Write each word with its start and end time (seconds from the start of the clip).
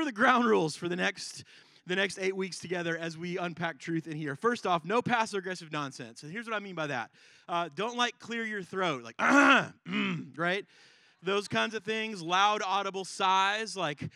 are 0.00 0.04
the 0.04 0.12
ground 0.12 0.44
rules 0.44 0.76
for 0.76 0.88
the 0.88 0.96
next 0.96 1.44
the 1.86 1.96
next 1.96 2.18
eight 2.20 2.36
weeks 2.36 2.58
together 2.58 2.96
as 2.96 3.18
we 3.18 3.36
unpack 3.38 3.78
truth 3.78 4.06
in 4.06 4.16
here. 4.16 4.36
First 4.36 4.66
off, 4.66 4.84
no 4.84 5.02
passive 5.02 5.38
aggressive 5.38 5.72
nonsense. 5.72 6.22
And 6.22 6.30
here's 6.30 6.46
what 6.46 6.54
I 6.54 6.60
mean 6.60 6.74
by 6.74 6.86
that. 6.86 7.10
Uh, 7.48 7.68
don't 7.74 7.96
like 7.96 8.18
clear 8.18 8.44
your 8.44 8.62
throat, 8.62 9.02
like, 9.02 9.16
ah, 9.18 9.72
mm, 9.88 10.26
right? 10.38 10.64
Those 11.22 11.48
kinds 11.48 11.74
of 11.74 11.82
things, 11.82 12.22
loud, 12.22 12.62
audible 12.64 13.04
sighs, 13.04 13.76
like, 13.76 14.08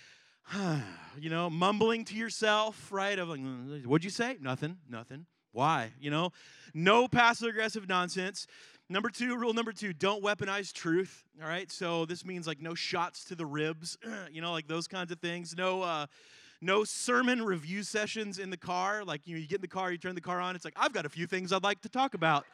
you 1.19 1.31
know, 1.31 1.51
mumbling 1.51 2.05
to 2.07 2.14
yourself, 2.14 2.93
right? 2.93 3.19
Of 3.19 3.29
like, 3.29 3.41
what'd 3.85 4.05
you 4.05 4.11
say? 4.11 4.37
Nothing, 4.41 4.79
nothing. 4.89 5.27
Why? 5.53 5.93
You 6.01 6.11
know, 6.11 6.30
no 6.75 7.07
passive 7.07 7.48
aggressive 7.48 7.89
nonsense. 7.89 8.46
Number 8.91 9.09
two, 9.09 9.37
rule 9.37 9.55
number 9.55 9.73
two, 9.73 9.95
don't 9.95 10.23
weaponize 10.23 10.71
truth. 10.71 11.25
All 11.43 11.48
right. 11.48 11.73
So 11.73 12.05
this 12.05 12.25
means 12.25 12.46
like 12.46 12.61
no 12.61 12.75
shots 12.75 13.25
to 13.25 13.34
the 13.34 13.46
ribs, 13.46 13.96
you 14.33 14.43
know, 14.43 14.53
like 14.53 14.69
those 14.69 14.87
kinds 14.87 15.11
of 15.11 15.21
things. 15.21 15.55
No, 15.57 15.83
uh, 15.83 16.07
no 16.61 16.84
sermon 16.84 17.43
review 17.43 17.83
sessions 17.83 18.38
in 18.38 18.51
the 18.51 18.59
car. 18.59 19.02
Like 19.02 19.27
you, 19.27 19.37
know, 19.37 19.41
you 19.41 19.48
get 19.48 19.57
in 19.57 19.62
the 19.62 19.69
car, 19.69 19.91
you 19.91 19.97
turn 19.97 20.15
the 20.15 20.20
car 20.20 20.38
on. 20.38 20.55
It's 20.55 20.66
like 20.66 20.74
I've 20.77 20.93
got 20.93 21.07
a 21.07 21.09
few 21.09 21.27
things 21.27 21.51
I'd 21.51 21.62
like 21.62 21.80
to 21.83 21.88
talk 21.88 22.12
about, 22.12 22.45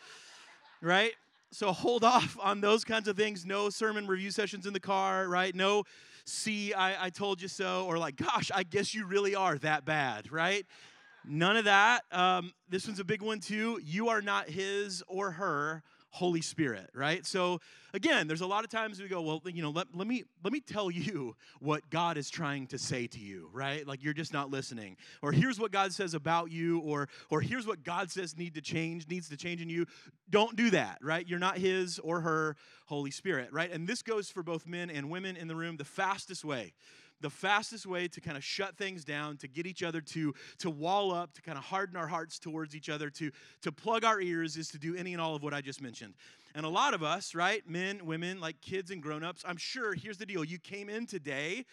right? 0.81 1.13
So 1.51 1.73
hold 1.73 2.05
off 2.17 2.39
on 2.41 2.61
those 2.61 2.85
kinds 2.85 3.09
of 3.09 3.17
things. 3.17 3.45
No 3.45 3.69
sermon 3.69 4.07
review 4.07 4.31
sessions 4.31 4.67
in 4.67 4.73
the 4.73 4.81
car, 4.81 5.27
right? 5.27 5.53
No, 5.53 5.83
see, 6.25 6.73
I, 6.75 7.07
I 7.07 7.11
told 7.11 7.43
you 7.43 7.49
so, 7.49 7.87
or 7.87 7.99
like, 7.99 8.15
gosh, 8.15 8.53
I 8.55 8.63
guess 8.63 8.95
you 8.95 9.05
really 9.05 9.35
are 9.35 9.59
that 9.59 9.85
bad, 9.85 10.31
right? 10.31 10.65
None 11.25 11.57
of 11.57 11.65
that. 11.65 12.05
Um, 12.13 12.53
this 12.69 12.87
one's 12.87 13.01
a 13.01 13.05
big 13.05 13.21
one 13.21 13.41
too. 13.41 13.81
You 13.83 14.11
are 14.11 14.23
not 14.23 14.49
his 14.49 15.03
or 15.09 15.33
her 15.33 15.83
Holy 16.11 16.41
Spirit, 16.41 16.91
right? 16.93 17.25
So 17.25 17.61
again, 17.95 18.27
there's 18.27 18.41
a 18.41 18.47
lot 18.47 18.65
of 18.65 18.71
times 18.71 19.01
we 19.01 19.09
go, 19.09 19.23
well, 19.23 19.41
you 19.47 19.63
know, 19.63 19.71
let, 19.71 19.87
let 19.95 20.07
me 20.07 20.25
let 20.43 20.53
me 20.53 20.61
tell 20.61 20.91
you 20.91 21.37
what 21.61 21.89
God 21.91 22.17
is 22.17 22.31
trying 22.31 22.67
to 22.69 22.79
say 22.79 23.07
to 23.09 23.19
you, 23.19 23.49
right? 23.53 23.87
Like 23.87 24.03
you're 24.03 24.15
just 24.15 24.33
not 24.33 24.51
listening. 24.51 24.97
Or 25.23 25.33
here's 25.33 25.59
what 25.59 25.71
God 25.71 25.93
says 25.93 26.15
about 26.15 26.51
you, 26.51 26.81
or 26.81 27.09
or 27.31 27.41
here's 27.41 27.67
what 27.67 27.85
God 27.85 28.11
says 28.11 28.37
need 28.37 28.55
to 28.55 28.61
change, 28.61 29.09
needs 29.09 29.29
to 29.29 29.37
change 29.37 29.63
in 29.63 29.69
you. 29.69 29.87
Don't 30.29 30.57
do 30.57 30.71
that, 30.71 30.99
right? 31.03 31.27
You're 31.27 31.39
not 31.39 31.59
his 31.59 31.99
or 32.01 32.21
her 32.21 32.57
Holy 32.87 33.11
Spirit, 33.11 33.53
right? 33.53 33.71
And 33.71 33.87
this 33.87 34.03
goes 34.03 34.31
for 34.31 34.43
both 34.43 34.67
men 34.67 34.91
and 34.91 35.11
women 35.11 35.37
in 35.37 35.49
the 35.49 35.57
room. 35.57 35.77
The 35.77 35.85
fastest 35.85 36.45
way 36.45 36.73
the 37.21 37.31
fastest 37.31 37.87
way 37.87 38.09
to 38.09 38.21
kind 38.21 38.37
of 38.37 38.45
shut 38.45 38.77
things 38.77 39.05
down, 39.05 39.37
to 39.39 39.49
get 39.49 39.67
each 39.67 39.83
other 39.83 40.01
to, 40.01 40.35
to 40.59 40.71
wall 40.71 41.13
up, 41.13 41.33
to 41.35 41.43
kind 41.43 41.59
of 41.59 41.65
harden 41.65 41.97
our 41.97 42.07
hearts 42.07 42.39
towards 42.39 42.75
each 42.75 42.89
other, 42.89 43.11
to, 43.11 43.31
to 43.63 43.73
plug 43.73 44.05
our 44.05 44.21
ears 44.21 44.57
is 44.57 44.69
to 44.69 44.79
do 44.79 44.95
any 44.97 45.13
and 45.13 45.21
all 45.21 45.35
of 45.35 45.43
what 45.43 45.55
I 45.55 45.61
just 45.61 45.83
mentioned. 45.83 46.15
And 46.55 46.67
a 46.67 46.69
lot 46.69 46.95
of 46.95 47.03
us, 47.03 47.35
right, 47.35 47.67
men, 47.69 48.05
women, 48.05 48.41
like 48.41 48.61
kids 48.61 48.91
and 48.91 49.03
grown-ups, 49.03 49.45
I'm 49.47 49.57
sure, 49.57 49.95
here's 49.95 50.19
the 50.19 50.27
deal. 50.27 50.45
You 50.45 50.59
came 50.59 50.89
in 50.89 51.07
today 51.07 51.65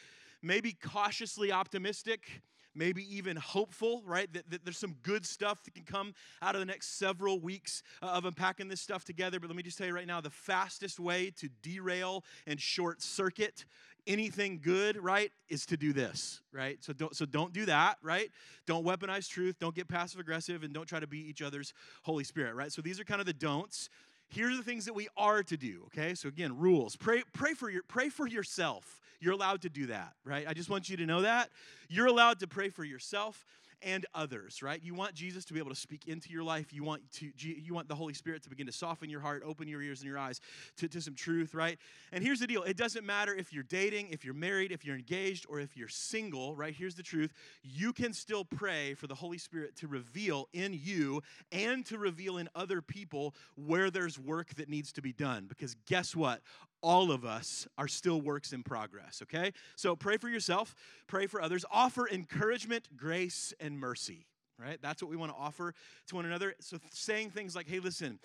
maybe 0.42 0.74
cautiously 0.74 1.52
optimistic, 1.52 2.42
maybe 2.76 3.04
even 3.16 3.38
hopeful, 3.38 4.04
right? 4.06 4.32
That, 4.34 4.50
that, 4.52 4.64
there's 4.64 4.78
some 4.78 4.96
good 5.02 5.26
stuff 5.26 5.64
that 5.64 5.74
can 5.74 5.84
come 5.84 6.14
out 6.42 6.56
of 6.56 6.60
the 6.60 6.66
next 6.66 7.00
several 7.00 7.40
weeks 7.40 7.84
uh, 8.02 8.08
of 8.08 8.26
unpacking 8.26 8.68
this 8.68 8.82
stuff 8.82 9.04
together. 9.04 9.40
But 9.40 9.50
let 9.50 9.56
me 9.56 9.64
just 9.64 9.78
tell 9.78 9.88
you 9.88 9.94
right 9.94 10.08
now 10.08 10.22
the 10.22 10.30
fastest 10.30 11.00
way 11.00 11.32
to 11.38 11.50
derail 11.62 12.24
and 12.46 12.60
short 12.62 13.02
circuit 13.02 13.66
anything 14.08 14.60
good, 14.64 14.98
right, 14.98 15.32
is 15.50 15.66
to 15.68 15.78
do 15.78 15.94
this, 15.94 16.42
right? 16.52 16.78
So 16.84 16.94
don't 16.94 17.16
so 17.16 17.26
don't 17.26 17.54
do 17.54 17.66
that, 17.66 17.98
right? 18.02 18.32
Don't 18.66 18.86
weaponize 18.86 19.28
truth, 19.28 19.58
don't 19.60 19.76
get 19.76 19.88
passive 19.88 20.20
aggressive 20.20 20.64
and 20.64 20.74
don't 20.74 20.88
try 20.88 21.00
to 21.00 21.08
be 21.08 21.20
each 21.20 21.42
other's 21.42 21.74
Holy 22.04 22.24
Spirit, 22.24 22.56
right? 22.56 22.72
So 22.72 22.82
these 22.82 23.00
are 23.00 23.04
kind 23.04 23.20
of 23.20 23.28
the 23.28 23.34
don'ts. 23.34 23.90
Here's 24.30 24.58
the 24.58 24.64
things 24.64 24.86
that 24.86 24.94
we 24.94 25.08
are 25.16 25.44
to 25.44 25.58
do, 25.58 25.84
okay? 25.88 26.14
So 26.16 26.28
again, 26.28 26.58
rules. 26.58 26.96
Pray 26.96 27.24
pray 27.34 27.54
for 27.54 27.70
your 27.70 27.84
pray 27.84 28.10
for 28.10 28.28
yourself. 28.28 29.02
You're 29.20 29.34
allowed 29.34 29.62
to 29.64 29.70
do 29.70 29.88
that, 29.88 30.14
right? 30.24 30.48
I 30.48 30.54
just 30.54 30.70
want 30.70 30.90
you 30.90 30.98
to 30.98 31.06
know 31.06 31.22
that. 31.22 31.50
You're 31.90 32.08
allowed 32.08 32.40
to 32.40 32.48
pray 32.48 32.70
for 32.70 32.84
yourself 32.84 33.46
and 33.82 34.06
others, 34.14 34.62
right? 34.62 34.82
You 34.84 34.94
want 34.94 35.14
Jesus 35.14 35.46
to 35.46 35.54
be 35.54 35.60
able 35.60 35.70
to 35.70 35.76
speak 35.76 36.08
into 36.08 36.30
your 36.30 36.44
life. 36.44 36.74
You 36.74 36.84
want 36.84 37.10
to 37.14 37.32
you 37.38 37.74
want 37.74 37.88
the 37.88 37.96
Holy 37.96 38.14
Spirit 38.14 38.44
to 38.44 38.50
begin 38.50 38.66
to 38.66 38.72
soften 38.72 39.10
your 39.10 39.22
heart, 39.22 39.44
open 39.46 39.68
your 39.68 39.82
ears 39.82 40.02
and 40.02 40.10
your 40.10 40.18
eyes 40.18 40.42
to, 40.78 40.88
to 40.88 41.02
some 41.02 41.16
truth, 41.16 41.54
right? 41.54 41.78
And 42.12 42.24
here's 42.24 42.40
the 42.40 42.48
deal. 42.48 42.64
It 42.64 42.78
doesn't 42.78 43.06
matter 43.06 43.34
if 43.34 43.54
you're 43.54 43.64
dating, 43.64 44.10
if 44.12 44.26
you're 44.26 44.34
married, 44.34 44.72
if 44.72 44.86
you're 44.86 44.96
engaged, 44.96 45.46
or 45.50 45.60
if 45.60 45.78
you're 45.78 45.88
single, 45.88 46.56
right? 46.56 46.74
Here's 46.74 46.96
the 46.96 47.04
truth. 47.04 47.34
You 47.64 47.94
can 47.94 48.14
still 48.14 48.46
pray 48.46 48.94
for 48.94 49.08
the 49.08 49.16
Holy 49.16 49.38
Spirit 49.38 49.76
to 49.78 49.88
reveal 49.88 50.48
in 50.54 50.74
you 50.74 51.22
and 51.52 51.86
to 51.88 51.98
reveal 51.98 52.38
in 52.38 52.50
other 52.56 52.82
people 52.82 53.36
where 53.56 53.90
there's 53.90 54.20
work 54.20 54.56
that 54.56 54.70
needs 54.70 54.92
to 54.94 55.02
be 55.02 55.14
done. 55.14 55.46
Because 55.48 55.76
guess 55.86 56.16
what? 56.16 56.42
All 56.82 57.12
of 57.12 57.26
us 57.26 57.68
are 57.78 57.88
still 57.88 58.22
works 58.22 58.54
in 58.54 58.64
progress, 58.64 59.22
okay? 59.24 59.52
So 59.76 59.96
pray 59.96 60.18
for 60.18 60.30
yourself, 60.30 60.76
pray 61.08 61.28
for 61.28 61.42
others, 61.42 61.66
offer 61.72 62.08
encouragement, 62.08 62.88
grace, 62.96 63.54
and 63.60 63.80
mercy, 63.80 64.26
right? 64.60 64.80
That's 64.82 65.02
what 65.02 65.10
we 65.10 65.18
want 65.18 65.32
to 65.32 65.38
offer 65.38 65.74
to 66.08 66.16
one 66.16 66.26
another. 66.26 66.56
So 66.60 66.78
saying 66.92 67.32
things 67.32 67.56
like, 67.56 67.68
hey, 67.68 67.80
listen, 67.80 68.20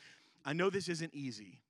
I 0.44 0.52
know 0.52 0.70
this 0.70 0.88
isn't 0.88 1.14
easy. 1.14 1.60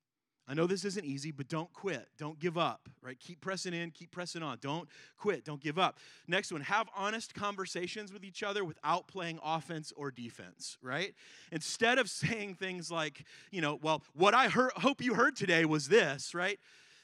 I 0.49 0.55
know 0.55 0.67
this 0.67 0.85
isn't 0.85 1.05
easy, 1.05 1.31
but 1.31 1.49
don't 1.49 1.73
quit. 1.73 2.09
Don't 2.19 2.39
give 2.39 2.59
up, 2.59 2.89
right? 3.01 3.19
Keep 3.19 3.41
pressing 3.41 3.73
in, 3.73 3.93
keep 3.93 4.11
pressing 4.11 4.43
on. 4.43 4.59
Don't 4.61 4.89
quit, 5.17 5.45
don't 5.45 5.61
give 5.61 5.79
up. 5.79 5.99
Next 6.27 6.53
one, 6.53 6.63
have 6.63 6.89
honest 6.97 7.33
conversations 7.35 8.13
with 8.13 8.25
each 8.25 8.43
other 8.43 8.65
without 8.65 9.07
playing 9.07 9.39
offense 9.45 9.93
or 9.97 10.11
defense, 10.11 10.79
right? 10.83 11.15
Instead 11.53 11.99
of 11.99 12.11
saying 12.11 12.55
things 12.55 12.91
like, 12.91 13.25
you 13.53 13.61
know, 13.61 13.79
well, 13.83 14.03
what 14.15 14.35
I 14.35 14.49
heard, 14.49 14.73
hope 14.73 15.01
you 15.01 15.15
heard 15.15 15.37
today 15.37 15.65
was 15.65 15.89
this, 15.89 16.35
right? 16.35 16.59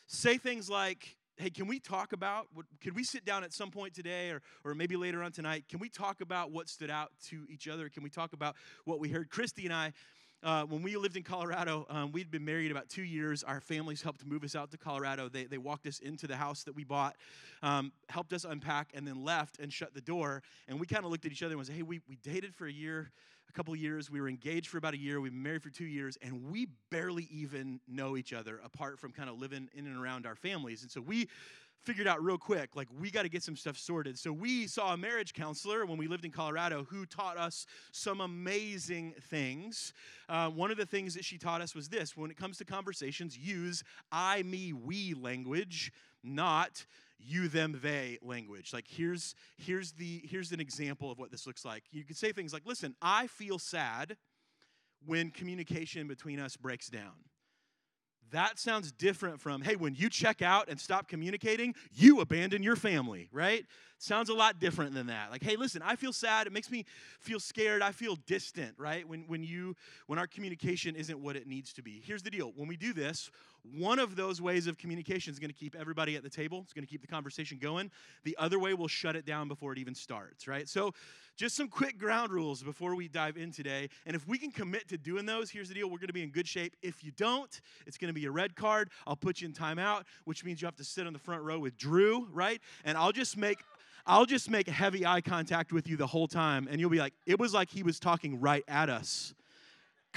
Say 0.08 0.36
things 0.36 0.68
like, 0.68 1.16
hey, 1.36 1.50
can 1.50 1.68
we 1.68 1.78
talk 1.78 2.12
about, 2.12 2.48
what, 2.52 2.66
could 2.82 2.96
we 2.96 3.04
sit 3.04 3.24
down 3.24 3.44
at 3.44 3.52
some 3.52 3.70
point 3.70 3.94
today 3.94 4.30
or, 4.30 4.42
or 4.64 4.74
maybe 4.74 4.96
later 4.96 5.22
on 5.22 5.30
tonight? 5.30 5.66
Can 5.68 5.78
we 5.78 5.88
talk 5.88 6.20
about 6.20 6.50
what 6.50 6.68
stood 6.68 6.90
out 6.90 7.12
to 7.28 7.44
each 7.48 7.68
other? 7.68 7.88
Can 7.88 8.02
we 8.02 8.10
talk 8.10 8.32
about 8.32 8.56
what 8.84 8.98
we 8.98 9.08
heard? 9.08 9.30
Christy 9.30 9.64
and 9.64 9.72
I, 9.72 9.92
uh, 10.42 10.64
when 10.64 10.82
we 10.82 10.96
lived 10.96 11.16
in 11.16 11.22
Colorado, 11.22 11.86
um, 11.90 12.12
we'd 12.12 12.30
been 12.30 12.44
married 12.44 12.70
about 12.70 12.88
two 12.88 13.02
years. 13.02 13.42
Our 13.42 13.60
families 13.60 14.02
helped 14.02 14.24
move 14.24 14.44
us 14.44 14.54
out 14.54 14.70
to 14.70 14.78
Colorado. 14.78 15.28
They, 15.28 15.44
they 15.44 15.58
walked 15.58 15.86
us 15.86 15.98
into 15.98 16.26
the 16.26 16.36
house 16.36 16.62
that 16.64 16.74
we 16.74 16.84
bought, 16.84 17.16
um, 17.62 17.92
helped 18.08 18.32
us 18.32 18.44
unpack, 18.44 18.90
and 18.94 19.06
then 19.06 19.24
left 19.24 19.58
and 19.58 19.72
shut 19.72 19.94
the 19.94 20.00
door. 20.00 20.42
And 20.68 20.78
we 20.78 20.86
kind 20.86 21.04
of 21.04 21.10
looked 21.10 21.26
at 21.26 21.32
each 21.32 21.42
other 21.42 21.52
and 21.52 21.58
was, 21.58 21.68
hey, 21.68 21.82
we, 21.82 22.00
we 22.08 22.16
dated 22.16 22.54
for 22.54 22.66
a 22.66 22.72
year 22.72 23.10
a 23.48 23.52
couple 23.52 23.74
years. 23.74 24.10
We 24.10 24.20
were 24.20 24.28
engaged 24.28 24.68
for 24.68 24.78
about 24.78 24.94
a 24.94 24.98
year. 24.98 25.20
We've 25.20 25.32
been 25.32 25.42
married 25.42 25.62
for 25.62 25.70
two 25.70 25.86
years, 25.86 26.16
and 26.22 26.50
we 26.50 26.68
barely 26.90 27.28
even 27.30 27.80
know 27.88 28.16
each 28.16 28.32
other 28.32 28.60
apart 28.64 28.98
from 28.98 29.12
kind 29.12 29.28
of 29.28 29.38
living 29.38 29.68
in 29.74 29.86
and 29.86 29.96
around 29.96 30.26
our 30.26 30.36
families. 30.36 30.82
And 30.82 30.90
so 30.90 31.00
we 31.00 31.28
figured 31.82 32.06
out 32.06 32.22
real 32.22 32.36
quick 32.36 32.74
like 32.74 32.88
we 33.00 33.10
got 33.10 33.22
to 33.22 33.28
get 33.28 33.42
some 33.42 33.56
stuff 33.56 33.78
sorted 33.78 34.18
so 34.18 34.32
we 34.32 34.66
saw 34.66 34.92
a 34.92 34.96
marriage 34.96 35.32
counselor 35.32 35.86
when 35.86 35.96
we 35.96 36.08
lived 36.08 36.24
in 36.24 36.30
colorado 36.30 36.84
who 36.90 37.06
taught 37.06 37.38
us 37.38 37.66
some 37.92 38.20
amazing 38.20 39.14
things 39.30 39.92
uh, 40.28 40.50
one 40.50 40.70
of 40.72 40.76
the 40.76 40.84
things 40.84 41.14
that 41.14 41.24
she 41.24 41.38
taught 41.38 41.60
us 41.60 41.76
was 41.76 41.88
this 41.88 42.16
when 42.16 42.30
it 42.30 42.36
comes 42.36 42.58
to 42.58 42.64
conversations 42.64 43.38
use 43.38 43.84
i 44.10 44.42
me 44.42 44.72
we 44.72 45.14
language 45.14 45.92
not 46.24 46.84
you 47.18 47.48
them 47.48 47.78
they 47.82 48.18
language. 48.22 48.72
Like 48.72 48.86
here's 48.88 49.34
here's 49.56 49.92
the 49.92 50.22
here's 50.24 50.52
an 50.52 50.60
example 50.60 51.10
of 51.10 51.18
what 51.18 51.30
this 51.30 51.46
looks 51.46 51.64
like. 51.64 51.84
You 51.90 52.04
could 52.04 52.16
say 52.16 52.32
things 52.32 52.52
like 52.52 52.66
listen 52.66 52.94
i 53.02 53.26
feel 53.26 53.58
sad 53.58 54.16
when 55.04 55.30
communication 55.30 56.06
between 56.08 56.38
us 56.38 56.56
breaks 56.56 56.88
down. 56.88 57.12
That 58.30 58.58
sounds 58.58 58.92
different 58.92 59.40
from 59.40 59.62
hey 59.62 59.76
when 59.76 59.94
you 59.94 60.08
check 60.08 60.42
out 60.42 60.68
and 60.68 60.78
stop 60.78 61.08
communicating 61.08 61.74
you 61.92 62.20
abandon 62.20 62.62
your 62.62 62.76
family 62.76 63.28
right? 63.32 63.64
Sounds 64.00 64.28
a 64.28 64.34
lot 64.34 64.60
different 64.60 64.94
than 64.94 65.08
that. 65.08 65.30
Like 65.30 65.42
hey 65.42 65.56
listen 65.56 65.82
i 65.82 65.96
feel 65.96 66.12
sad. 66.12 66.46
It 66.46 66.52
makes 66.52 66.70
me 66.70 66.84
feel 67.20 67.40
scared. 67.40 67.82
I 67.82 67.92
feel 67.92 68.16
distant 68.26 68.74
right? 68.78 69.08
When, 69.08 69.24
when 69.26 69.42
you 69.42 69.74
when 70.06 70.18
our 70.18 70.26
communication 70.26 70.94
isn't 70.94 71.18
what 71.18 71.36
it 71.36 71.46
needs 71.46 71.72
to 71.74 71.82
be. 71.82 72.00
Here's 72.04 72.22
the 72.22 72.30
deal. 72.30 72.52
When 72.54 72.68
we 72.68 72.76
do 72.76 72.92
this 72.92 73.30
one 73.74 73.98
of 73.98 74.16
those 74.16 74.40
ways 74.40 74.66
of 74.66 74.78
communication 74.78 75.32
is 75.32 75.38
going 75.38 75.50
to 75.50 75.56
keep 75.56 75.74
everybody 75.74 76.16
at 76.16 76.22
the 76.22 76.30
table. 76.30 76.60
It's 76.64 76.72
going 76.72 76.84
to 76.84 76.90
keep 76.90 77.00
the 77.00 77.06
conversation 77.06 77.58
going. 77.58 77.90
The 78.24 78.36
other 78.38 78.58
way 78.58 78.74
will 78.74 78.88
shut 78.88 79.16
it 79.16 79.24
down 79.24 79.48
before 79.48 79.72
it 79.72 79.78
even 79.78 79.94
starts 79.94 80.46
right? 80.46 80.68
So 80.68 80.92
just 81.36 81.56
some 81.56 81.68
quick 81.68 81.98
ground 81.98 82.32
rules 82.32 82.62
before 82.62 82.94
we 82.94 83.08
dive 83.08 83.36
in 83.36 83.52
today. 83.52 83.88
And 84.06 84.16
if 84.16 84.26
we 84.26 84.38
can 84.38 84.50
commit 84.50 84.88
to 84.88 84.98
doing 84.98 85.26
those 85.26 85.50
here's 85.50 85.68
the 85.68 85.74
deal. 85.74 85.88
We're 85.88 85.98
going 85.98 86.08
to 86.08 86.12
be 86.12 86.22
in 86.22 86.30
good 86.30 86.48
shape. 86.48 86.76
If 86.82 87.04
you 87.04 87.12
don't 87.12 87.60
it's 87.86 87.98
going 87.98 88.12
to 88.12 88.18
be 88.18 88.26
a 88.26 88.30
red 88.30 88.56
card. 88.56 88.90
I'll 89.06 89.16
put 89.16 89.40
you 89.40 89.48
in 89.48 89.54
timeout 89.54 90.04
which 90.24 90.44
means 90.44 90.60
you 90.60 90.66
have 90.66 90.76
to 90.76 90.84
sit 90.84 91.06
on 91.06 91.12
the 91.12 91.18
front 91.18 91.42
row 91.42 91.58
with 91.58 91.76
drew 91.76 92.28
right? 92.32 92.60
And 92.84 92.96
i'll 92.96 93.12
just 93.12 93.36
make 93.36 93.58
I'll 94.08 94.24
just 94.24 94.48
make 94.48 94.66
heavy 94.66 95.04
eye 95.04 95.20
contact 95.20 95.70
with 95.70 95.86
you 95.86 95.98
the 95.98 96.06
whole 96.06 96.26
time, 96.26 96.66
and 96.70 96.80
you'll 96.80 96.88
be 96.88 96.98
like, 96.98 97.12
it 97.26 97.38
was 97.38 97.52
like 97.52 97.68
he 97.68 97.82
was 97.82 98.00
talking 98.00 98.40
right 98.40 98.64
at 98.66 98.88
us. 98.88 99.34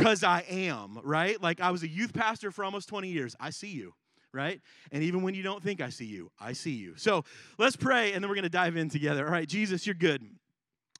Because 0.01 0.23
I 0.23 0.43
am, 0.49 0.99
right? 1.03 1.41
Like 1.41 1.61
I 1.61 1.71
was 1.71 1.83
a 1.83 1.87
youth 1.87 2.13
pastor 2.13 2.51
for 2.51 2.65
almost 2.65 2.89
20 2.89 3.09
years. 3.09 3.35
I 3.39 3.51
see 3.51 3.69
you, 3.69 3.93
right? 4.33 4.59
And 4.91 5.03
even 5.03 5.21
when 5.21 5.35
you 5.35 5.43
don't 5.43 5.61
think 5.63 5.79
I 5.79 5.89
see 5.89 6.05
you, 6.05 6.31
I 6.39 6.53
see 6.53 6.71
you. 6.71 6.95
So 6.97 7.23
let's 7.57 7.75
pray, 7.75 8.13
and 8.13 8.23
then 8.23 8.29
we're 8.29 8.35
going 8.35 8.43
to 8.43 8.49
dive 8.49 8.77
in 8.77 8.89
together. 8.89 9.25
All 9.25 9.31
right, 9.31 9.47
Jesus, 9.47 9.85
you're 9.85 9.93
good. 9.93 10.23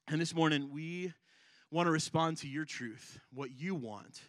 And 0.08 0.20
this 0.20 0.34
morning, 0.34 0.70
we 0.72 1.12
want 1.70 1.86
to 1.86 1.90
respond 1.90 2.36
to 2.38 2.48
your 2.48 2.64
truth, 2.64 3.18
what 3.32 3.50
you 3.50 3.74
want 3.74 4.20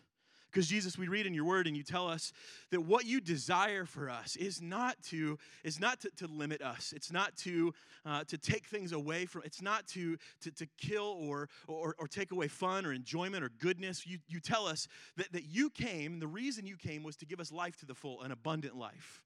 Because 0.53 0.67
Jesus, 0.67 0.99
we 0.99 1.07
read 1.07 1.25
in 1.25 1.33
your 1.33 1.45
word 1.45 1.65
and 1.65 1.75
you 1.75 1.81
tell 1.81 2.07
us 2.07 2.31
that 2.69 2.81
what 2.81 3.05
you 3.05 3.19
desire 3.19 3.85
for 3.85 4.07
us 4.07 4.35
is 4.35 4.61
not 4.61 5.01
to 5.05 5.39
is 5.63 5.79
not 5.79 5.99
to, 6.01 6.11
to 6.17 6.27
limit 6.27 6.61
us. 6.61 6.93
It's 6.95 7.11
not 7.11 7.35
to 7.37 7.73
uh, 8.05 8.23
to 8.25 8.37
take 8.37 8.67
things 8.67 8.91
away 8.91 9.25
from. 9.25 9.41
It's 9.45 9.63
not 9.63 9.87
to 9.87 10.15
to, 10.41 10.51
to 10.51 10.67
kill 10.77 11.17
or, 11.19 11.49
or 11.67 11.95
or 11.97 12.07
take 12.07 12.31
away 12.31 12.47
fun 12.47 12.85
or 12.85 12.93
enjoyment 12.93 13.43
or 13.43 13.49
goodness. 13.49 14.05
You 14.05 14.19
you 14.27 14.39
tell 14.39 14.67
us 14.67 14.87
that 15.17 15.31
that 15.31 15.45
you 15.45 15.71
came. 15.71 16.19
The 16.19 16.27
reason 16.27 16.67
you 16.67 16.77
came 16.77 17.01
was 17.01 17.15
to 17.17 17.25
give 17.25 17.39
us 17.39 17.51
life 17.51 17.75
to 17.77 17.87
the 17.87 17.95
full, 17.95 18.21
an 18.21 18.31
abundant 18.31 18.75
life, 18.75 19.23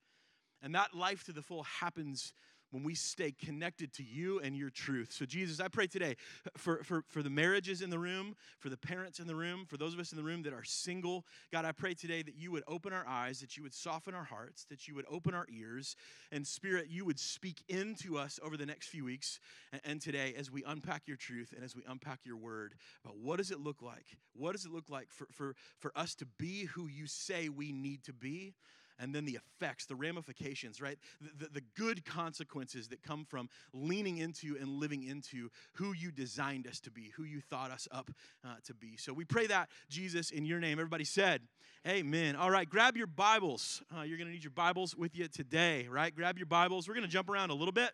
and 0.61 0.73
that 0.75 0.93
life 0.95 1.25
to 1.25 1.33
the 1.33 1.41
full 1.41 1.63
happens 1.63 2.33
when 2.71 2.83
we 2.83 2.95
stay 2.95 3.31
connected 3.31 3.93
to 3.93 4.03
you 4.03 4.39
and 4.39 4.55
your 4.55 4.69
truth. 4.69 5.11
So, 5.11 5.25
Jesus, 5.25 5.59
I 5.59 5.67
pray 5.67 5.87
today 5.87 6.15
for, 6.57 6.83
for, 6.83 7.03
for 7.07 7.23
the 7.23 7.29
marriages 7.29 7.81
in 7.81 7.89
the 7.89 7.99
room, 7.99 8.35
for 8.59 8.69
the 8.69 8.77
parents 8.77 9.19
in 9.19 9.27
the 9.27 9.35
room, 9.35 9.65
for 9.67 9.77
those 9.77 9.93
of 9.93 9.99
us 9.99 10.11
in 10.11 10.17
the 10.17 10.23
room 10.23 10.43
that 10.43 10.53
are 10.53 10.63
single. 10.63 11.25
God, 11.51 11.65
I 11.65 11.71
pray 11.71 11.93
today 11.93 12.21
that 12.23 12.35
you 12.35 12.51
would 12.51 12.63
open 12.67 12.93
our 12.93 13.05
eyes, 13.07 13.39
that 13.41 13.57
you 13.57 13.63
would 13.63 13.73
soften 13.73 14.13
our 14.13 14.23
hearts, 14.23 14.65
that 14.69 14.87
you 14.87 14.95
would 14.95 15.05
open 15.09 15.33
our 15.33 15.45
ears, 15.49 15.95
and 16.31 16.45
Spirit, 16.45 16.87
you 16.89 17.05
would 17.05 17.19
speak 17.19 17.63
into 17.67 18.17
us 18.17 18.39
over 18.43 18.57
the 18.57 18.65
next 18.65 18.87
few 18.87 19.05
weeks 19.05 19.39
and, 19.71 19.81
and 19.85 20.01
today 20.01 20.33
as 20.37 20.51
we 20.51 20.63
unpack 20.65 21.07
your 21.07 21.17
truth 21.17 21.53
and 21.55 21.63
as 21.63 21.75
we 21.75 21.83
unpack 21.87 22.19
your 22.23 22.37
word 22.37 22.75
about 23.03 23.17
what 23.17 23.37
does 23.37 23.51
it 23.51 23.59
look 23.59 23.81
like? 23.81 24.17
What 24.33 24.53
does 24.53 24.65
it 24.65 24.71
look 24.71 24.89
like 24.89 25.07
for, 25.11 25.27
for, 25.31 25.55
for 25.79 25.91
us 25.95 26.15
to 26.15 26.25
be 26.37 26.65
who 26.65 26.87
you 26.87 27.07
say 27.07 27.49
we 27.49 27.71
need 27.71 28.03
to 28.03 28.13
be? 28.13 28.53
And 28.99 29.13
then 29.13 29.25
the 29.25 29.37
effects, 29.37 29.85
the 29.85 29.95
ramifications, 29.95 30.81
right? 30.81 30.97
The, 31.21 31.45
the, 31.45 31.51
the, 31.53 31.63
good 31.75 32.05
consequences 32.05 32.87
that 32.89 33.03
come 33.03 33.25
from 33.25 33.49
leaning 33.73 34.17
into 34.17 34.57
and 34.59 34.69
living 34.79 35.03
into 35.03 35.49
who 35.73 35.93
you 35.93 36.11
designed 36.11 36.67
us 36.67 36.79
to 36.81 36.91
be, 36.91 37.11
who 37.15 37.23
you 37.23 37.41
thought 37.41 37.71
us 37.71 37.87
up 37.91 38.09
uh, 38.43 38.55
to 38.65 38.73
be. 38.73 38.97
So 38.97 39.13
we 39.13 39.25
pray 39.25 39.47
that, 39.47 39.69
Jesus, 39.89 40.31
in 40.31 40.45
your 40.45 40.59
name. 40.59 40.79
Everybody 40.79 41.03
said, 41.03 41.41
Amen. 41.87 42.35
All 42.35 42.51
right, 42.51 42.69
grab 42.69 42.97
your 42.97 43.07
Bibles. 43.07 43.81
Uh, 43.95 44.01
you're 44.01 44.17
going 44.17 44.27
to 44.27 44.33
need 44.33 44.43
your 44.43 44.51
Bibles 44.51 44.95
with 44.95 45.15
you 45.15 45.27
today, 45.27 45.87
right? 45.89 46.13
Grab 46.13 46.37
your 46.37 46.47
Bibles. 46.47 46.87
We're 46.87 46.95
going 46.95 47.05
to 47.05 47.11
jump 47.11 47.29
around 47.29 47.49
a 47.49 47.53
little 47.53 47.71
bit. 47.71 47.91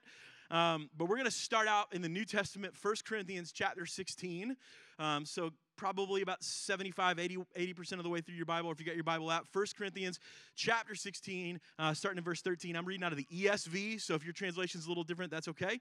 Um, 0.49 0.89
but 0.97 1.05
we're 1.05 1.15
going 1.15 1.25
to 1.25 1.31
start 1.31 1.67
out 1.67 1.93
in 1.93 2.01
the 2.01 2.09
New 2.09 2.25
Testament, 2.25 2.73
1 2.81 2.95
Corinthians 3.05 3.51
chapter 3.51 3.85
16. 3.85 4.55
Um, 4.99 5.25
so 5.25 5.51
probably 5.75 6.21
about 6.21 6.43
75, 6.43 7.19
80, 7.19 7.37
80% 7.57 7.93
of 7.93 8.03
the 8.03 8.09
way 8.09 8.21
through 8.21 8.35
your 8.35 8.45
Bible, 8.45 8.71
if 8.71 8.79
you 8.79 8.85
got 8.85 8.95
your 8.95 9.03
Bible 9.03 9.29
out. 9.29 9.45
1 9.51 9.65
Corinthians 9.77 10.19
chapter 10.55 10.95
16, 10.95 11.59
uh, 11.79 11.93
starting 11.93 12.17
in 12.17 12.23
verse 12.23 12.41
13. 12.41 12.75
I'm 12.75 12.85
reading 12.85 13.03
out 13.03 13.11
of 13.11 13.17
the 13.17 13.27
ESV, 13.33 14.01
so 14.01 14.15
if 14.15 14.23
your 14.23 14.33
translation 14.33 14.79
is 14.79 14.85
a 14.85 14.89
little 14.89 15.03
different, 15.03 15.31
that's 15.31 15.47
okay. 15.47 15.79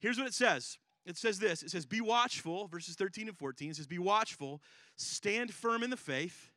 Here's 0.00 0.18
what 0.18 0.26
it 0.26 0.34
says. 0.34 0.78
It 1.04 1.16
says 1.16 1.38
this. 1.38 1.62
It 1.62 1.70
says, 1.70 1.84
Be 1.84 2.00
watchful, 2.00 2.68
verses 2.68 2.94
13 2.94 3.28
and 3.28 3.36
14. 3.36 3.70
It 3.70 3.76
says, 3.76 3.86
Be 3.86 3.98
watchful, 3.98 4.60
stand 4.96 5.52
firm 5.52 5.82
in 5.82 5.90
the 5.90 5.96
faith, 5.96 6.50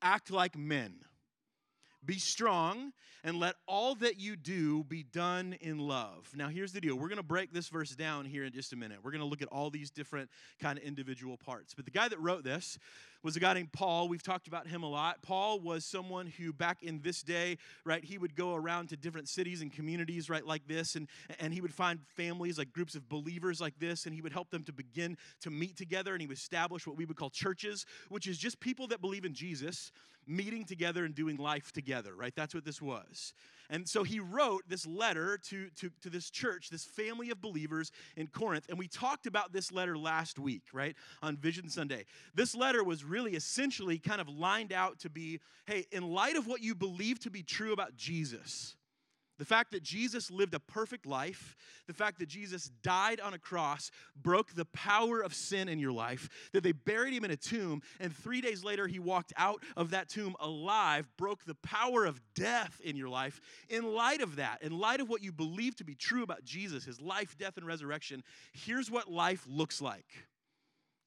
act 0.00 0.30
like 0.30 0.56
men. 0.56 1.00
Be 2.04 2.18
strong 2.18 2.92
and 3.24 3.40
let 3.40 3.54
all 3.66 3.94
that 3.96 4.20
you 4.20 4.36
do 4.36 4.84
be 4.84 5.02
done 5.02 5.56
in 5.62 5.78
love. 5.78 6.30
Now, 6.36 6.48
here's 6.48 6.72
the 6.72 6.80
deal. 6.80 6.94
We're 6.94 7.08
going 7.08 7.16
to 7.16 7.22
break 7.22 7.52
this 7.52 7.68
verse 7.68 7.96
down 7.96 8.26
here 8.26 8.44
in 8.44 8.52
just 8.52 8.74
a 8.74 8.76
minute. 8.76 8.98
We're 9.02 9.12
going 9.12 9.22
to 9.22 9.26
look 9.26 9.40
at 9.40 9.48
all 9.48 9.70
these 9.70 9.90
different 9.90 10.28
kind 10.60 10.78
of 10.78 10.84
individual 10.84 11.38
parts. 11.38 11.72
But 11.74 11.86
the 11.86 11.90
guy 11.90 12.06
that 12.06 12.20
wrote 12.20 12.44
this 12.44 12.78
was 13.22 13.34
a 13.36 13.40
guy 13.40 13.54
named 13.54 13.72
Paul. 13.72 14.08
We've 14.08 14.22
talked 14.22 14.46
about 14.46 14.66
him 14.66 14.82
a 14.82 14.88
lot. 14.88 15.22
Paul 15.22 15.58
was 15.58 15.86
someone 15.86 16.26
who, 16.26 16.52
back 16.52 16.82
in 16.82 17.00
this 17.00 17.22
day, 17.22 17.56
right, 17.86 18.04
he 18.04 18.18
would 18.18 18.36
go 18.36 18.54
around 18.54 18.90
to 18.90 18.96
different 18.98 19.30
cities 19.30 19.62
and 19.62 19.72
communities, 19.72 20.28
right, 20.28 20.46
like 20.46 20.68
this, 20.68 20.94
and, 20.94 21.08
and 21.40 21.54
he 21.54 21.62
would 21.62 21.72
find 21.72 22.00
families, 22.16 22.58
like 22.58 22.70
groups 22.72 22.94
of 22.94 23.08
believers 23.08 23.62
like 23.62 23.78
this, 23.78 24.04
and 24.04 24.14
he 24.14 24.20
would 24.20 24.32
help 24.32 24.50
them 24.50 24.62
to 24.64 24.72
begin 24.74 25.16
to 25.40 25.50
meet 25.50 25.74
together, 25.74 26.12
and 26.12 26.20
he 26.20 26.26
would 26.26 26.36
establish 26.36 26.86
what 26.86 26.98
we 26.98 27.06
would 27.06 27.16
call 27.16 27.30
churches, 27.30 27.86
which 28.10 28.26
is 28.26 28.36
just 28.36 28.60
people 28.60 28.86
that 28.88 29.00
believe 29.00 29.24
in 29.24 29.32
Jesus 29.32 29.90
meeting 30.26 30.64
together 30.64 31.04
and 31.04 31.14
doing 31.14 31.36
life 31.36 31.72
together, 31.72 32.14
right? 32.14 32.34
That's 32.34 32.54
what 32.54 32.64
this 32.64 32.80
was. 32.80 33.32
And 33.70 33.88
so 33.88 34.02
he 34.02 34.20
wrote 34.20 34.62
this 34.68 34.86
letter 34.86 35.38
to, 35.48 35.68
to, 35.80 35.90
to 36.02 36.10
this 36.10 36.30
church, 36.30 36.68
this 36.70 36.84
family 36.84 37.30
of 37.30 37.40
believers 37.40 37.92
in 38.16 38.26
Corinth. 38.26 38.66
And 38.68 38.78
we 38.78 38.88
talked 38.88 39.26
about 39.26 39.52
this 39.52 39.72
letter 39.72 39.96
last 39.96 40.38
week, 40.38 40.62
right, 40.72 40.94
on 41.22 41.36
Vision 41.36 41.68
Sunday. 41.68 42.04
This 42.34 42.54
letter 42.54 42.84
was 42.84 43.04
really 43.04 43.34
essentially 43.34 43.98
kind 43.98 44.20
of 44.20 44.28
lined 44.28 44.72
out 44.72 44.98
to 45.00 45.10
be 45.10 45.40
hey, 45.66 45.86
in 45.92 46.02
light 46.02 46.36
of 46.36 46.46
what 46.46 46.62
you 46.62 46.74
believe 46.74 47.18
to 47.20 47.30
be 47.30 47.42
true 47.42 47.72
about 47.72 47.96
Jesus, 47.96 48.76
the 49.38 49.44
fact 49.44 49.72
that 49.72 49.82
Jesus 49.82 50.30
lived 50.30 50.54
a 50.54 50.60
perfect 50.60 51.06
life, 51.06 51.56
the 51.86 51.92
fact 51.92 52.18
that 52.18 52.28
Jesus 52.28 52.70
died 52.82 53.20
on 53.20 53.34
a 53.34 53.38
cross, 53.38 53.90
broke 54.20 54.54
the 54.54 54.64
power 54.66 55.20
of 55.20 55.34
sin 55.34 55.68
in 55.68 55.78
your 55.78 55.92
life, 55.92 56.28
that 56.52 56.62
they 56.62 56.72
buried 56.72 57.12
him 57.12 57.24
in 57.24 57.30
a 57.30 57.36
tomb, 57.36 57.82
and 58.00 58.14
three 58.14 58.40
days 58.40 58.64
later 58.64 58.86
he 58.86 58.98
walked 58.98 59.32
out 59.36 59.62
of 59.76 59.90
that 59.90 60.08
tomb 60.08 60.36
alive, 60.40 61.08
broke 61.16 61.44
the 61.44 61.56
power 61.56 62.04
of 62.04 62.20
death 62.34 62.80
in 62.84 62.96
your 62.96 63.08
life. 63.08 63.40
In 63.68 63.94
light 63.94 64.20
of 64.20 64.36
that, 64.36 64.62
in 64.62 64.78
light 64.78 65.00
of 65.00 65.08
what 65.08 65.22
you 65.22 65.32
believe 65.32 65.76
to 65.76 65.84
be 65.84 65.94
true 65.94 66.22
about 66.22 66.44
Jesus, 66.44 66.84
his 66.84 67.00
life, 67.00 67.36
death, 67.36 67.56
and 67.56 67.66
resurrection, 67.66 68.22
here's 68.52 68.90
what 68.90 69.10
life 69.10 69.44
looks 69.48 69.80
like 69.80 70.06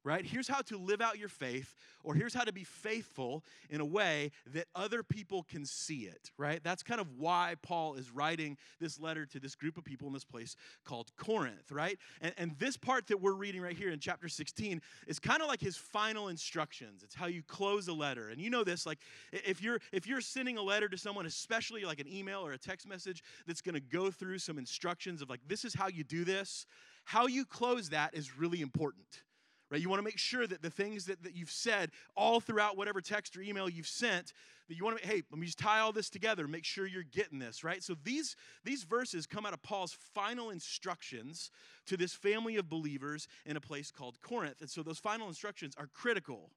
right? 0.07 0.25
Here's 0.25 0.47
how 0.47 0.61
to 0.61 0.77
live 0.77 1.01
out 1.01 1.19
your 1.19 1.27
faith, 1.27 1.75
or 2.01 2.15
here's 2.15 2.33
how 2.33 2.45
to 2.45 2.53
be 2.53 2.63
faithful 2.63 3.43
in 3.69 3.81
a 3.81 3.85
way 3.85 4.31
that 4.53 4.67
other 4.73 5.03
people 5.03 5.43
can 5.43 5.65
see 5.65 6.03
it, 6.03 6.31
right? 6.37 6.61
That's 6.63 6.81
kind 6.81 7.01
of 7.01 7.17
why 7.17 7.55
Paul 7.61 7.95
is 7.95 8.09
writing 8.09 8.57
this 8.79 9.01
letter 9.01 9.25
to 9.25 9.39
this 9.39 9.53
group 9.53 9.77
of 9.77 9.83
people 9.83 10.07
in 10.07 10.13
this 10.13 10.23
place 10.23 10.55
called 10.85 11.11
Corinth, 11.17 11.73
right? 11.73 11.99
And, 12.21 12.33
and 12.37 12.55
this 12.57 12.77
part 12.77 13.07
that 13.07 13.19
we're 13.19 13.33
reading 13.33 13.59
right 13.59 13.75
here 13.75 13.89
in 13.89 13.99
chapter 13.99 14.29
16 14.29 14.81
is 15.07 15.19
kind 15.19 15.41
of 15.41 15.49
like 15.49 15.59
his 15.59 15.75
final 15.75 16.29
instructions. 16.29 17.03
It's 17.03 17.15
how 17.15 17.27
you 17.27 17.43
close 17.43 17.89
a 17.89 17.93
letter. 17.93 18.29
And 18.29 18.39
you 18.39 18.49
know 18.49 18.63
this, 18.63 18.85
like 18.85 18.99
if 19.33 19.61
you're 19.61 19.81
if 19.91 20.07
you're 20.07 20.21
sending 20.21 20.57
a 20.57 20.61
letter 20.61 20.87
to 20.87 20.97
someone, 20.97 21.25
especially 21.25 21.83
like 21.83 21.99
an 21.99 22.07
email 22.07 22.45
or 22.45 22.53
a 22.53 22.57
text 22.57 22.87
message 22.87 23.23
that's 23.45 23.61
gonna 23.61 23.81
go 23.81 24.09
through 24.09 24.39
some 24.39 24.57
instructions 24.57 25.21
of 25.21 25.29
like, 25.29 25.41
this 25.49 25.65
is 25.65 25.73
how 25.73 25.89
you 25.89 26.05
do 26.05 26.23
this, 26.23 26.65
how 27.03 27.27
you 27.27 27.43
close 27.43 27.89
that 27.89 28.13
is 28.13 28.37
really 28.37 28.61
important 28.61 29.23
right? 29.69 29.81
You 29.81 29.89
want 29.89 29.99
to 29.99 30.03
make 30.03 30.17
sure 30.17 30.47
that 30.47 30.61
the 30.61 30.69
things 30.69 31.05
that, 31.05 31.23
that 31.23 31.35
you've 31.35 31.51
said 31.51 31.91
all 32.15 32.39
throughout 32.39 32.77
whatever 32.77 33.01
text 33.01 33.35
or 33.35 33.41
email 33.41 33.69
you've 33.69 33.87
sent, 33.87 34.33
that 34.67 34.75
you 34.75 34.83
want 34.83 34.99
to, 34.99 35.07
hey, 35.07 35.23
let 35.31 35.39
me 35.39 35.45
just 35.45 35.59
tie 35.59 35.79
all 35.79 35.91
this 35.91 36.09
together, 36.09 36.47
make 36.47 36.65
sure 36.65 36.85
you're 36.85 37.03
getting 37.03 37.39
this, 37.39 37.63
right? 37.63 37.81
So 37.83 37.95
these, 38.03 38.35
these 38.63 38.83
verses 38.83 39.25
come 39.25 39.45
out 39.45 39.53
of 39.53 39.61
Paul's 39.61 39.97
final 40.13 40.49
instructions 40.49 41.51
to 41.85 41.97
this 41.97 42.13
family 42.13 42.57
of 42.57 42.69
believers 42.69 43.27
in 43.45 43.57
a 43.57 43.61
place 43.61 43.91
called 43.91 44.19
Corinth. 44.21 44.61
And 44.61 44.69
so 44.69 44.83
those 44.83 44.99
final 44.99 45.27
instructions 45.27 45.73
are 45.77 45.87
critical. 45.93 46.51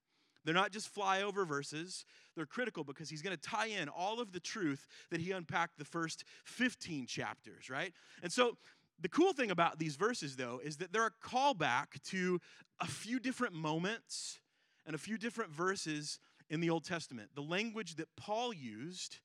They're 0.44 0.54
not 0.54 0.72
just 0.72 0.92
flyover 0.94 1.46
verses, 1.46 2.06
they're 2.34 2.46
critical 2.46 2.82
because 2.82 3.10
he's 3.10 3.22
going 3.22 3.36
to 3.36 3.42
tie 3.42 3.66
in 3.66 3.88
all 3.88 4.20
of 4.20 4.32
the 4.32 4.40
truth 4.40 4.86
that 5.10 5.20
he 5.20 5.32
unpacked 5.32 5.78
the 5.78 5.84
first 5.84 6.24
15 6.44 7.06
chapters, 7.06 7.68
right? 7.68 7.92
And 8.22 8.32
so 8.32 8.56
the 9.00 9.08
cool 9.08 9.32
thing 9.32 9.50
about 9.50 9.78
these 9.78 9.96
verses, 9.96 10.36
though, 10.36 10.60
is 10.62 10.76
that 10.78 10.92
they're 10.92 11.06
a 11.06 11.26
callback 11.26 12.02
to 12.10 12.40
a 12.80 12.86
few 12.86 13.18
different 13.18 13.54
moments 13.54 14.38
and 14.86 14.94
a 14.94 14.98
few 14.98 15.18
different 15.18 15.50
verses 15.50 16.18
in 16.48 16.60
the 16.60 16.70
Old 16.70 16.84
Testament. 16.84 17.30
The 17.34 17.42
language 17.42 17.96
that 17.96 18.08
Paul 18.16 18.52
used 18.52 19.18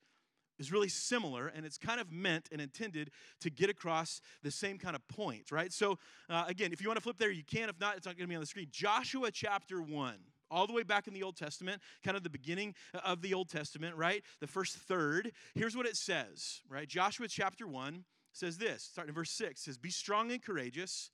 is 0.58 0.72
really 0.72 0.88
similar 0.88 1.48
and 1.48 1.66
it's 1.66 1.76
kind 1.76 2.00
of 2.00 2.10
meant 2.10 2.48
and 2.50 2.60
intended 2.60 3.10
to 3.40 3.50
get 3.50 3.68
across 3.68 4.20
the 4.42 4.50
same 4.50 4.78
kind 4.78 4.96
of 4.96 5.06
point, 5.08 5.50
right? 5.50 5.72
So, 5.72 5.98
uh, 6.30 6.44
again, 6.46 6.72
if 6.72 6.80
you 6.80 6.88
want 6.88 6.96
to 6.98 7.02
flip 7.02 7.18
there, 7.18 7.30
you 7.30 7.44
can. 7.44 7.68
If 7.68 7.78
not, 7.80 7.96
it's 7.96 8.06
not 8.06 8.16
going 8.16 8.26
to 8.26 8.28
be 8.28 8.36
on 8.36 8.40
the 8.40 8.46
screen. 8.46 8.68
Joshua 8.70 9.30
chapter 9.30 9.82
1 9.82 10.14
all 10.50 10.66
the 10.66 10.72
way 10.72 10.82
back 10.82 11.08
in 11.08 11.14
the 11.14 11.24
Old 11.24 11.36
Testament, 11.36 11.82
kind 12.04 12.16
of 12.16 12.22
the 12.22 12.30
beginning 12.30 12.74
of 13.04 13.20
the 13.20 13.34
Old 13.34 13.48
Testament, 13.48 13.96
right? 13.96 14.22
The 14.40 14.46
first 14.46 14.76
third. 14.76 15.32
Here's 15.54 15.76
what 15.76 15.86
it 15.86 15.96
says, 15.96 16.60
right? 16.68 16.88
Joshua 16.88 17.26
chapter 17.28 17.66
1, 17.66 18.04
says 18.36 18.58
this, 18.58 18.82
starting 18.82 19.10
in 19.10 19.14
verse 19.14 19.30
6, 19.30 19.62
says, 19.62 19.78
Be 19.78 19.90
strong 19.90 20.30
and 20.30 20.42
courageous, 20.42 21.10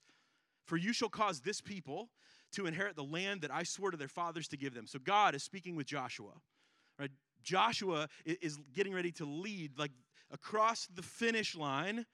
for 0.65 0.77
you 0.77 0.93
shall 0.93 1.09
cause 1.09 1.41
this 1.41 1.61
people 1.61 2.09
to 2.53 2.65
inherit 2.65 2.95
the 2.95 3.03
land 3.03 3.41
that 3.41 3.51
I 3.51 3.63
swore 3.63 3.91
to 3.91 3.97
their 3.97 4.07
fathers 4.07 4.47
to 4.49 4.57
give 4.57 4.73
them. 4.73 4.87
So 4.87 4.99
God 4.99 5.35
is 5.35 5.43
speaking 5.43 5.75
with 5.75 5.87
Joshua. 5.87 6.33
Right? 6.99 7.11
Joshua 7.43 8.07
is 8.25 8.57
getting 8.73 8.93
ready 8.93 9.11
to 9.13 9.25
lead, 9.25 9.77
like 9.77 9.91
across 10.31 10.87
the 10.93 11.01
finish 11.01 11.55
line, 11.55 12.05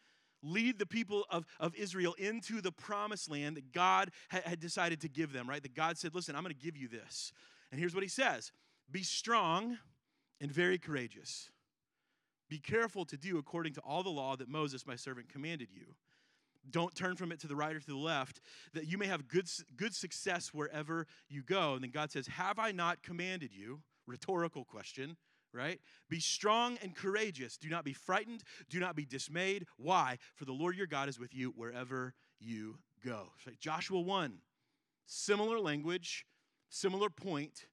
lead 0.42 0.80
the 0.80 0.86
people 0.86 1.26
of, 1.30 1.46
of 1.60 1.76
Israel 1.76 2.16
into 2.18 2.62
the 2.62 2.72
promised 2.72 3.30
land 3.30 3.58
that 3.58 3.72
God 3.72 4.12
had, 4.30 4.60
decided 4.60 5.02
to 5.02 5.10
give 5.10 5.34
them, 5.34 5.50
right? 5.50 5.62
That 5.62 5.76
God 5.76 5.98
said, 5.98 6.16
Listen, 6.16 6.36
I'm 6.36 6.44
going 6.44 6.56
to 6.56 6.66
give 6.66 6.78
you 6.78 6.88
this. 6.88 7.34
And 7.72 7.80
here's 7.80 7.94
what 7.94 8.04
he 8.04 8.10
says 8.10 8.52
Be 8.90 9.04
strong 9.04 9.78
and 10.42 10.52
very 10.52 10.78
courageous. 10.78 11.50
Be 12.50 12.58
careful 12.58 13.06
to 13.06 13.18
do 13.18 13.38
according 13.38 13.74
to 13.74 13.82
all 13.82 14.04
the 14.04 14.10
law 14.10 14.36
that 14.36 14.50
Moses, 14.50 14.88
my 14.88 14.96
servant, 14.96 15.30
commanded 15.30 15.70
you. 15.72 15.96
Don't 16.70 16.94
turn 16.96 17.16
from 17.16 17.32
it 17.32 17.40
to 17.42 17.48
the 17.48 17.56
right 17.56 17.76
or 17.76 17.80
to 17.80 17.86
the 17.86 17.96
left, 17.96 18.42
that 18.74 18.88
you 18.88 18.98
may 18.98 19.08
have 19.08 19.28
good, 19.28 19.48
good 19.78 19.94
success 19.96 20.54
wherever 20.54 21.08
you 21.30 21.42
go. 21.44 21.74
And 21.74 21.84
then 21.84 21.92
God 21.92 22.12
says, 22.12 22.28
Have 22.28 22.60
I 22.60 22.72
not 22.72 23.02
commanded 23.02 23.52
you? 23.54 23.82
Rhetorical 24.06 24.66
question, 24.66 25.16
right? 25.54 25.80
Be 26.10 26.20
strong 26.20 26.78
and 26.82 26.96
courageous. 26.96 27.58
Do 27.58 27.70
not 27.70 27.86
be 27.86 27.94
frightened. 27.94 28.44
Do 28.70 28.80
not 28.80 28.96
be 28.96 29.06
dismayed. 29.06 29.66
Why? 29.78 30.18
For 30.36 30.46
the 30.46 30.52
Lord 30.52 30.76
your 30.76 30.88
God 30.88 31.10
is 31.10 31.20
with 31.20 31.34
you 31.34 31.54
wherever 31.56 32.14
you 32.40 32.80
go. 33.06 33.28
So 33.44 33.52
Joshua 33.60 34.02
1, 34.02 34.40
similar 35.06 35.60
language, 35.60 36.26
similar 36.70 37.10
point 37.10 37.66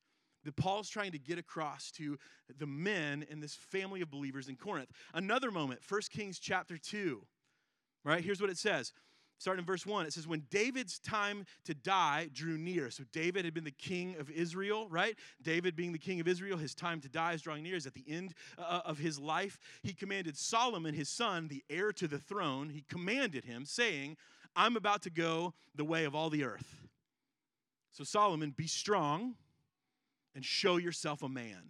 that 0.47 0.57
Paul's 0.57 0.89
trying 0.89 1.13
to 1.13 1.19
get 1.19 1.39
across 1.39 1.91
to 1.93 2.19
the 2.59 2.67
men 2.67 3.27
in 3.31 3.41
this 3.41 3.55
family 3.55 4.01
of 4.01 4.11
believers 4.11 4.49
in 4.49 4.57
Corinth. 4.57 4.91
Another 5.15 5.51
moment, 5.51 5.81
1 5.89 6.01
Kings 6.11 6.39
chapter 6.39 6.79
2. 6.79 7.23
Right? 8.05 8.25
Here's 8.25 8.41
what 8.41 8.51
it 8.51 8.59
says. 8.59 8.93
Starting 9.39 9.61
in 9.61 9.67
verse 9.67 9.85
1, 9.85 10.07
it 10.07 10.13
says, 10.15 10.27
When 10.27 10.45
David's 10.51 10.99
time 10.99 11.45
to 11.67 11.75
die 11.75 12.31
drew 12.33 12.57
near. 12.57 12.91
So 12.91 13.05
David 13.13 13.45
had 13.45 13.53
been 13.53 13.65
the 13.65 13.71
king 13.71 14.17
of 14.19 14.31
Israel, 14.31 14.89
right? 14.89 15.15
David 15.43 15.77
being 15.77 15.93
the 15.93 15.99
king 15.99 16.21
of 16.21 16.29
Israel, 16.29 16.57
his 16.57 16.75
time 16.75 17.01
to 17.03 17.09
die 17.09 17.35
is 17.35 17.43
drawing 17.43 17.63
near, 17.63 17.77
is 17.77 17.87
at 17.87 17.93
the 17.93 18.05
end 18.09 18.33
uh, 18.57 18.81
of 18.87 18.99
his 18.99 19.19
life. 19.19 19.59
He 19.83 19.93
commanded 19.93 20.39
Solomon, 20.39 20.95
his 20.95 21.11
son, 21.11 21.49
the 21.49 21.63
heir 21.69 21.93
to 21.93 22.09
the 22.09 22.19
throne, 22.19 22.71
he 22.71 22.85
commanded 22.89 23.45
him, 23.45 23.67
saying, 23.67 24.17
I'm 24.55 24.75
about 24.75 25.03
to 25.03 25.11
go 25.11 25.53
the 25.75 25.85
way 25.85 26.05
of 26.05 26.15
all 26.15 26.31
the 26.31 26.45
earth. 26.45 26.87
So, 27.93 28.05
Solomon, 28.05 28.53
be 28.57 28.67
strong 28.67 29.35
and 30.37 30.45
show 30.45 30.77
yourself 30.77 31.25
a 31.25 31.29
man. 31.29 31.63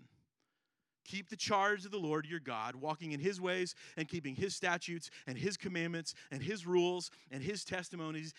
Keep 1.07 1.31
the 1.31 1.37
charge 1.37 1.85
of 1.85 1.93
the 1.93 1.99
Lord 1.99 2.27
your 2.27 2.41
God, 2.41 2.75
walking 2.75 3.13
in 3.13 3.21
his 3.21 3.41
ways 3.41 3.77
and 3.97 4.09
keeping 4.09 4.35
his 4.35 4.57
statutes 4.57 5.09
and 5.27 5.39
his 5.39 5.57
commandments 5.57 6.15
and 6.33 6.43
his 6.43 6.67
rules 6.67 7.13
and 7.31 7.43
his 7.43 7.65
testimonies, 7.65 8.35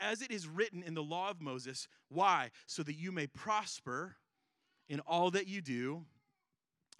as 0.00 0.20
it 0.20 0.32
is 0.32 0.48
written 0.48 0.82
in 0.82 0.94
the 0.94 1.02
law 1.02 1.30
of 1.30 1.40
Moses. 1.40 1.86
Why? 2.08 2.50
So 2.66 2.82
that 2.82 2.94
you 2.94 3.12
may 3.12 3.28
prosper 3.28 4.16
in 4.88 4.98
all 5.00 5.30
that 5.30 5.46
you 5.46 5.62
do 5.62 6.04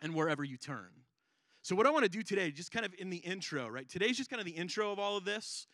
and 0.00 0.14
wherever 0.14 0.44
you 0.44 0.56
turn. 0.56 0.90
So, 1.62 1.74
what 1.74 1.86
I 1.86 1.90
want 1.90 2.04
to 2.04 2.10
do 2.10 2.22
today, 2.22 2.50
just 2.50 2.70
kind 2.70 2.86
of 2.86 2.94
in 2.98 3.10
the 3.10 3.16
intro, 3.16 3.68
right? 3.68 3.88
Today's 3.88 4.16
just 4.16 4.30
kind 4.30 4.38
of 4.38 4.46
the 4.46 4.52
intro 4.52 4.92
of 4.92 4.98
all 4.98 5.16
of 5.16 5.24
this. 5.24 5.66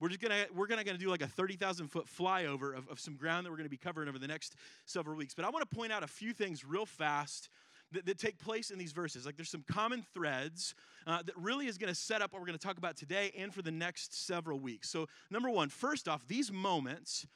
We're 0.00 0.08
just 0.08 0.20
gonna 0.20 0.46
we're 0.54 0.66
gonna, 0.66 0.84
gonna 0.84 0.98
do 0.98 1.08
like 1.08 1.22
a 1.22 1.26
30,000 1.26 1.88
foot 1.88 2.06
flyover 2.06 2.76
of, 2.76 2.88
of 2.88 3.00
some 3.00 3.16
ground 3.16 3.44
that 3.44 3.50
we're 3.50 3.56
gonna 3.56 3.68
be 3.68 3.76
covering 3.76 4.08
over 4.08 4.18
the 4.18 4.28
next 4.28 4.54
several 4.86 5.16
weeks. 5.16 5.34
But 5.34 5.44
I 5.44 5.50
want 5.50 5.68
to 5.68 5.76
point 5.76 5.92
out 5.92 6.02
a 6.02 6.08
few 6.08 6.32
things 6.32 6.64
real 6.64 6.86
fast 6.86 7.48
that, 7.92 8.06
that 8.06 8.18
take 8.18 8.38
place 8.38 8.70
in 8.70 8.78
these 8.78 8.92
verses. 8.92 9.26
Like 9.26 9.36
there's 9.36 9.50
some 9.50 9.64
common 9.70 10.04
threads 10.14 10.74
uh, 11.06 11.22
that 11.22 11.36
really 11.36 11.66
is 11.66 11.78
going 11.78 11.92
to 11.92 11.98
set 11.98 12.22
up 12.22 12.32
what 12.32 12.40
we're 12.40 12.46
going 12.46 12.58
to 12.58 12.66
talk 12.66 12.78
about 12.78 12.96
today 12.96 13.32
and 13.36 13.52
for 13.52 13.62
the 13.62 13.70
next 13.70 14.26
several 14.26 14.58
weeks. 14.58 14.90
So, 14.90 15.06
number 15.30 15.50
one, 15.50 15.68
first 15.68 16.08
off, 16.08 16.26
these 16.28 16.52
moments, 16.52 17.26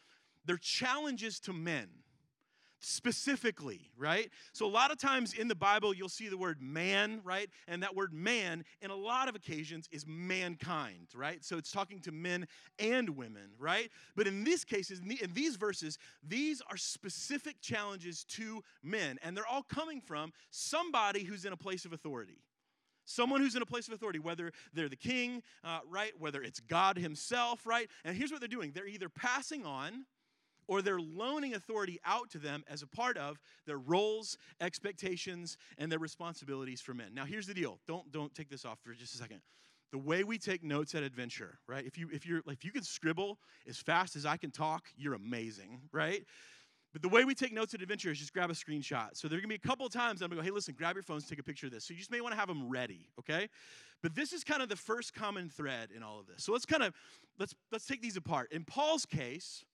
they're 0.45 0.57
challenges 0.57 1.41
to 1.41 1.53
men 1.53 1.89
specifically, 2.85 3.91
right? 3.97 4.31
So, 4.53 4.67
a 4.67 4.69
lot 4.69 4.91
of 4.91 4.99
times 4.99 5.35
in 5.35 5.49
the 5.49 5.55
Bible, 5.55 5.95
you'll 5.95 6.09
see 6.09 6.29
the 6.29 6.37
word 6.37 6.61
man, 6.61 7.21
right? 7.25 7.49
And 7.69 7.83
that 7.83 7.95
word 7.95 8.13
man, 8.13 8.65
in 8.81 8.91
a 8.91 8.95
lot 8.95 9.29
of 9.29 9.35
occasions, 9.35 9.89
is 9.91 10.05
mankind, 10.07 11.09
right? 11.15 11.45
So, 11.45 11.57
it's 11.57 11.71
talking 11.71 12.01
to 12.01 12.13
men 12.13 12.47
and 12.79 13.11
women, 13.11 13.51
right? 13.59 13.91
But 14.17 14.27
in 14.27 14.45
these 14.45 14.65
cases, 14.65 15.01
in 15.01 15.33
these 15.33 15.57
verses, 15.57 15.99
these 16.27 16.61
are 16.71 16.77
specific 16.77 17.61
challenges 17.61 18.25
to 18.25 18.63
men, 18.83 19.19
and 19.23 19.37
they're 19.37 19.47
all 19.47 19.63
coming 19.63 20.01
from 20.01 20.33
somebody 20.51 21.25
who's 21.25 21.45
in 21.45 21.53
a 21.53 21.57
place 21.57 21.85
of 21.85 21.93
authority. 21.93 22.39
Someone 23.05 23.41
who's 23.41 23.57
in 23.57 23.63
a 23.63 23.67
place 23.67 23.89
of 23.89 23.95
authority, 23.95 24.21
whether 24.21 24.53
they're 24.73 24.89
the 24.89 24.97
king, 24.97 25.43
uh, 25.65 25.81
right? 25.89 26.13
Whether 26.19 26.43
it's 26.43 26.61
God 26.61 26.97
Himself, 26.97 27.67
right? 27.67 27.89
And 28.05 28.17
here's 28.17 28.31
what 28.31 28.41
they're 28.41 28.49
doing 28.49 28.73
they're 28.73 28.87
either 28.87 29.09
passing 29.09 29.67
on 29.67 30.05
or 30.73 30.81
they're 30.81 30.99
loaning 30.99 31.53
authority 31.53 32.01
out 32.07 32.31
to 32.31 32.39
them 32.39 32.65
as 32.67 32.81
a 32.81 32.87
part 32.87 33.19
of 33.19 33.39
their 33.67 33.77
roles, 33.77 34.39
expectations, 34.59 35.59
and 35.77 35.93
their 35.93 35.99
responsibilities 35.99 36.81
for 36.81 36.95
men. 36.95 37.09
Now, 37.13 37.27
here's 37.27 37.47
the 37.47 37.53
deal. 37.53 37.79
Don't 37.87 38.11
don't 38.11 38.35
take 38.35 38.49
this 38.49 38.65
off 38.65 38.79
for 38.83 38.95
just 38.95 39.15
a 39.15 39.19
second. 39.19 39.43
The 39.91 39.99
way 39.99 40.25
we 40.25 40.39
take 40.39 40.65
notes 40.65 40.95
at 40.95 41.03
Adventure, 41.03 41.59
right? 41.69 41.85
If 41.85 41.99
you 41.99 42.09
if 42.11 42.25
you're 42.25 42.41
if 42.47 42.65
you 42.65 42.73
can 42.73 42.85
scribble 42.85 43.39
as 43.69 43.77
fast 43.77 44.17
as 44.17 44.25
I 44.25 44.39
can 44.39 44.51
talk, 44.51 44.87
you're 44.97 45.13
amazing, 45.13 45.83
right? 45.93 46.25
But 46.95 47.03
the 47.03 47.09
way 47.11 47.27
we 47.27 47.35
take 47.35 47.53
notes 47.53 47.75
at 47.75 47.83
Adventure 47.83 48.11
is 48.11 48.19
just 48.19 48.33
grab 48.33 48.51
a 48.51 48.55
screenshot. 48.55 49.11
So 49.13 49.29
there 49.29 49.37
are 49.37 49.43
gonna 49.43 49.49
be 49.49 49.57
a 49.57 49.59
couple 49.59 49.87
times 49.91 50.23
I'm 50.23 50.31
gonna 50.31 50.41
go, 50.41 50.45
hey, 50.45 50.51
listen, 50.51 50.75
grab 50.77 50.97
your 50.97 51.03
phones, 51.03 51.27
take 51.27 51.39
a 51.39 51.43
picture 51.43 51.67
of 51.67 51.73
this. 51.73 51.85
So 51.85 51.93
you 51.93 51.99
just 51.99 52.11
may 52.11 52.23
wanna 52.23 52.37
have 52.37 52.49
them 52.49 52.71
ready, 52.71 53.11
okay? 53.19 53.49
But 54.03 54.15
this 54.15 54.33
is 54.33 54.43
kind 54.43 54.63
of 54.63 54.71
the 54.71 54.77
first 54.77 55.13
common 55.13 55.51
thread 55.51 55.91
in 55.95 56.03
all 56.03 56.19
of 56.19 56.27
this. 56.27 56.45
So 56.45 56.53
let's 56.53 56.65
kind 56.65 56.83
of 56.83 56.95
let's 57.39 57.55
let's 57.71 57.87
take 57.87 58.01
these 58.01 58.17
apart. 58.17 58.51
In 58.53 58.65
Paul's 58.65 59.05
case, 59.05 59.65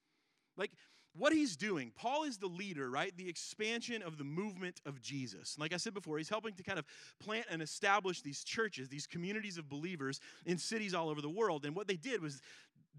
like 0.59 0.73
what 1.17 1.33
he's 1.33 1.57
doing, 1.57 1.93
Paul 1.97 2.25
is 2.25 2.37
the 2.39 2.47
leader, 2.47 2.91
right? 2.91 3.17
The 3.17 3.29
expansion 3.29 4.03
of 4.03 4.19
the 4.19 4.25
movement 4.25 4.81
of 4.87 5.01
Jesus. 5.01 5.57
Like 5.59 5.73
I 5.73 5.77
said 5.77 5.95
before, 5.95 6.19
he's 6.19 6.29
helping 6.29 6.55
to 6.55 6.63
kind 6.63 6.79
of 6.79 6.85
plant 7.19 7.47
and 7.51 7.63
establish 7.63 8.23
these 8.23 8.45
churches, 8.45 8.89
these 8.89 9.07
communities 9.07 9.59
of 9.59 9.69
believers 9.69 10.21
in 10.47 10.59
cities 10.59 10.95
all 10.95 11.09
over 11.09 11.21
the 11.21 11.29
world. 11.29 11.65
And 11.65 11.75
what 11.75 11.89
they 11.89 11.97
did 11.97 12.23
was 12.23 12.41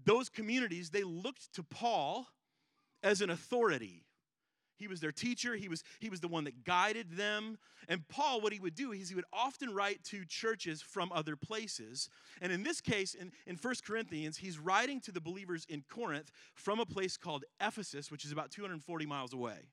those 0.04 0.28
communities, 0.28 0.90
they 0.90 1.04
looked 1.04 1.54
to 1.54 1.62
Paul 1.62 2.26
as 3.02 3.20
an 3.20 3.30
authority 3.30 4.04
he 4.80 4.88
was 4.88 5.00
their 5.00 5.12
teacher. 5.12 5.54
He 5.54 5.68
was, 5.68 5.84
he 6.00 6.08
was 6.08 6.20
the 6.20 6.28
one 6.28 6.44
that 6.44 6.64
guided 6.64 7.16
them. 7.16 7.58
And 7.86 8.06
Paul, 8.08 8.40
what 8.40 8.52
he 8.52 8.58
would 8.58 8.74
do 8.74 8.92
is 8.92 9.10
he 9.10 9.14
would 9.14 9.24
often 9.32 9.74
write 9.74 10.02
to 10.04 10.24
churches 10.24 10.82
from 10.82 11.12
other 11.12 11.36
places. 11.36 12.08
And 12.40 12.50
in 12.50 12.62
this 12.62 12.80
case, 12.80 13.14
in, 13.14 13.30
in 13.46 13.56
1 13.56 13.74
Corinthians, 13.86 14.38
he's 14.38 14.58
writing 14.58 15.00
to 15.02 15.12
the 15.12 15.20
believers 15.20 15.66
in 15.68 15.84
Corinth 15.88 16.32
from 16.54 16.80
a 16.80 16.86
place 16.86 17.16
called 17.16 17.44
Ephesus, 17.60 18.10
which 18.10 18.24
is 18.24 18.32
about 18.32 18.50
240 18.50 19.06
miles 19.06 19.32
away. 19.32 19.68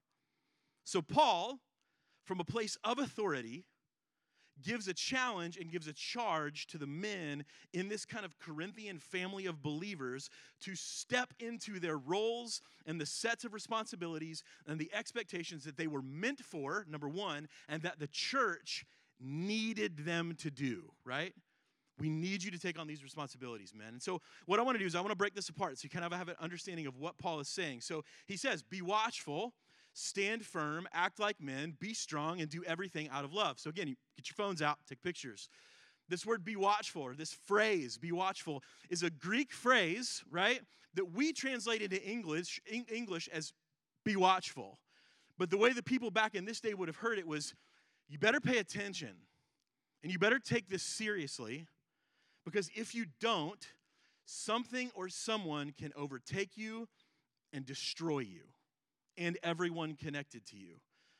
So, 0.84 1.02
Paul, 1.02 1.60
from 2.26 2.40
a 2.40 2.44
place 2.44 2.78
of 2.84 3.00
authority, 3.00 3.66
gives 4.62 4.88
a 4.88 4.94
challenge 4.94 5.58
and 5.58 5.72
gives 5.72 5.88
a 5.88 5.94
charge 5.94 6.68
to 6.68 6.78
the 6.78 6.88
men 6.88 7.46
in 7.74 7.90
this 7.90 8.06
kind 8.06 8.26
of 8.26 8.38
Corinthian 8.40 9.00
family 9.00 9.46
of 9.46 9.62
believers 9.62 10.30
to 10.62 10.76
step 10.76 11.34
into 11.40 11.80
their 11.80 11.98
roles 11.98 12.62
and 12.86 13.00
the 13.00 13.06
sets 13.06 13.44
of 13.44 13.54
responsibilities 13.54 14.44
and 14.66 14.80
the 14.80 14.92
expectations 14.94 15.64
that 15.66 15.78
they 15.78 15.88
were 15.88 16.02
meant 16.02 16.40
for, 16.40 16.86
number 16.90 17.10
one, 17.10 17.48
and 17.68 17.82
that 17.84 18.00
the 18.00 18.08
church 18.08 18.86
needed 19.20 20.06
them 20.06 20.36
to 20.40 20.52
do, 20.52 20.92
right? 21.04 21.34
We 22.00 22.10
need 22.10 22.44
you 22.44 22.52
to 22.52 22.60
take 22.60 22.78
on 22.78 22.86
these 22.86 23.04
responsibilities, 23.04 23.74
men. 23.76 23.90
And 23.90 24.02
so, 24.02 24.22
what 24.46 24.60
I 24.60 24.64
want 24.64 24.76
to 24.76 24.80
do 24.80 24.86
is, 24.86 24.94
I 24.94 25.00
want 25.00 25.12
to 25.12 25.18
break 25.18 25.34
this 25.34 25.50
apart 25.50 25.80
so 25.80 25.86
you 25.86 25.90
kind 25.90 26.06
of 26.06 26.14
have 26.14 26.30
an 26.30 26.36
understanding 26.40 26.86
of 26.86 26.98
what 26.98 27.18
Paul 27.18 27.40
is 27.40 27.48
saying. 27.48 27.82
So, 27.82 28.04
he 28.28 28.38
says, 28.38 28.62
Be 28.62 28.84
watchful 28.84 29.54
stand 29.98 30.46
firm, 30.46 30.88
act 30.94 31.20
like 31.20 31.42
men, 31.42 31.76
be 31.80 31.92
strong, 31.92 32.40
and 32.40 32.50
do 32.50 32.64
everything 32.66 33.10
out 33.10 33.26
of 33.26 33.34
love. 33.34 33.60
So, 33.60 33.70
again, 33.70 33.88
you 33.88 33.96
get 34.16 34.30
your 34.30 34.36
phones 34.36 34.62
out, 34.62 34.78
take 34.88 35.02
pictures. 35.02 35.50
This 36.08 36.24
word 36.24 36.46
be 36.46 36.56
watchful, 36.56 37.02
or 37.02 37.16
this 37.16 37.34
phrase, 37.34 37.98
be 37.98 38.12
watchful, 38.12 38.62
is 38.90 39.02
a 39.02 39.10
Greek 39.10 39.52
phrase, 39.52 40.24
right, 40.30 40.62
that 40.94 41.14
we 41.14 41.34
translate 41.34 41.82
into 41.82 42.02
English, 42.04 42.62
English 42.68 43.28
as 43.34 43.54
be 44.06 44.16
watchful. 44.16 44.78
But 45.38 45.50
the 45.50 45.58
way 45.58 45.74
the 45.74 45.84
people 45.84 46.12
back 46.12 46.36
in 46.36 46.46
this 46.46 46.62
day 46.62 46.76
would 46.76 46.88
have 46.88 46.98
heard 46.98 47.18
it 47.18 47.28
was 47.28 47.56
you 48.08 48.20
better 48.20 48.40
pay 48.40 48.60
attention 48.60 49.16
and 50.04 50.12
you 50.12 50.20
better 50.20 50.40
take 50.40 50.70
this 50.70 50.84
seriously 50.84 51.68
because 52.46 52.70
if 52.76 52.96
you 52.96 53.06
don't, 53.20 53.68
something 54.26 54.92
or 54.96 55.10
someone 55.10 55.74
can 55.78 55.92
overtake 55.96 56.56
you 56.56 56.88
and 57.52 57.66
destroy 57.66 58.20
you 58.20 58.44
and 59.18 59.38
everyone 59.44 59.96
connected 59.96 60.46
to 60.48 60.58
you. 60.58 60.76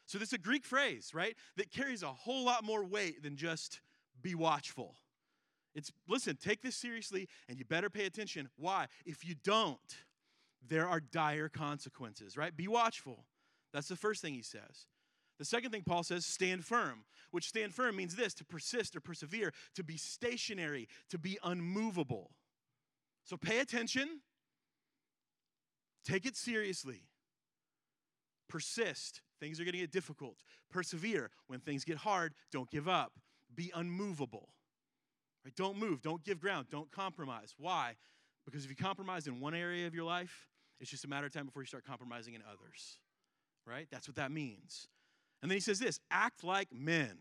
So, 0.06 0.18
this 0.18 0.30
is 0.30 0.34
a 0.34 0.38
Greek 0.38 0.66
phrase, 0.66 1.12
right, 1.14 1.36
that 1.58 1.72
carries 1.72 2.04
a 2.04 2.08
whole 2.08 2.46
lot 2.46 2.64
more 2.64 2.84
weight 2.84 3.24
than 3.24 3.36
just 3.36 3.82
be 4.22 4.36
watchful. 4.36 4.96
It's, 5.76 5.92
listen, 6.08 6.38
take 6.38 6.62
this 6.62 6.76
seriously 6.76 7.28
and 7.48 7.60
you 7.60 7.66
better 7.66 7.90
pay 7.90 8.06
attention. 8.06 8.50
Why? 8.58 8.88
If 9.06 9.24
you 9.28 9.36
don't, 9.44 9.98
there 10.68 10.88
are 10.88 11.00
dire 11.00 11.50
consequences, 11.50 12.36
right? 12.36 12.56
Be 12.56 12.68
watchful. 12.68 13.26
That's 13.74 13.88
the 13.88 13.96
first 13.96 14.22
thing 14.22 14.34
he 14.34 14.42
says. 14.42 14.88
The 15.38 15.46
second 15.46 15.72
thing 15.72 15.84
Paul 15.84 16.04
says, 16.04 16.26
stand 16.26 16.66
firm, 16.66 17.04
which 17.30 17.48
stand 17.48 17.76
firm 17.76 17.96
means 17.96 18.16
this 18.16 18.34
to 18.36 18.46
persist 18.46 18.96
or 18.96 19.02
persevere, 19.02 19.54
to 19.76 19.84
be 19.84 19.98
stationary, 19.98 20.88
to 21.12 21.20
be 21.20 21.38
unmovable. 21.44 22.32
So 23.24 23.38
pay 23.38 23.60
attention, 23.60 24.22
take 26.04 26.26
it 26.26 26.36
seriously. 26.36 27.04
Persist. 28.48 29.22
Things 29.40 29.60
are 29.60 29.64
going 29.64 29.74
to 29.74 29.80
get 29.80 29.92
difficult. 29.92 30.38
Persevere. 30.72 31.30
When 31.48 31.60
things 31.60 31.84
get 31.84 31.98
hard, 31.98 32.34
don't 32.52 32.70
give 32.70 32.88
up. 32.88 33.14
Be 33.54 33.72
unmovable. 33.76 34.50
Right? 35.46 35.56
Don't 35.56 35.78
move. 35.78 36.02
Don't 36.02 36.24
give 36.24 36.40
ground. 36.40 36.68
Don't 36.70 36.92
compromise. 36.92 37.54
Why? 37.58 37.96
Because 38.46 38.64
if 38.64 38.70
you 38.70 38.76
compromise 38.76 39.28
in 39.28 39.40
one 39.40 39.54
area 39.54 39.88
of 39.88 39.94
your 39.94 40.06
life, 40.06 40.48
it's 40.80 40.90
just 40.90 41.06
a 41.06 41.08
matter 41.08 41.28
of 41.28 41.34
time 41.34 41.46
before 41.46 41.62
you 41.62 41.68
start 41.68 41.86
compromising 41.86 42.34
in 42.34 42.42
others. 42.48 43.00
Right? 43.66 43.88
That's 43.92 44.08
what 44.08 44.16
that 44.16 44.32
means. 44.32 44.88
And 45.42 45.52
then 45.52 45.56
he 45.58 45.62
says 45.62 45.80
this 45.80 46.00
act 46.10 46.44
like 46.44 46.70
men, 46.72 47.18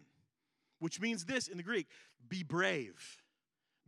which 0.79 1.01
means 1.01 1.25
this 1.25 1.49
in 1.49 1.57
the 1.57 1.63
Greek 1.63 1.89
be 2.29 2.43
brave, 2.43 3.19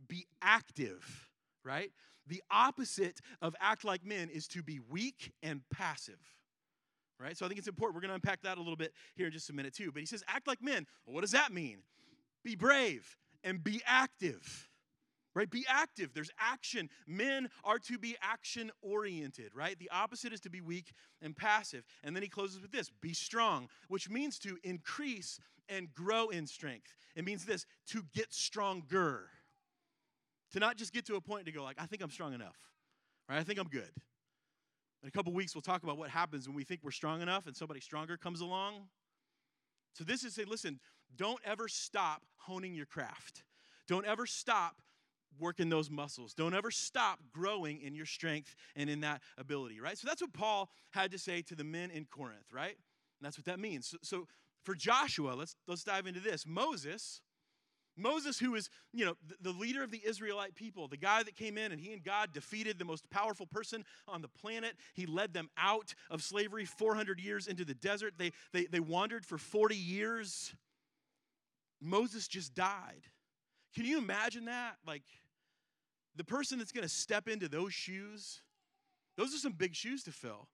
be 0.07 0.27
active, 0.41 1.29
right? 1.63 1.91
The 2.27 2.43
opposite 2.51 3.21
of 3.41 3.55
act 3.59 3.83
like 3.83 4.05
men 4.05 4.29
is 4.29 4.47
to 4.49 4.61
be 4.61 4.79
weak 4.79 5.33
and 5.41 5.61
passive 5.71 6.19
right? 7.19 7.37
So 7.37 7.45
I 7.45 7.49
think 7.49 7.59
it's 7.59 7.67
important. 7.67 7.95
We're 7.95 8.01
going 8.01 8.09
to 8.09 8.15
unpack 8.15 8.41
that 8.43 8.57
a 8.57 8.61
little 8.61 8.75
bit 8.75 8.93
here 9.15 9.27
in 9.27 9.33
just 9.33 9.49
a 9.49 9.53
minute, 9.53 9.73
too. 9.73 9.91
But 9.91 9.99
he 9.99 10.05
says, 10.05 10.23
act 10.27 10.47
like 10.47 10.61
men. 10.61 10.85
Well, 11.05 11.15
what 11.15 11.21
does 11.21 11.31
that 11.31 11.51
mean? 11.51 11.79
Be 12.43 12.55
brave 12.55 13.17
and 13.43 13.63
be 13.63 13.81
active, 13.85 14.69
right? 15.35 15.49
Be 15.49 15.65
active. 15.67 16.13
There's 16.13 16.31
action. 16.39 16.89
Men 17.05 17.49
are 17.63 17.79
to 17.79 17.97
be 17.97 18.15
action 18.21 18.71
oriented, 18.81 19.51
right? 19.53 19.77
The 19.77 19.89
opposite 19.91 20.33
is 20.33 20.39
to 20.41 20.49
be 20.49 20.61
weak 20.61 20.93
and 21.21 21.35
passive. 21.35 21.83
And 22.03 22.15
then 22.15 22.23
he 22.23 22.29
closes 22.29 22.61
with 22.61 22.71
this 22.71 22.89
be 23.01 23.13
strong, 23.13 23.67
which 23.89 24.09
means 24.09 24.39
to 24.39 24.57
increase 24.63 25.39
and 25.67 25.93
grow 25.93 26.29
in 26.29 26.47
strength. 26.47 26.95
It 27.15 27.25
means 27.25 27.45
this 27.45 27.65
to 27.87 28.03
get 28.13 28.33
stronger. 28.33 29.29
To 30.53 30.59
not 30.59 30.77
just 30.77 30.93
get 30.93 31.05
to 31.05 31.15
a 31.15 31.21
point 31.21 31.45
to 31.45 31.51
go, 31.51 31.61
like, 31.63 31.77
I 31.79 31.85
think 31.85 32.01
I'm 32.01 32.09
strong 32.09 32.33
enough, 32.33 32.57
right? 33.29 33.37
I 33.37 33.43
think 33.43 33.59
I'm 33.59 33.67
good. 33.67 33.91
In 35.01 35.07
a 35.07 35.11
couple 35.11 35.33
weeks, 35.33 35.55
we'll 35.55 35.61
talk 35.61 35.83
about 35.83 35.97
what 35.97 36.09
happens 36.09 36.47
when 36.47 36.55
we 36.55 36.63
think 36.63 36.81
we're 36.83 36.91
strong 36.91 37.21
enough 37.21 37.47
and 37.47 37.55
somebody 37.55 37.79
stronger 37.79 38.17
comes 38.17 38.41
along. 38.41 38.89
So, 39.93 40.03
this 40.03 40.23
is 40.23 40.35
saying, 40.35 40.49
listen, 40.49 40.79
don't 41.15 41.39
ever 41.45 41.67
stop 41.67 42.23
honing 42.37 42.73
your 42.73 42.85
craft. 42.85 43.43
Don't 43.87 44.05
ever 44.05 44.25
stop 44.25 44.81
working 45.39 45.69
those 45.69 45.89
muscles. 45.89 46.33
Don't 46.33 46.53
ever 46.53 46.71
stop 46.71 47.19
growing 47.31 47.81
in 47.81 47.95
your 47.95 48.05
strength 48.05 48.55
and 48.75 48.89
in 48.89 49.01
that 49.01 49.21
ability, 49.37 49.79
right? 49.79 49.97
So 49.97 50.07
that's 50.07 50.21
what 50.21 50.33
Paul 50.33 50.69
had 50.91 51.11
to 51.11 51.19
say 51.19 51.41
to 51.43 51.55
the 51.55 51.63
men 51.63 51.91
in 51.91 52.05
Corinth, 52.05 52.51
right? 52.53 52.75
And 52.75 53.25
that's 53.25 53.37
what 53.37 53.45
that 53.45 53.59
means. 53.59 53.87
So, 53.87 53.97
so 54.01 54.27
for 54.63 54.75
Joshua, 54.75 55.33
let's 55.33 55.55
let's 55.67 55.83
dive 55.83 56.07
into 56.07 56.19
this. 56.19 56.45
Moses, 56.45 57.21
Moses, 57.99 58.39
who 58.39 58.55
is, 58.55 58.69
you 58.93 59.05
know, 59.05 59.15
the, 59.41 59.51
leader 59.51 59.83
of 59.83 59.91
the 59.91 60.01
Israelite 60.05 60.55
people, 60.55 60.87
the 60.87 60.97
guy 60.97 61.21
that 61.23 61.35
came 61.35 61.57
in 61.57 61.71
and 61.71 61.81
he 61.81 61.91
and 61.91 62.03
God 62.03 62.31
defeated 62.31 62.79
the 62.79 62.85
most 62.85 63.09
powerful 63.09 63.45
person 63.45 63.83
on 64.07 64.21
the 64.21 64.27
planet. 64.27 64.75
He 64.93 65.05
led 65.05 65.33
them 65.33 65.49
out 65.57 65.93
of 66.09 66.23
slavery 66.23 66.65
400 66.65 67.19
years 67.19 67.47
into 67.47 67.65
the 67.65 67.73
desert. 67.73 68.13
They, 68.17 68.31
they, 68.53 68.65
they 68.65 68.79
wandered 68.79 69.25
for 69.25 69.37
40 69.37 69.75
years. 69.75 70.53
Moses 71.81 72.27
just 72.27 72.55
died. 72.55 73.07
Can 73.75 73.85
you 73.85 73.97
imagine 73.97 74.45
that? 74.45 74.75
Like, 74.87 75.03
the 76.15 76.23
person 76.23 76.57
that's 76.57 76.71
going 76.71 76.83
to 76.83 76.89
step 76.89 77.27
into 77.27 77.47
those 77.47 77.73
shoes, 77.73 78.41
those 79.17 79.33
are 79.33 79.37
some 79.37 79.53
big 79.53 79.75
shoes 79.75 80.03
to 80.03 80.11
fill. 80.11 80.47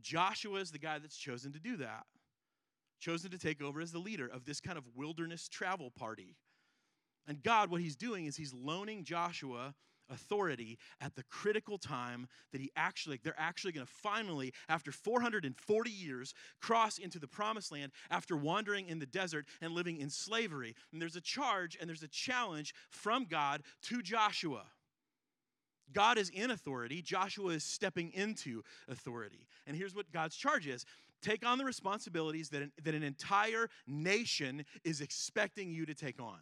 Joshua 0.00 0.60
is 0.60 0.70
the 0.70 0.78
guy 0.78 0.98
that's 0.98 1.16
chosen 1.16 1.52
to 1.52 1.60
do 1.60 1.76
that, 1.78 2.04
chosen 3.00 3.30
to 3.30 3.38
take 3.38 3.62
over 3.62 3.80
as 3.80 3.92
the 3.92 3.98
leader 3.98 4.26
of 4.26 4.44
this 4.44 4.60
kind 4.60 4.78
of 4.78 4.84
wilderness 4.94 5.48
travel 5.48 5.90
party. 5.90 6.36
And 7.26 7.42
God, 7.42 7.70
what 7.70 7.80
he's 7.80 7.96
doing 7.96 8.26
is 8.26 8.36
he's 8.36 8.54
loaning 8.54 9.04
Joshua 9.04 9.74
authority 10.10 10.78
at 11.00 11.14
the 11.14 11.22
critical 11.24 11.78
time 11.78 12.26
that 12.52 12.60
he 12.60 12.70
actually 12.76 13.20
they're 13.22 13.34
actually 13.38 13.72
going 13.72 13.86
to 13.86 13.92
finally 13.92 14.52
after 14.68 14.92
440 14.92 15.90
years 15.90 16.34
cross 16.60 16.98
into 16.98 17.18
the 17.18 17.28
promised 17.28 17.72
land 17.72 17.92
after 18.10 18.36
wandering 18.36 18.88
in 18.88 18.98
the 18.98 19.06
desert 19.06 19.46
and 19.60 19.72
living 19.72 19.98
in 19.98 20.10
slavery. 20.10 20.74
And 20.92 21.00
there's 21.00 21.16
a 21.16 21.20
charge 21.20 21.76
and 21.80 21.88
there's 21.88 22.02
a 22.02 22.08
challenge 22.08 22.74
from 22.90 23.24
God 23.24 23.62
to 23.84 24.02
Joshua. 24.02 24.64
God 25.92 26.18
is 26.18 26.30
in 26.30 26.50
authority 26.50 27.02
Joshua 27.02 27.52
is 27.52 27.64
stepping 27.64 28.12
into 28.12 28.62
authority. 28.88 29.46
And 29.66 29.76
here's 29.76 29.94
what 29.94 30.12
God's 30.12 30.36
charge 30.36 30.66
is. 30.66 30.84
Take 31.22 31.46
on 31.46 31.56
the 31.56 31.64
responsibilities 31.64 32.50
that 32.50 32.60
an, 32.60 32.72
that 32.82 32.94
an 32.94 33.02
entire 33.02 33.70
nation 33.86 34.66
is 34.84 35.00
expecting 35.00 35.70
you 35.70 35.86
to 35.86 35.94
take 35.94 36.20
on 36.20 36.40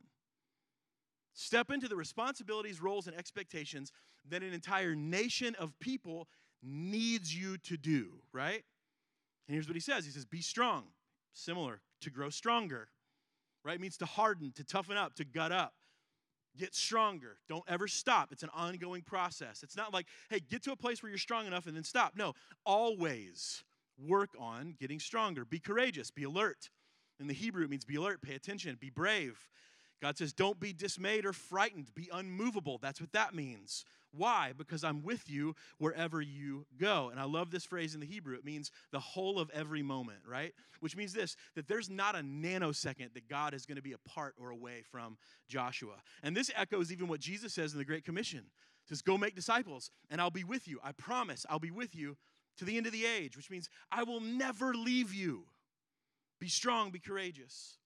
Step 1.35 1.71
into 1.71 1.89
the 1.89 1.97
responsibilities, 1.97 2.81
roles, 2.83 3.07
and 3.07 3.17
expectations 3.17 3.91
that 4.29 4.43
an 4.43 4.53
entire 4.53 4.95
nation 4.95 5.55
of 5.59 5.79
people 5.81 6.29
needs 6.63 7.35
you 7.35 7.59
to 7.59 7.77
do, 7.77 8.21
right? 8.33 8.63
And 9.49 9.55
here's 9.55 9.67
what 9.67 9.77
he 9.77 9.81
says 9.81 10.05
He 10.05 10.11
says, 10.11 10.25
Be 10.25 10.43
strong, 10.43 10.85
similar 11.33 11.81
to 12.03 12.11
grow 12.11 12.31
stronger, 12.31 12.89
right? 13.65 13.77
It 13.77 13.81
means 13.81 13.97
to 13.99 14.07
harden, 14.07 14.53
to 14.57 14.65
toughen 14.65 14.97
up, 14.97 15.15
to 15.15 15.25
gut 15.25 15.53
up. 15.53 15.75
Get 16.59 16.75
stronger. 16.75 17.39
Don't 17.49 17.65
ever 17.67 17.89
stop. 17.89 18.31
It's 18.31 18.43
an 18.43 18.51
ongoing 18.55 19.01
process. 19.01 19.63
It's 19.63 19.77
not 19.77 19.95
like, 19.95 20.07
hey, 20.29 20.39
get 20.39 20.63
to 20.65 20.73
a 20.73 20.77
place 20.77 21.03
where 21.03 21.09
you're 21.09 21.17
strong 21.17 21.47
enough 21.47 21.67
and 21.67 21.75
then 21.75 21.83
stop. 21.83 22.13
No, 22.15 22.35
always 22.67 23.65
work 23.99 24.31
on 24.39 24.75
getting 24.79 25.01
stronger. 25.01 25.47
Be 25.47 25.59
courageous, 25.59 26.11
be 26.11 26.25
alert. 26.25 26.69
In 27.19 27.27
the 27.27 27.33
Hebrew, 27.33 27.65
it 27.65 27.71
means 27.71 27.87
be 27.87 27.97
alert, 27.97 28.21
pay 28.21 28.35
attention, 28.35 28.77
be 28.79 28.91
brave. 28.91 29.49
God 30.03 30.19
says, 30.19 30.33
Don't 30.33 30.59
be 30.59 30.73
dismayed 30.73 31.25
or 31.25 31.33
frightened, 31.33 31.95
be 31.95 32.11
unmovable. 32.13 32.79
That's 32.83 33.01
what 33.01 33.13
that 33.13 33.35
means. 33.35 33.85
Why? 34.15 34.53
Because 34.59 34.85
I'm 34.85 35.03
with 35.03 35.31
you 35.31 35.55
wherever 35.79 36.21
you 36.21 36.67
go. 36.79 37.09
And 37.09 37.19
I 37.19 37.25
love 37.25 37.51
this 37.51 37.65
phrase 37.65 37.95
in 37.95 38.01
the 38.01 38.07
Hebrew. 38.07 38.35
It 38.35 38.45
means 38.45 38.71
the 38.91 39.01
whole 39.01 39.39
of 39.39 39.49
every 39.55 39.83
moment, 39.83 40.19
right? 40.29 40.53
Which 40.81 40.97
means 40.97 41.15
this 41.15 41.37
that 41.55 41.69
there's 41.69 41.89
not 41.89 42.17
a 42.17 42.19
nanosecond 42.19 43.15
that 43.15 43.29
God 43.29 43.55
is 43.55 43.65
going 43.65 43.77
to 43.77 43.83
be 43.83 43.93
apart 43.93 44.35
or 44.39 44.51
away 44.51 44.83
from 44.91 45.17
Joshua. 45.49 45.95
And 46.23 46.37
this 46.37 46.51
echoes 46.55 46.93
even 46.93 47.09
what 47.09 47.21
Jesus 47.21 47.55
says 47.55 47.73
in 47.73 47.79
the 47.79 47.85
Great 47.85 48.05
Commission. 48.05 48.41
It 48.41 48.89
says, 48.89 49.03
Go 49.03 49.17
make 49.17 49.37
disciples, 49.37 49.91
and 50.11 50.21
I'll 50.21 50.31
be 50.31 50.45
with 50.45 50.67
you. 50.67 50.81
I 50.83 50.93
promise 50.93 51.47
I'll 51.49 51.61
be 51.61 51.71
with 51.71 51.95
you 51.95 52.17
to 52.59 52.65
the 52.65 52.77
end 52.77 52.87
of 52.87 52.93
the 52.93 53.07
age, 53.07 53.37
which 53.37 53.51
means 53.51 53.69
I 53.91 54.03
will 54.03 54.21
never 54.21 54.75
leave 54.75 55.15
you. 55.15 55.45
Be 56.41 56.49
strong, 56.49 56.91
be 56.91 56.99
courageous. 56.99 57.79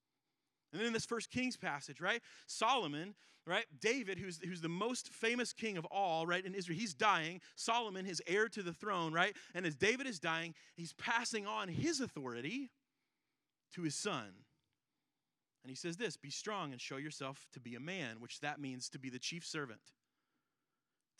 And 0.76 0.82
then 0.82 0.88
in 0.88 0.92
this 0.92 1.06
first 1.06 1.30
Kings 1.30 1.56
passage, 1.56 2.02
right? 2.02 2.20
Solomon, 2.46 3.14
right? 3.46 3.64
David, 3.80 4.18
who's, 4.18 4.38
who's 4.44 4.60
the 4.60 4.68
most 4.68 5.08
famous 5.08 5.54
king 5.54 5.78
of 5.78 5.86
all, 5.86 6.26
right, 6.26 6.44
in 6.44 6.54
Israel, 6.54 6.78
he's 6.78 6.92
dying. 6.92 7.40
Solomon, 7.54 8.04
his 8.04 8.20
heir 8.26 8.46
to 8.50 8.62
the 8.62 8.74
throne, 8.74 9.14
right? 9.14 9.34
And 9.54 9.64
as 9.64 9.74
David 9.74 10.06
is 10.06 10.20
dying, 10.20 10.52
he's 10.74 10.92
passing 10.92 11.46
on 11.46 11.68
his 11.68 12.02
authority 12.02 12.68
to 13.74 13.82
his 13.84 13.94
son. 13.94 14.34
And 15.64 15.70
he 15.70 15.76
says 15.76 15.96
this 15.96 16.18
Be 16.18 16.28
strong 16.28 16.72
and 16.72 16.80
show 16.80 16.98
yourself 16.98 17.46
to 17.54 17.60
be 17.60 17.74
a 17.74 17.80
man, 17.80 18.16
which 18.20 18.40
that 18.40 18.60
means 18.60 18.90
to 18.90 18.98
be 18.98 19.08
the 19.08 19.18
chief 19.18 19.46
servant, 19.46 19.80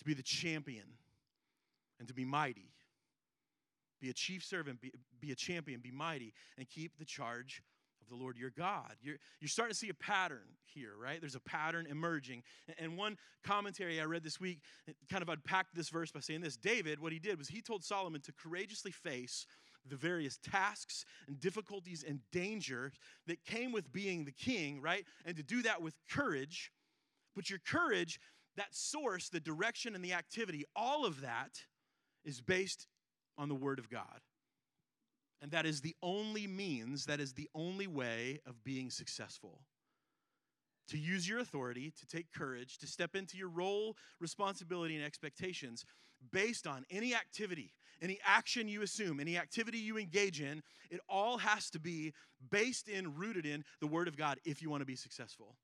to 0.01 0.05
be 0.05 0.13
the 0.13 0.23
champion, 0.23 0.99
and 1.99 2.07
to 2.09 2.13
be 2.13 2.27
mighty. 2.27 2.75
Be 4.03 4.11
a 4.11 4.13
chief 4.13 4.45
servant, 4.45 4.83
be, 4.83 4.93
be 5.19 5.33
a 5.33 5.35
champion, 5.35 5.81
be 5.81 5.91
mighty, 5.91 6.35
and 6.59 6.69
keep 6.69 6.99
the 6.99 7.07
charge 7.07 7.63
of 8.07 8.17
the 8.17 8.23
Lord 8.23 8.37
your 8.37 8.51
God. 8.51 8.95
You're, 9.01 9.17
you're 9.41 9.49
starting 9.49 9.73
to 9.73 9.79
see 9.79 9.89
a 9.89 9.95
pattern 9.95 10.47
here, 10.65 10.93
right? 11.01 11.21
There's 11.21 11.35
a 11.35 11.41
pattern 11.41 11.87
emerging. 11.89 12.43
And 12.79 12.97
one 12.97 13.17
commentary 13.45 14.01
I 14.01 14.05
read 14.05 14.23
this 14.23 14.41
week 14.41 14.61
kind 15.11 15.23
of 15.23 15.29
unpacked 15.29 15.75
this 15.75 15.89
verse 15.89 16.11
by 16.13 16.21
saying 16.21 16.41
this 16.41 16.57
David, 16.57 17.01
what 17.01 17.13
he 17.13 17.19
did 17.19 17.39
was 17.39 17.49
he 17.49 17.61
told 17.61 17.85
Solomon 17.85 18.21
to 18.23 18.33
courageously 18.33 18.93
face 18.93 19.47
the 19.89 19.97
various 19.97 20.39
tasks 20.39 21.05
and 21.29 21.39
difficulties 21.39 22.05
and 22.07 22.21
danger 22.33 22.93
that 23.27 23.45
came 23.45 23.73
with 23.73 23.93
being 23.93 24.25
the 24.25 24.33
king, 24.33 24.81
right? 24.81 25.05
And 25.25 25.37
to 25.37 25.43
do 25.43 25.63
that 25.63 25.81
with 25.81 25.95
courage. 26.11 26.73
But 27.35 27.51
your 27.51 27.61
courage, 27.61 28.19
that 28.57 28.75
source, 28.75 29.29
the 29.29 29.41
direction, 29.41 29.95
and 29.95 30.05
the 30.05 30.13
activity, 30.13 30.65
all 30.75 31.05
of 31.05 31.21
that 31.21 31.61
is 32.25 32.41
based 32.41 32.87
on 33.39 33.49
the 33.49 33.55
Word 33.55 33.79
of 33.79 33.89
God. 33.89 34.21
And 35.43 35.51
that 35.51 35.67
is 35.67 35.81
the 35.81 35.95
only 36.03 36.47
means, 36.47 37.07
that 37.07 37.21
is 37.21 37.35
the 37.35 37.49
only 37.55 37.87
way 37.87 38.41
of 38.47 38.65
being 38.65 38.91
successful. 38.91 39.61
To 40.89 40.99
use 40.99 41.29
your 41.29 41.41
authority, 41.41 41.93
to 41.99 42.07
take 42.07 42.33
courage, 42.33 42.79
to 42.79 42.87
step 42.87 43.15
into 43.17 43.37
your 43.37 43.49
role, 43.49 43.97
responsibility, 44.21 44.97
and 44.97 45.05
expectations 45.05 45.85
based 46.33 46.67
on 46.67 46.85
any 46.91 47.15
activity, 47.15 47.75
any 48.01 48.19
action 48.25 48.69
you 48.69 48.83
assume, 48.83 49.21
any 49.21 49.37
activity 49.37 49.79
you 49.79 49.99
engage 49.99 50.41
in, 50.41 50.63
it 50.91 51.01
all 51.09 51.39
has 51.39 51.71
to 51.71 51.81
be 51.81 52.13
based 52.51 52.89
in, 52.89 53.15
rooted 53.17 53.45
in 53.45 53.65
the 53.81 53.87
Word 53.87 54.09
of 54.09 54.17
God 54.17 54.39
if 54.45 54.63
you 54.63 54.71
want 54.71 54.81
to 54.81 54.87
be 54.87 54.97
successful. 54.97 55.57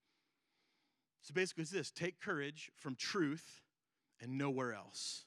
So 1.22 1.32
basically, 1.32 1.62
it's 1.62 1.70
this 1.70 1.90
take 1.90 2.20
courage 2.20 2.70
from 2.76 2.96
truth 2.96 3.62
and 4.20 4.36
nowhere 4.36 4.74
else. 4.74 5.24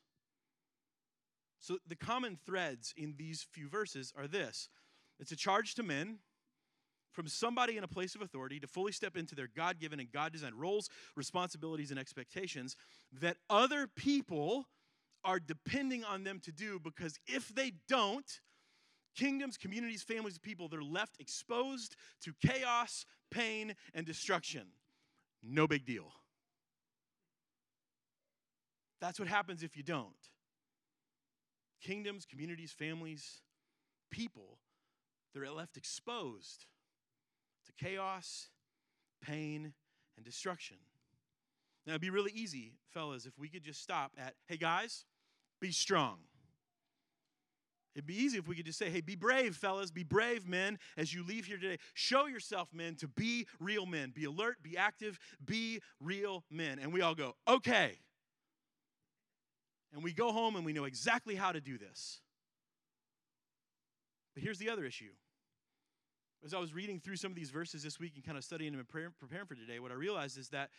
So 1.66 1.80
the 1.88 1.96
common 1.96 2.38
threads 2.46 2.94
in 2.96 3.16
these 3.18 3.42
few 3.42 3.68
verses 3.68 4.14
are 4.16 4.28
this 4.28 4.70
it's 5.20 5.32
a 5.32 5.36
charge 5.36 5.74
to 5.76 5.84
men 5.84 6.20
from 7.12 7.28
somebody 7.28 7.76
in 7.76 7.84
a 7.84 7.88
place 7.88 8.14
of 8.14 8.22
authority 8.22 8.60
to 8.60 8.68
fully 8.68 8.92
step 8.92 9.18
into 9.18 9.34
their 9.34 9.48
God 9.48 9.80
given 9.80 10.00
and 10.00 10.12
God 10.12 10.32
designed 10.32 10.54
roles, 10.54 10.90
responsibilities, 11.16 11.90
and 11.90 12.00
expectations 12.00 12.76
that 13.20 13.38
other 13.50 13.88
people 13.88 14.68
are 15.24 15.40
depending 15.40 16.04
on 16.04 16.24
them 16.24 16.40
to 16.42 16.52
do 16.52 16.80
because 16.80 17.18
if 17.26 17.48
they 17.56 17.72
don't, 17.90 18.42
kingdoms, 19.18 19.58
communities, 19.58 20.04
families, 20.04 20.38
people, 20.38 20.68
they're 20.68 20.84
left 20.84 21.16
exposed 21.20 21.96
to 22.22 22.32
chaos, 22.46 23.08
pain, 23.32 23.74
and 23.96 24.06
destruction. 24.06 24.68
No 25.42 25.66
big 25.66 25.84
deal. 25.84 26.12
That's 29.02 29.20
what 29.20 29.30
happens 29.30 29.64
if 29.64 29.76
you 29.76 29.82
don't 29.82 30.14
kingdoms, 31.82 32.26
communities, 32.26 32.72
families, 32.72 33.42
people, 34.12 34.58
they're 35.34 35.50
left 35.52 35.78
exposed 35.78 36.66
to 37.66 37.72
chaos, 37.84 38.50
pain, 39.22 39.74
and 40.16 40.26
destruction. 40.26 40.78
Now, 41.86 41.94
it'd 41.94 42.02
be 42.02 42.10
really 42.10 42.32
easy, 42.34 42.74
fellas, 42.90 43.26
if 43.26 43.38
we 43.38 43.48
could 43.48 43.64
just 43.64 43.82
stop 43.82 44.12
at, 44.18 44.34
hey 44.48 44.58
guys, 44.58 45.06
be 45.62 45.72
strong. 45.72 46.18
It'd 47.96 48.06
be 48.06 48.22
easy 48.22 48.38
if 48.38 48.48
we 48.48 48.56
could 48.56 48.66
just 48.66 48.78
say, 48.78 48.90
hey, 48.90 49.00
be 49.00 49.16
brave, 49.16 49.56
fellas, 49.56 49.90
be 49.90 50.04
brave, 50.04 50.46
men, 50.46 50.80
as 50.98 51.14
you 51.14 51.26
leave 51.26 51.46
here 51.46 51.58
today. 51.58 51.78
Show 51.94 52.26
yourself, 52.26 52.68
men, 52.74 52.96
to 52.96 53.08
be 53.08 53.48
real 53.60 53.86
men. 53.86 54.12
Be 54.14 54.26
alert, 54.26 54.62
be 54.62 54.76
active, 54.78 55.18
be 55.46 55.82
real 56.02 56.44
men. 56.52 56.78
And 56.78 56.92
we 56.92 57.02
all 57.02 57.16
go, 57.16 57.36
okay. 57.48 58.00
And 59.96 60.04
we 60.04 60.12
go 60.12 60.34
home 60.34 60.58
and 60.58 60.66
we 60.66 60.74
know 60.74 60.84
exactly 60.84 61.36
how 61.36 61.54
to 61.54 61.62
do 61.62 61.78
this. 61.78 62.20
But 64.34 64.44
here's 64.44 64.60
the 64.60 64.70
other 64.70 64.84
issue. 64.84 65.12
As 66.44 66.54
I 66.54 66.60
was 66.60 66.74
reading 66.74 67.00
through 67.00 67.16
some 67.16 67.32
of 67.32 67.36
these 67.36 67.50
verses 67.50 67.82
this 67.82 67.98
week 67.98 68.12
and 68.16 68.24
kind 68.24 68.38
of 68.38 68.44
studying 68.44 68.74
them 68.74 68.80
and 68.82 68.88
preparing 69.18 69.46
for 69.48 69.56
today, 69.56 69.80
what 69.80 69.92
I 69.92 69.96
realized 69.96 70.38
is 70.38 70.50
that 70.50 70.70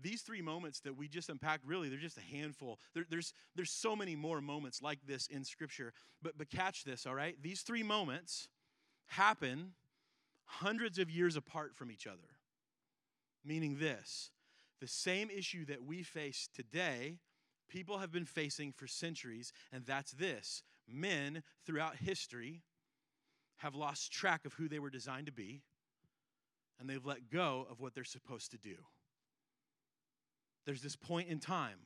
these 0.00 0.22
three 0.22 0.40
moments 0.40 0.80
that 0.80 0.96
we 0.96 1.06
just 1.06 1.28
unpacked, 1.28 1.66
really, 1.66 1.90
they're 1.90 1.98
just 1.98 2.16
a 2.16 2.22
handful. 2.22 2.80
There, 2.94 3.04
there's, 3.08 3.34
there's 3.54 3.70
so 3.70 3.94
many 3.94 4.16
more 4.16 4.40
moments 4.40 4.80
like 4.80 5.00
this 5.06 5.26
in 5.26 5.44
Scripture. 5.44 5.92
But, 6.22 6.38
but 6.38 6.48
catch 6.50 6.82
this, 6.84 7.04
all 7.06 7.14
right? 7.14 7.36
These 7.42 7.60
three 7.60 7.82
moments 7.82 8.48
happen 9.08 9.72
hundreds 10.46 10.98
of 10.98 11.10
years 11.10 11.36
apart 11.36 11.76
from 11.76 11.90
each 11.90 12.06
other. 12.06 12.18
Meaning 13.44 13.76
this 13.78 14.30
the 14.80 14.88
same 14.88 15.30
issue 15.30 15.66
that 15.66 15.84
we 15.84 16.02
face 16.02 16.48
today, 16.56 17.18
people 17.72 17.98
have 17.98 18.12
been 18.12 18.26
facing 18.26 18.70
for 18.72 18.86
centuries, 18.86 19.52
and 19.72 19.86
that's 19.86 20.12
this. 20.12 20.62
Men 20.86 21.42
throughout 21.64 21.96
history 21.96 22.62
have 23.58 23.74
lost 23.74 24.12
track 24.12 24.44
of 24.44 24.52
who 24.54 24.68
they 24.68 24.78
were 24.78 24.90
designed 24.90 25.26
to 25.26 25.32
be, 25.32 25.62
and 26.78 26.88
they've 26.88 27.06
let 27.06 27.30
go 27.30 27.66
of 27.70 27.80
what 27.80 27.94
they're 27.94 28.04
supposed 28.04 28.50
to 28.50 28.58
do. 28.58 28.74
There's 30.66 30.82
this 30.82 30.96
point 30.96 31.28
in 31.28 31.38
time, 31.38 31.78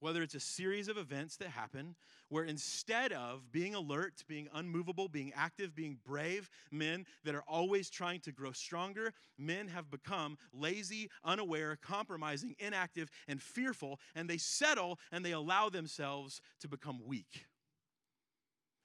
whether 0.00 0.22
it's 0.22 0.34
a 0.34 0.40
series 0.40 0.88
of 0.88 0.96
events 0.96 1.36
that 1.36 1.48
happen, 1.48 1.94
where 2.28 2.44
instead 2.44 3.12
of 3.12 3.52
being 3.52 3.74
alert, 3.74 4.24
being 4.26 4.48
unmovable, 4.52 5.08
being 5.08 5.32
active, 5.36 5.74
being 5.74 5.98
brave 6.04 6.50
men 6.70 7.06
that 7.24 7.34
are 7.34 7.44
always 7.46 7.90
trying 7.90 8.20
to 8.20 8.32
grow 8.32 8.52
stronger, 8.52 9.12
men 9.38 9.68
have 9.68 9.90
become 9.90 10.36
lazy, 10.52 11.10
unaware, 11.24 11.78
compromising, 11.80 12.56
inactive, 12.58 13.10
and 13.28 13.42
fearful, 13.42 14.00
and 14.14 14.28
they 14.28 14.38
settle 14.38 14.98
and 15.12 15.24
they 15.24 15.32
allow 15.32 15.68
themselves 15.68 16.40
to 16.60 16.68
become 16.68 17.00
weak. 17.06 17.46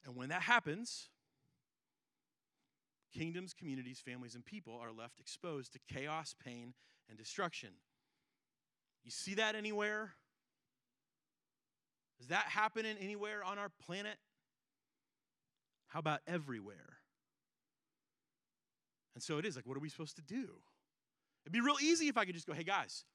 And 0.06 0.16
when 0.16 0.30
that 0.30 0.44
happens, 0.44 1.10
kingdoms, 3.14 3.54
communities, 3.54 4.00
families, 4.00 4.36
and 4.36 4.46
people 4.46 4.78
are 4.82 4.92
left 4.92 5.20
exposed 5.20 5.74
to 5.74 5.80
chaos, 5.92 6.36
pain, 6.44 6.74
and 7.10 7.18
destruction. 7.18 7.70
You 9.04 9.12
see 9.12 9.36
that 9.36 9.56
anywhere? 9.56 10.14
Is 12.20 12.28
that 12.28 12.46
happening 12.46 12.96
anywhere 13.00 13.44
on 13.44 13.60
our 13.60 13.70
planet? 13.86 14.18
How 15.88 16.00
about 16.00 16.22
everywhere? 16.28 16.98
And 19.14 19.24
so 19.24 19.38
it 19.38 19.46
is 19.46 19.56
like, 19.56 19.66
what 19.66 19.78
are 19.78 19.82
we 19.82 19.90
supposed 19.90 20.18
to 20.18 20.22
do? 20.22 20.50
It'd 21.46 21.54
be 21.54 21.62
real 21.62 21.78
easy 21.82 22.08
if 22.08 22.18
I 22.18 22.26
could 22.26 22.36
just 22.36 22.48
go, 22.48 22.54
hey 22.54 22.64
guys, 22.64 23.06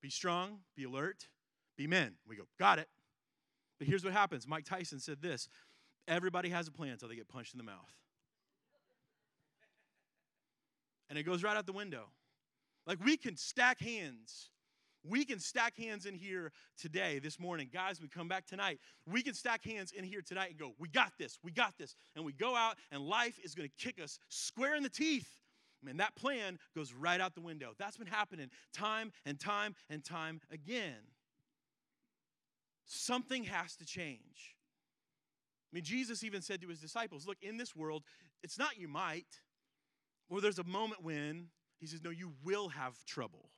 be 0.00 0.10
strong, 0.10 0.58
be 0.76 0.84
alert, 0.84 1.28
be 1.76 1.86
men. 1.86 2.14
We 2.28 2.36
go, 2.36 2.44
got 2.58 2.78
it. 2.78 2.88
But 3.78 3.88
here's 3.88 4.04
what 4.04 4.12
happens 4.12 4.46
Mike 4.46 4.64
Tyson 4.64 5.00
said 5.00 5.20
this 5.20 5.48
everybody 6.06 6.50
has 6.50 6.68
a 6.68 6.72
plan 6.72 6.92
until 6.92 7.08
they 7.08 7.16
get 7.16 7.28
punched 7.28 7.54
in 7.54 7.58
the 7.58 7.64
mouth. 7.64 7.92
And 11.08 11.18
it 11.18 11.24
goes 11.24 11.42
right 11.42 11.56
out 11.56 11.66
the 11.66 11.72
window. 11.72 12.04
Like 12.86 13.04
we 13.04 13.16
can 13.16 13.36
stack 13.36 13.80
hands 13.80 14.51
we 15.04 15.24
can 15.24 15.40
stack 15.40 15.76
hands 15.76 16.06
in 16.06 16.14
here 16.14 16.52
today, 16.78 17.18
this 17.18 17.40
morning. 17.40 17.68
Guys, 17.72 18.00
we 18.00 18.08
come 18.08 18.28
back 18.28 18.46
tonight. 18.46 18.78
We 19.06 19.22
can 19.22 19.34
stack 19.34 19.64
hands 19.64 19.92
in 19.92 20.04
here 20.04 20.22
tonight 20.22 20.50
and 20.50 20.58
go, 20.58 20.72
We 20.78 20.88
got 20.88 21.12
this, 21.18 21.38
we 21.42 21.50
got 21.50 21.76
this. 21.78 21.94
And 22.14 22.24
we 22.24 22.32
go 22.32 22.54
out, 22.54 22.76
and 22.90 23.02
life 23.02 23.38
is 23.42 23.54
going 23.54 23.68
to 23.68 23.84
kick 23.84 24.02
us 24.02 24.18
square 24.28 24.76
in 24.76 24.82
the 24.82 24.88
teeth. 24.88 25.28
And 25.88 25.98
that 25.98 26.14
plan 26.14 26.58
goes 26.76 26.92
right 26.92 27.20
out 27.20 27.34
the 27.34 27.40
window. 27.40 27.72
That's 27.76 27.96
been 27.96 28.06
happening 28.06 28.50
time 28.72 29.10
and 29.26 29.40
time 29.40 29.74
and 29.90 30.04
time 30.04 30.40
again. 30.52 30.94
Something 32.86 33.44
has 33.44 33.74
to 33.76 33.84
change. 33.84 34.56
I 35.72 35.76
mean, 35.76 35.84
Jesus 35.84 36.22
even 36.22 36.42
said 36.42 36.60
to 36.62 36.68
his 36.68 36.80
disciples, 36.80 37.26
Look, 37.26 37.38
in 37.42 37.56
this 37.56 37.74
world, 37.74 38.04
it's 38.42 38.58
not 38.58 38.78
you 38.78 38.86
might, 38.86 39.26
or 40.28 40.40
there's 40.40 40.58
a 40.58 40.64
moment 40.64 41.02
when 41.02 41.48
he 41.80 41.86
says, 41.86 42.04
No, 42.04 42.10
you 42.10 42.32
will 42.44 42.68
have 42.68 42.94
trouble. 43.04 43.50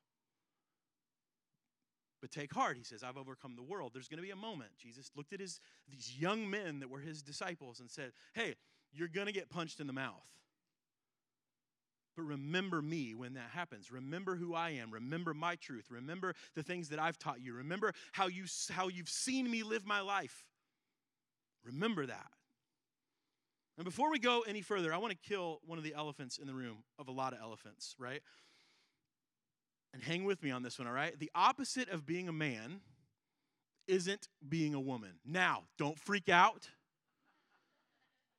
But 2.25 2.31
take 2.31 2.55
heart, 2.55 2.79
he 2.79 2.83
says, 2.83 3.03
I've 3.03 3.19
overcome 3.19 3.55
the 3.55 3.63
world. 3.63 3.91
There's 3.93 4.09
going 4.09 4.17
to 4.17 4.23
be 4.23 4.31
a 4.31 4.37
moment. 4.37 4.71
Jesus 4.79 5.11
looked 5.15 5.35
at 5.35 5.41
his 5.41 5.61
these 5.87 6.17
young 6.19 6.49
men 6.49 6.81
that 6.81 6.89
were 6.89 7.01
his 7.01 7.21
disciples 7.21 7.81
and 7.81 7.91
said, 7.91 8.13
Hey, 8.33 8.55
you're 8.95 9.09
going 9.09 9.27
to 9.27 9.33
get 9.33 9.51
punched 9.51 9.79
in 9.79 9.87
the 9.87 9.93
mouth. 9.93 10.27
But 12.17 12.23
remember 12.23 12.81
me 12.81 13.15
when 13.15 13.35
that 13.35 13.51
happens. 13.53 13.93
Remember 13.93 14.37
who 14.37 14.55
I 14.55 14.71
am. 14.71 14.91
Remember 14.91 15.35
my 15.35 15.57
truth. 15.57 15.89
Remember 15.91 16.35
the 16.55 16.63
things 16.63 16.89
that 16.89 16.99
I've 16.99 17.19
taught 17.19 17.43
you. 17.43 17.53
Remember 17.53 17.93
how, 18.13 18.29
you, 18.29 18.45
how 18.71 18.89
you've 18.89 19.11
seen 19.11 19.51
me 19.51 19.63
live 19.63 19.85
my 19.85 20.01
life. 20.01 20.47
Remember 21.63 22.07
that. 22.07 22.31
And 23.77 23.85
before 23.85 24.11
we 24.11 24.19
go 24.19 24.45
any 24.49 24.63
further, 24.63 24.95
I 24.95 24.97
want 24.97 25.13
to 25.13 25.29
kill 25.29 25.61
one 25.67 25.77
of 25.77 25.85
the 25.85 25.93
elephants 25.93 26.39
in 26.39 26.47
the 26.47 26.55
room 26.55 26.85
of 26.99 27.09
a 27.09 27.13
lot 27.13 27.35
of 27.35 27.41
elephants, 27.43 27.95
right? 27.99 28.23
And 29.95 30.03
hang 30.03 30.25
with 30.25 30.43
me 30.43 30.51
on 30.51 30.65
this 30.65 30.81
one, 30.81 30.89
all 30.89 30.93
right? 30.93 31.17
The 31.17 31.31
opposite 31.37 31.89
of 31.89 32.05
being 32.05 32.29
a 32.29 32.33
man 32.33 32.81
isn't 33.87 34.29
being 34.47 34.75
a 34.75 34.81
woman. 34.81 35.13
Now, 35.25 35.63
don't 35.79 35.97
freak 35.97 36.29
out 36.29 36.69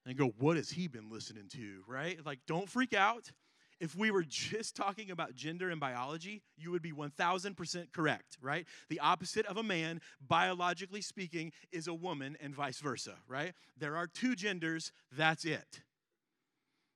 and 0.06 0.18
go, 0.18 0.34
what 0.38 0.58
has 0.58 0.70
he 0.70 0.90
been 0.90 1.10
listening 1.10 1.48
to, 1.54 1.82
right? 1.88 2.20
Like, 2.26 2.40
don't 2.46 2.70
freak 2.70 2.94
out. 2.94 3.32
If 3.80 3.96
we 3.96 4.12
were 4.12 4.24
just 4.24 4.76
talking 4.76 5.12
about 5.12 5.34
gender 5.34 5.70
and 5.70 5.80
biology, 5.80 6.42
you 6.58 6.72
would 6.72 6.82
be 6.82 6.92
1000% 6.92 7.92
correct, 7.94 8.38
right? 8.42 8.66
The 8.90 9.00
opposite 9.00 9.46
of 9.46 9.56
a 9.56 9.64
man, 9.64 10.02
biologically 10.28 11.02
speaking, 11.02 11.54
is 11.72 11.88
a 11.88 11.94
woman 11.94 12.36
and 12.42 12.54
vice 12.54 12.82
versa, 12.82 13.16
right? 13.30 13.54
There 13.78 13.96
are 13.96 14.08
two 14.08 14.36
genders, 14.36 14.92
that's 15.10 15.46
it. 15.46 15.84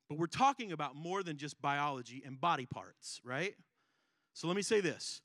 But 0.10 0.18
we're 0.18 0.28
talking 0.28 0.74
about 0.74 0.96
more 0.96 1.24
than 1.24 1.38
just 1.38 1.62
biology 1.62 2.24
and 2.26 2.42
body 2.42 2.66
parts, 2.66 3.22
right? 3.24 3.56
So 4.34 4.48
let 4.48 4.56
me 4.56 4.62
say 4.62 4.82
this 4.82 5.22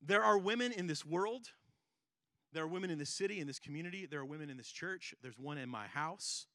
there 0.00 0.22
are 0.22 0.38
women 0.38 0.72
in 0.72 0.86
this 0.86 1.04
world, 1.04 1.48
there 2.52 2.64
are 2.64 2.68
women 2.68 2.90
in 2.90 2.98
this 2.98 3.10
city, 3.10 3.40
in 3.40 3.46
this 3.46 3.58
community, 3.58 4.06
there 4.06 4.20
are 4.20 4.24
women 4.24 4.50
in 4.50 4.56
this 4.56 4.70
church, 4.70 5.14
there's 5.22 5.38
one 5.38 5.58
in 5.58 5.68
my 5.68 5.86
house 5.86 6.46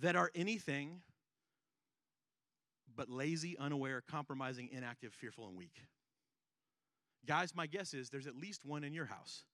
that 0.00 0.14
are 0.14 0.30
anything 0.34 1.00
but 2.94 3.10
lazy, 3.10 3.58
unaware, 3.58 4.02
compromising, 4.08 4.68
inactive, 4.72 5.12
fearful, 5.12 5.46
and 5.46 5.56
weak. 5.56 5.82
Guys, 7.26 7.54
my 7.54 7.66
guess 7.66 7.92
is 7.92 8.08
there's 8.08 8.26
at 8.26 8.36
least 8.36 8.64
one 8.64 8.84
in 8.84 8.94
your 8.94 9.06
house. 9.06 9.44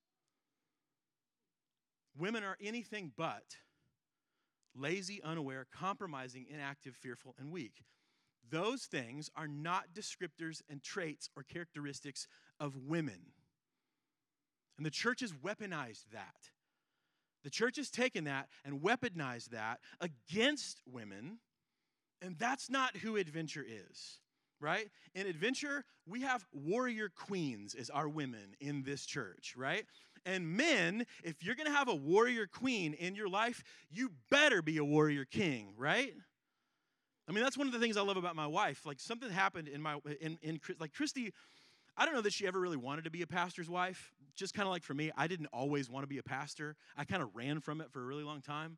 Women 2.17 2.45
are 2.45 2.59
anything 2.61 3.12
but 3.17 3.57
lazy, 4.77 5.23
unaware, 5.23 5.67
compromising, 5.73 6.47
inactive, 6.49 6.95
fearful, 6.95 7.35
and 7.38 7.51
weak. 7.51 7.85
Those 8.50 8.85
things 8.85 9.31
are 9.37 9.48
not 9.48 9.94
descriptors 9.94 10.62
and 10.68 10.83
traits 10.83 11.31
or 11.37 11.42
characteristics 11.42 12.26
of 12.61 12.76
women. 12.76 13.20
And 14.76 14.87
the 14.87 14.90
church 14.90 15.20
has 15.20 15.33
weaponized 15.33 16.05
that. 16.12 16.50
The 17.44 17.50
church 17.50 17.76
has 17.76 17.90
taken 17.90 18.24
that 18.24 18.48
and 18.64 18.81
weaponized 18.81 19.50
that 19.50 19.81
against 20.00 20.81
women, 20.87 21.38
and 22.20 22.38
that's 22.38 22.70
not 22.70 22.96
who 22.96 23.16
adventure 23.16 23.64
is, 23.66 24.20
right? 24.61 24.88
In 25.14 25.26
adventure, 25.26 25.85
we 26.07 26.20
have 26.22 26.46
warrior 26.52 27.11
queens 27.14 27.74
as 27.74 27.90
our 27.90 28.09
women 28.09 28.55
in 28.61 28.85
this 28.85 29.05
church, 29.05 29.55
right? 29.57 29.85
And 30.24 30.57
men, 30.57 31.05
if 31.24 31.42
you're 31.42 31.57
gonna 31.57 31.70
have 31.72 31.88
a 31.88 31.94
warrior 31.94 32.46
queen 32.46 32.94
in 32.94 33.16
your 33.16 33.28
life, 33.28 33.64
you 33.90 34.12
better 34.31 34.62
be 34.62 34.76
a 34.78 34.85
warrior 34.85 35.24
king, 35.24 35.74
right? 35.76 36.14
I 37.33 37.35
mean, 37.35 37.45
that's 37.45 37.57
one 37.57 37.66
of 37.66 37.73
the 37.73 37.79
things 37.79 37.97
I 37.97 38.03
love 38.03 38.18
about 38.18 38.37
my 38.37 38.47
wife. 38.47 38.85
Like 38.85 39.01
something 39.01 39.31
happened 39.31 39.66
in 39.66 39.81
my 39.81 39.97
in 40.21 40.37
in 40.42 40.61
like 40.79 40.92
Christy. 40.92 41.33
I 41.97 42.05
don't 42.05 42.14
know 42.14 42.21
that 42.21 42.35
she 42.35 42.47
ever 42.47 42.61
really 42.61 42.77
wanted 42.77 43.05
to 43.05 43.11
be 43.11 43.23
a 43.23 43.27
pastor's 43.27 43.71
wife. 43.71 44.12
Just 44.37 44.53
kind 44.53 44.68
of 44.68 44.71
like 44.71 44.83
for 44.83 44.92
me, 44.92 45.11
I 45.16 45.29
didn't 45.29 45.47
always 45.47 45.88
want 45.88 46.03
to 46.03 46.07
be 46.07 46.18
a 46.18 46.23
pastor. 46.23 46.77
I 46.95 47.05
kind 47.05 47.23
of 47.23 47.31
ran 47.35 47.61
from 47.61 47.81
it 47.81 47.90
for 47.90 48.03
a 48.03 48.05
really 48.05 48.23
long 48.23 48.42
time. 48.42 48.77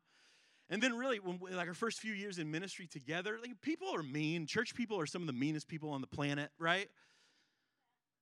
And 0.69 0.81
then, 0.81 0.97
really, 0.97 1.17
when 1.17 1.37
like 1.51 1.67
our 1.67 1.73
first 1.73 1.99
few 1.99 2.13
years 2.13 2.39
in 2.39 2.49
ministry 2.49 2.87
together, 2.87 3.37
like 3.41 3.59
people 3.59 3.93
are 3.93 4.01
mean. 4.01 4.47
Church 4.47 4.73
people 4.73 4.97
are 5.01 5.05
some 5.05 5.21
of 5.21 5.27
the 5.27 5.33
meanest 5.33 5.67
people 5.67 5.89
on 5.89 5.99
the 5.99 6.07
planet, 6.07 6.49
right? 6.57 6.87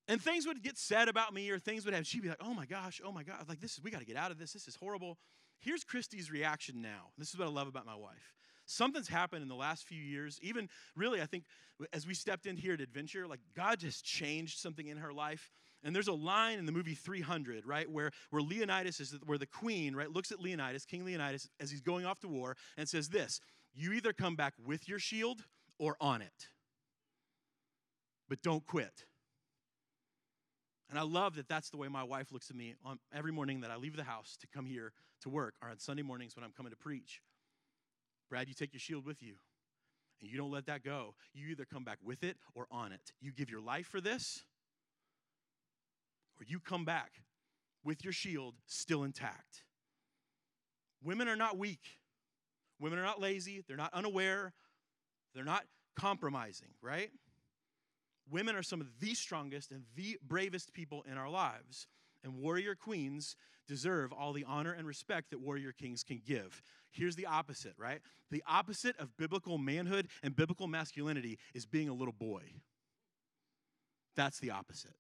And 0.08 0.19
things 0.19 0.48
would 0.48 0.63
get 0.63 0.80
said 0.80 1.10
about 1.10 1.32
me, 1.32 1.52
or 1.52 1.60
things 1.60 1.86
would 1.86 1.93
have. 1.93 2.08
She'd 2.08 2.24
be 2.24 2.30
like, 2.30 2.41
"Oh 2.41 2.56
my 2.56 2.65
gosh, 2.65 3.02
oh 3.06 3.12
my 3.12 3.22
god, 3.22 3.46
like 3.48 3.62
this 3.62 3.74
is 3.74 3.84
we 3.84 3.91
got 3.91 4.00
to 4.00 4.06
get 4.08 4.17
out 4.17 4.32
of 4.32 4.39
this. 4.39 4.54
This 4.54 4.67
is 4.67 4.76
horrible." 4.78 5.19
Here's 5.60 5.84
Christy's 5.84 6.32
reaction 6.32 6.82
now. 6.82 7.12
This 7.19 7.30
is 7.30 7.38
what 7.38 7.48
I 7.48 7.52
love 7.52 7.67
about 7.67 7.86
my 7.86 7.96
wife. 7.96 8.34
Something's 8.65 9.08
happened 9.08 9.43
in 9.43 9.49
the 9.49 9.56
last 9.56 9.86
few 9.86 10.02
years. 10.02 10.39
Even 10.41 10.69
really, 10.95 11.21
I 11.21 11.26
think 11.26 11.43
as 11.91 12.08
we 12.08 12.13
stepped 12.13 12.45
in 12.45 12.56
here 12.56 12.73
at 12.73 12.82
Adventure, 12.82 13.28
like 13.28 13.41
God 13.56 13.80
just 13.80 14.06
changed 14.06 14.60
something 14.60 14.88
in 14.88 14.97
her 14.97 15.12
life. 15.12 15.52
And 15.84 15.93
there's 15.93 16.08
a 16.08 16.13
line 16.13 16.60
in 16.60 16.65
the 16.65 16.71
movie 16.71 16.95
300, 16.95 17.65
right, 17.65 17.89
where, 17.91 18.12
where 18.30 18.41
Leonidas 18.41 19.02
is, 19.02 19.17
where 19.26 19.38
the 19.38 19.45
queen, 19.45 19.95
right, 19.95 20.10
looks 20.10 20.32
at 20.32 20.39
Leonidas, 20.39 20.86
King 20.86 21.04
Leonidas, 21.04 21.49
as 21.60 21.71
he's 21.71 21.82
going 21.82 22.06
off 22.06 22.21
to 22.21 22.28
war 22.30 22.56
and 22.78 22.88
says 22.88 23.10
this 23.10 23.41
You 23.73 23.91
either 23.91 24.13
come 24.13 24.36
back 24.36 24.54
with 24.65 24.88
your 24.88 24.99
shield 24.99 25.43
or 25.78 25.97
on 25.99 26.21
it, 26.21 26.47
but 28.30 28.41
don't 28.41 28.65
quit. 28.65 29.06
And 30.89 30.99
I 30.99 31.04
love 31.04 31.36
that 31.36 31.49
that's 31.49 31.69
the 31.69 31.78
way 31.78 31.88
my 31.88 32.04
wife 32.04 32.32
looks 32.32 32.49
at 32.49 32.56
me 32.56 32.76
on 32.86 32.99
every 33.13 33.32
morning 33.32 33.62
that 33.62 33.71
I 33.71 33.78
leave 33.78 33.95
the 33.95 34.04
house 34.04 34.38
to 34.41 34.47
come 34.47 34.65
here 34.65 34.93
to 35.21 35.30
work 35.30 35.56
or 35.62 35.69
on 35.69 35.80
Sunday 35.80 36.04
mornings 36.04 36.36
when 36.36 36.45
I'm 36.45 36.52
coming 36.52 36.69
to 36.69 36.78
preach. 36.78 37.19
Brad, 38.29 38.47
you 38.47 38.53
take 38.53 38.73
your 38.73 38.79
shield 38.79 39.05
with 39.05 39.21
you 39.21 39.36
and 40.21 40.29
you 40.29 40.38
don't 40.38 40.51
let 40.51 40.65
that 40.67 40.83
go. 40.83 41.15
You 41.33 41.47
either 41.49 41.65
come 41.65 41.83
back 41.83 41.99
with 42.03 42.23
it 42.23 42.38
or 42.55 42.67
on 42.71 42.91
it. 42.91 43.12
You 43.21 43.31
give 43.31 43.49
your 43.49 43.62
life 43.62 43.88
for 43.88 44.01
this 44.01 44.43
or 46.39 46.45
you 46.45 46.59
come 46.59 46.86
back 46.86 47.12
with 47.83 48.03
your 48.03 48.13
shield 48.13 48.55
still 48.65 49.03
intact. 49.03 49.63
Women 51.03 51.27
are 51.27 51.36
not 51.36 51.57
weak. 51.57 51.99
Women 52.79 52.99
are 52.99 53.03
not 53.03 53.21
lazy. 53.21 53.63
They're 53.67 53.77
not 53.77 53.93
unaware. 53.93 54.53
They're 55.33 55.43
not 55.43 55.63
compromising, 55.99 56.69
right? 56.81 57.12
Women 58.29 58.55
are 58.55 58.63
some 58.63 58.81
of 58.81 58.88
the 58.99 59.13
strongest 59.13 59.71
and 59.71 59.83
the 59.95 60.17
bravest 60.25 60.73
people 60.73 61.03
in 61.09 61.17
our 61.17 61.29
lives. 61.29 61.88
And 62.23 62.36
warrior 62.36 62.75
queens 62.75 63.36
deserve 63.67 64.12
all 64.12 64.34
the 64.34 64.45
honor 64.45 64.73
and 64.73 64.88
respect 64.88 65.32
that 65.32 65.39
warrior 65.39 65.71
kings 65.71 66.04
can 66.04 66.21
give. 66.26 66.62
Here's 66.91 67.15
the 67.15 67.26
opposite, 67.26 67.73
right? 67.78 68.02
The 68.32 68.43
opposite 68.47 68.97
of 68.99 69.15
biblical 69.17 69.58
manhood 69.58 70.08
and 70.21 70.36
biblical 70.36 70.67
masculinity 70.67 71.39
is 71.54 71.65
being 71.65 71.89
a 71.89 71.93
little 71.93 72.13
boy. 72.13 72.43
That's 74.15 74.39
the 74.39 74.52
opposite. 74.52 74.95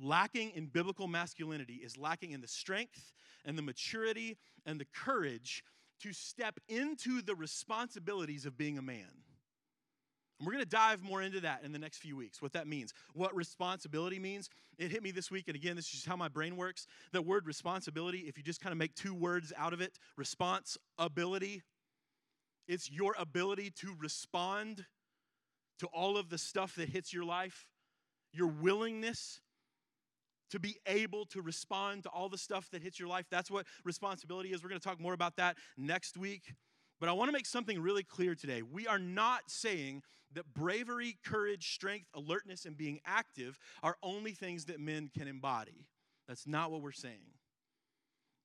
Lacking 0.00 0.52
in 0.54 0.66
biblical 0.66 1.08
masculinity 1.08 1.74
is 1.74 1.96
lacking 1.96 2.30
in 2.30 2.40
the 2.40 2.48
strength 2.48 3.12
and 3.44 3.58
the 3.58 3.62
maturity 3.62 4.38
and 4.64 4.80
the 4.80 4.86
courage 4.94 5.64
to 6.00 6.12
step 6.12 6.60
into 6.68 7.20
the 7.20 7.34
responsibilities 7.34 8.46
of 8.46 8.56
being 8.56 8.78
a 8.78 8.82
man. 8.82 9.24
And 10.38 10.46
we're 10.46 10.52
going 10.52 10.64
to 10.64 10.70
dive 10.70 11.02
more 11.02 11.20
into 11.20 11.40
that 11.40 11.62
in 11.64 11.72
the 11.72 11.78
next 11.78 11.98
few 11.98 12.16
weeks, 12.16 12.40
what 12.40 12.52
that 12.52 12.66
means, 12.66 12.92
what 13.12 13.34
responsibility 13.34 14.18
means. 14.18 14.48
It 14.78 14.90
hit 14.90 15.02
me 15.02 15.10
this 15.10 15.30
week, 15.30 15.48
and 15.48 15.56
again, 15.56 15.74
this 15.74 15.86
is 15.86 15.92
just 15.92 16.06
how 16.06 16.16
my 16.16 16.28
brain 16.28 16.56
works. 16.56 16.86
The 17.12 17.22
word 17.22 17.46
responsibility, 17.46 18.20
if 18.20 18.38
you 18.38 18.44
just 18.44 18.60
kind 18.60 18.72
of 18.72 18.78
make 18.78 18.94
two 18.94 19.14
words 19.14 19.52
out 19.56 19.72
of 19.72 19.80
it, 19.80 19.98
responsibility, 20.16 21.62
it's 22.68 22.90
your 22.90 23.16
ability 23.18 23.72
to 23.80 23.96
respond 23.98 24.84
to 25.80 25.86
all 25.88 26.16
of 26.16 26.28
the 26.28 26.38
stuff 26.38 26.74
that 26.76 26.88
hits 26.88 27.12
your 27.12 27.24
life, 27.24 27.66
your 28.32 28.48
willingness 28.48 29.40
to 30.50 30.58
be 30.58 30.76
able 30.86 31.26
to 31.26 31.42
respond 31.42 32.04
to 32.04 32.08
all 32.08 32.28
the 32.28 32.38
stuff 32.38 32.68
that 32.70 32.82
hits 32.82 32.98
your 32.98 33.08
life. 33.08 33.26
That's 33.30 33.50
what 33.50 33.66
responsibility 33.84 34.52
is. 34.52 34.62
We're 34.62 34.70
going 34.70 34.80
to 34.80 34.86
talk 34.86 35.00
more 35.00 35.12
about 35.12 35.36
that 35.36 35.56
next 35.76 36.16
week. 36.16 36.54
But 37.00 37.08
I 37.08 37.12
want 37.12 37.28
to 37.28 37.32
make 37.32 37.46
something 37.46 37.80
really 37.80 38.02
clear 38.02 38.34
today. 38.34 38.62
We 38.62 38.86
are 38.86 38.98
not 38.98 39.50
saying 39.50 40.02
that 40.34 40.52
bravery, 40.52 41.16
courage, 41.24 41.72
strength, 41.72 42.06
alertness, 42.14 42.64
and 42.64 42.76
being 42.76 43.00
active 43.06 43.58
are 43.82 43.96
only 44.02 44.32
things 44.32 44.66
that 44.66 44.80
men 44.80 45.10
can 45.16 45.28
embody. 45.28 45.86
That's 46.26 46.46
not 46.46 46.70
what 46.70 46.82
we're 46.82 46.92
saying. 46.92 47.34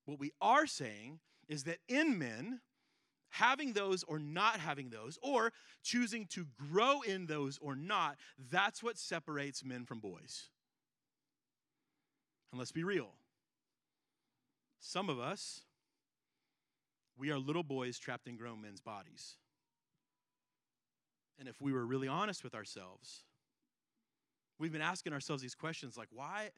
What 0.06 0.20
we 0.20 0.32
are 0.42 0.68
saying 0.68 1.20
is 1.50 1.64
that 1.64 1.80
in 1.90 2.18
men, 2.18 2.62
having 3.32 3.74
those 3.74 4.04
or 4.04 4.20
not 4.20 4.60
having 4.60 4.90
those, 4.90 5.18
or 5.22 5.52
choosing 5.82 6.28
to 6.28 6.46
grow 6.72 7.02
in 7.02 7.26
those 7.26 7.58
or 7.62 7.76
not, 7.76 8.18
that's 8.52 8.84
what 8.84 8.98
separates 8.98 9.66
men 9.66 9.86
from 9.86 10.00
boys. 10.00 10.50
And 12.52 12.60
let's 12.60 12.72
be 12.72 12.84
real. 12.84 13.10
Some 14.80 15.10
of 15.10 15.20
us, 15.20 15.62
we 17.18 17.32
are 17.32 17.40
little 17.40 17.64
boys 17.64 17.98
trapped 17.98 18.28
in 18.28 18.38
grown 18.38 18.62
men's 18.62 18.82
bodies. 18.82 19.38
And 21.40 21.48
if 21.48 21.62
we 21.62 21.74
were 21.74 21.86
really 21.86 22.08
honest 22.08 22.44
with 22.44 22.56
ourselves, 22.56 23.24
we've 24.60 24.72
been 24.72 24.82
asking 24.82 25.14
ourselves 25.14 25.42
these 25.42 25.56
questions 25.56 25.98
like, 25.98 26.10
why, 26.12 26.50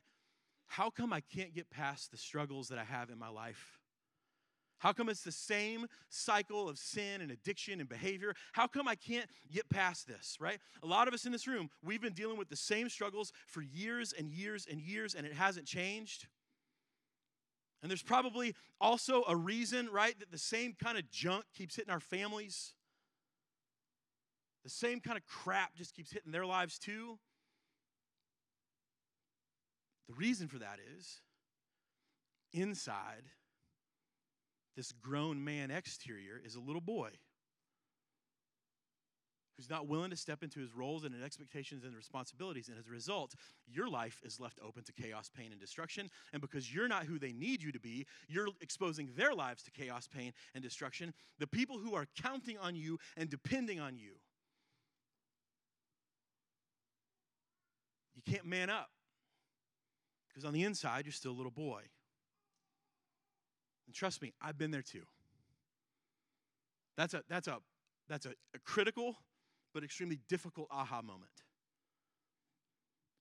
how 0.68 0.89
come 0.89 1.13
I 1.13 1.22
can't 1.22 1.54
get 1.54 1.70
past 1.70 2.12
the 2.12 2.18
struggles 2.18 2.68
that 2.70 2.78
I 2.78 2.84
have 2.84 3.10
in 3.10 3.18
my 3.18 3.30
life? 3.30 3.80
How 4.80 4.91
come 4.91 5.10
it's 5.10 5.24
the 5.24 5.32
same 5.32 5.88
cycle 6.10 6.68
of 6.68 6.78
sin 6.78 7.22
and 7.22 7.32
addiction 7.32 7.80
and 7.80 7.88
behavior? 7.88 8.36
How 8.52 8.68
come 8.68 8.88
I 8.88 8.96
can't 8.96 9.30
get 9.52 9.70
past 9.70 10.08
this, 10.08 10.38
right? 10.39 10.60
A 10.84 10.86
lot 10.86 11.08
of 11.08 11.13
us 11.13 11.26
in 11.26 11.32
this 11.32 11.48
room, 11.48 11.70
we've 11.82 12.02
been 12.02 12.13
dealing 12.13 12.38
with 12.38 12.50
the 12.50 12.56
same 12.56 12.89
struggles 12.89 13.32
for 13.48 13.62
years 13.62 14.13
and 14.18 14.30
years 14.30 14.68
and 14.70 14.82
years, 14.82 15.15
and 15.15 15.26
it 15.26 15.34
hasn't 15.34 15.65
changed. 15.65 16.28
And 17.86 17.89
there's 17.91 18.02
probably 18.02 18.56
also 18.82 19.24
a 19.28 19.36
reason, 19.36 19.89
right, 19.91 20.17
that 20.17 20.32
the 20.32 20.39
same 20.39 20.74
kind 20.74 20.98
of 20.98 21.08
junk 21.12 21.45
keeps 21.56 21.76
hitting 21.76 21.91
our 21.93 22.00
families. 22.00 22.74
The 24.63 24.71
same 24.71 25.00
kind 25.00 25.19
of 25.19 25.26
crap 25.28 25.76
just 25.76 25.93
keeps 25.93 26.12
hitting 26.12 26.32
their 26.32 26.48
lives 26.48 26.80
too. 26.80 27.19
The 30.10 30.15
reason 30.15 30.48
for 30.48 30.58
that 30.58 30.80
is 30.98 31.21
inside 32.54 33.26
this 34.76 34.91
grown 34.91 35.43
man 35.43 35.69
exterior 35.69 36.41
is 36.43 36.56
a 36.56 36.60
little 36.60 36.82
boy 36.82 37.12
who's 39.58 39.70
not 39.70 39.88
willing 39.88 40.10
to 40.10 40.18
step 40.18 40.44
into 40.44 40.60
his 40.60 40.74
roles 40.76 41.04
and 41.04 41.13
his 41.13 41.24
expectations 41.24 41.84
and 41.84 41.96
responsibilities. 41.96 42.68
And 42.68 42.78
as 42.78 42.88
a 42.88 42.91
result, 42.91 43.36
your 43.68 43.89
life 43.89 44.22
is 44.24 44.39
left 44.39 44.60
open 44.65 44.84
to 44.84 44.94
chaos, 44.94 45.30
pain, 45.36 45.52
and 45.52 45.60
destruction. 45.60 46.10
And 46.34 46.41
because 46.41 46.74
you're 46.74 46.88
not 46.88 47.06
who 47.06 47.18
they 47.20 47.32
need 47.32 47.62
you 47.62 47.72
to 47.72 47.80
be, 47.80 48.06
you're 48.28 48.48
exposing 48.62 49.10
their 49.15 49.34
lives 49.34 49.63
to 49.63 49.72
chaos, 49.72 50.08
pain, 50.08 50.34
and 50.54 50.63
destruction. 50.63 51.13
The 51.39 51.48
people 51.48 51.78
who 51.78 51.96
are 51.96 52.06
counting 52.22 52.58
on 52.58 52.76
you 52.76 53.00
and 53.15 53.30
depending 53.30 53.80
on 53.80 53.98
you. 53.98 54.12
You 58.15 58.22
can't 58.32 58.46
man 58.46 58.70
up 58.70 58.89
because 60.28 60.46
on 60.46 60.54
the 60.54 60.63
inside, 60.63 61.06
you're 61.06 61.13
still 61.13 61.32
a 61.32 61.34
little 61.34 61.52
boy. 61.52 61.82
And 63.86 63.96
trust 63.96 64.22
me, 64.22 64.34
I've 64.41 64.58
been 64.58 64.72
there 64.72 64.82
too. 64.82 65.04
That's 66.98 67.13
a, 67.13 67.24
that's 67.30 67.48
a, 67.48 67.60
that's 68.10 68.26
a, 68.26 68.32
a 68.54 68.60
critical 68.65 69.15
but 69.75 69.83
extremely 69.83 70.17
difficult 70.27 70.67
aha 70.71 71.03
moment. 71.03 71.29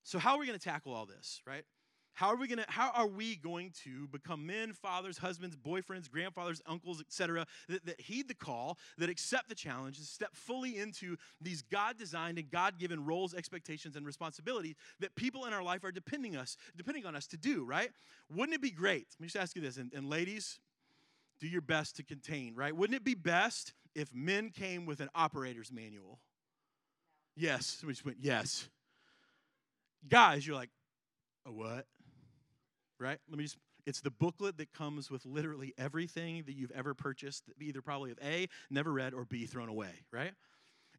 So, 0.04 0.18
how 0.18 0.34
are 0.34 0.38
we 0.38 0.46
going 0.46 0.58
to 0.58 0.64
tackle 0.64 0.94
all 0.94 1.04
this, 1.04 1.42
right? 1.46 1.64
How 2.12 2.28
are 2.28 2.36
we 2.36 2.46
going 2.46 2.58
to 2.58 2.64
how 2.68 2.92
are 2.94 3.08
we 3.08 3.34
going 3.34 3.72
to 3.82 4.06
become 4.06 4.46
men, 4.46 4.72
fathers, 4.72 5.18
husbands, 5.18 5.56
boyfriends, 5.56 6.08
grandfathers, 6.08 6.62
uncles, 6.64 7.00
etc. 7.00 7.44
That, 7.68 7.84
that 7.86 8.00
heed 8.00 8.28
the 8.28 8.34
call, 8.34 8.78
that 8.98 9.10
accept 9.10 9.48
the 9.48 9.54
challenge, 9.56 9.98
that 9.98 10.06
step 10.06 10.30
fully 10.32 10.78
into 10.78 11.16
these 11.40 11.62
God-designed 11.62 12.38
and 12.38 12.48
God-given 12.48 13.04
roles, 13.04 13.34
expectations, 13.34 13.96
and 13.96 14.06
responsibilities 14.06 14.76
that 15.00 15.16
people 15.16 15.46
in 15.46 15.52
our 15.52 15.62
life 15.62 15.82
are 15.82 15.90
depending 15.90 16.36
us, 16.36 16.56
depending 16.76 17.04
on 17.04 17.16
us 17.16 17.26
to 17.28 17.36
do, 17.36 17.64
right? 17.64 17.90
Wouldn't 18.32 18.54
it 18.54 18.62
be 18.62 18.70
great? 18.70 19.08
Let 19.18 19.20
me 19.22 19.26
just 19.26 19.36
ask 19.36 19.56
you 19.56 19.62
this, 19.62 19.76
and, 19.76 19.92
and 19.92 20.08
ladies, 20.08 20.60
do 21.40 21.48
your 21.48 21.62
best 21.62 21.96
to 21.96 22.04
contain, 22.04 22.54
right? 22.54 22.74
Wouldn't 22.74 22.96
it 22.96 23.04
be 23.04 23.16
best 23.16 23.74
if 23.96 24.14
men 24.14 24.50
came 24.50 24.86
with 24.86 25.00
an 25.00 25.08
operator's 25.16 25.72
manual? 25.72 26.20
Yes. 27.36 27.82
We 27.84 27.92
just 27.92 28.04
went, 28.04 28.18
yes. 28.20 28.68
Guys, 30.08 30.46
you're 30.46 30.56
like, 30.56 30.70
a 31.46 31.52
what? 31.52 31.86
right? 32.98 33.18
Let 33.28 33.38
me 33.38 33.44
just 33.44 33.58
it's 33.86 34.00
the 34.00 34.10
booklet 34.10 34.56
that 34.56 34.72
comes 34.72 35.10
with 35.10 35.26
literally 35.26 35.74
everything 35.76 36.44
that 36.46 36.54
you've 36.54 36.70
ever 36.70 36.94
purchased, 36.94 37.44
either 37.60 37.82
probably 37.82 38.10
of 38.10 38.18
A, 38.24 38.48
never 38.70 38.90
read, 38.90 39.12
or 39.12 39.26
B, 39.26 39.44
thrown 39.44 39.68
away, 39.68 39.90
right? 40.10 40.32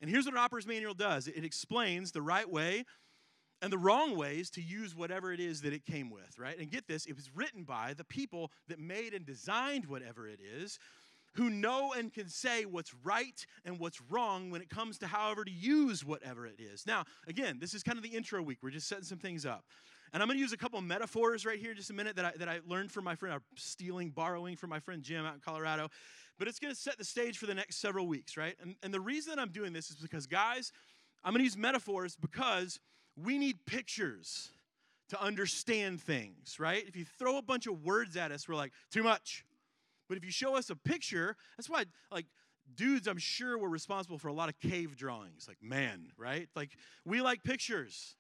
And 0.02 0.10
here's 0.10 0.26
what 0.26 0.36
an 0.36 0.40
operator's 0.40 0.68
manual 0.68 0.94
does 0.94 1.28
it 1.28 1.44
explains 1.44 2.12
the 2.12 2.22
right 2.22 2.50
way 2.50 2.86
and 3.62 3.74
the 3.74 3.78
wrong 3.78 4.16
ways 4.16 4.52
to 4.52 4.62
use 4.62 4.96
whatever 4.96 5.34
it 5.34 5.40
is 5.40 5.62
that 5.62 5.74
it 5.74 5.84
came 5.86 6.12
with, 6.12 6.38
right? 6.38 6.60
And 6.60 6.70
get 6.70 6.88
this, 6.88 7.08
it 7.08 7.16
was 7.16 7.32
written 7.34 7.64
by 7.64 7.96
the 7.96 8.04
people 8.04 8.52
that 8.68 8.78
made 8.78 9.14
and 9.16 9.26
designed 9.26 9.88
whatever 9.88 10.28
it 10.28 10.40
is, 10.40 10.78
who 11.36 11.50
know 11.50 11.94
and 11.94 12.14
can 12.14 12.28
say 12.28 12.66
what's 12.66 12.94
right 13.04 13.46
and 13.64 13.80
what's 13.80 14.02
wrong 14.10 14.50
when 14.50 14.62
it 14.62 14.70
comes 14.70 14.98
to 15.00 15.08
however 15.08 15.46
to 15.46 15.52
use 15.52 16.04
whatever 16.04 16.46
it 16.46 16.60
is. 16.60 16.86
Now, 16.86 17.04
again, 17.28 17.58
this 17.60 17.74
is 17.74 17.84
kind 17.84 17.98
of 17.98 18.04
the 18.04 18.10
intro 18.10 18.42
week. 18.42 18.60
We're 18.62 18.72
just 18.72 18.88
setting 18.88 19.04
some 19.04 19.18
things 19.18 19.46
up. 19.46 19.66
And 20.14 20.22
I'm 20.22 20.28
going 20.28 20.38
to 20.38 20.42
use 20.42 20.54
a 20.54 20.58
couple 20.58 20.80
metaphors 20.82 21.46
right 21.46 21.60
here 21.60 21.72
in 21.72 21.78
just 21.78 21.90
a 21.90 21.94
minute 21.94 22.16
that 22.16 22.26
I, 22.26 22.32
that 22.38 22.48
I 22.48 22.60
learned 22.66 22.92
from 22.92 23.04
my 23.04 23.16
friend, 23.16 23.36
or 23.36 23.42
stealing, 23.56 24.12
borrowing 24.12 24.56
from 24.56 24.70
my 24.70 24.80
friend 24.80 25.04
Jim 25.04 25.26
out 25.26 25.34
in 25.34 25.42
Colorado. 25.42 25.90
But 26.40 26.48
it's 26.48 26.60
going 26.60 26.74
to 26.74 26.80
set 26.80 26.98
the 26.98 27.04
stage 27.04 27.38
for 27.38 27.48
the 27.48 27.54
next 27.54 27.78
several 27.78 28.08
weeks, 28.08 28.38
right? 28.38 28.56
And, 28.62 28.76
and 28.82 28.94
the 28.94 29.00
reason 29.02 29.40
I'm 29.40 29.50
doing 29.50 29.74
this 29.74 29.90
is 29.90 29.98
because, 29.98 30.26
guys, 30.26 30.72
I'm 31.24 31.34
going 31.34 31.40
to 31.40 31.44
use 31.44 31.58
metaphors 31.58 32.16
because 32.16 32.80
we 33.18 33.38
need 33.38 33.66
pictures 33.66 34.52
to 35.10 35.22
understand 35.22 36.02
things, 36.02 36.60
right? 36.60 36.84
If 36.88 36.96
you 36.96 37.06
throw 37.20 37.38
a 37.38 37.42
bunch 37.42 37.68
of 37.68 37.84
words 37.84 38.16
at 38.16 38.32
us, 38.32 38.48
we're 38.48 38.56
like, 38.56 38.72
too 38.92 39.04
much. 39.04 39.44
But 40.08 40.18
if 40.18 40.26
you 40.26 40.32
show 40.32 40.56
us 40.56 40.70
a 40.70 40.76
picture, 40.76 41.36
that's 41.58 41.70
why, 41.70 41.86
like, 42.12 42.26
dudes, 42.76 43.08
I'm 43.08 43.18
sure 43.18 43.58
were 43.58 43.70
responsible 43.70 44.18
for 44.18 44.28
a 44.28 44.34
lot 44.34 44.50
of 44.50 44.60
cave 44.60 44.96
drawings, 44.96 45.46
like 45.48 45.58
man, 45.62 46.08
right? 46.18 46.48
Like, 46.56 46.72
we 47.06 47.22
like 47.22 47.44
pictures. 47.44 48.16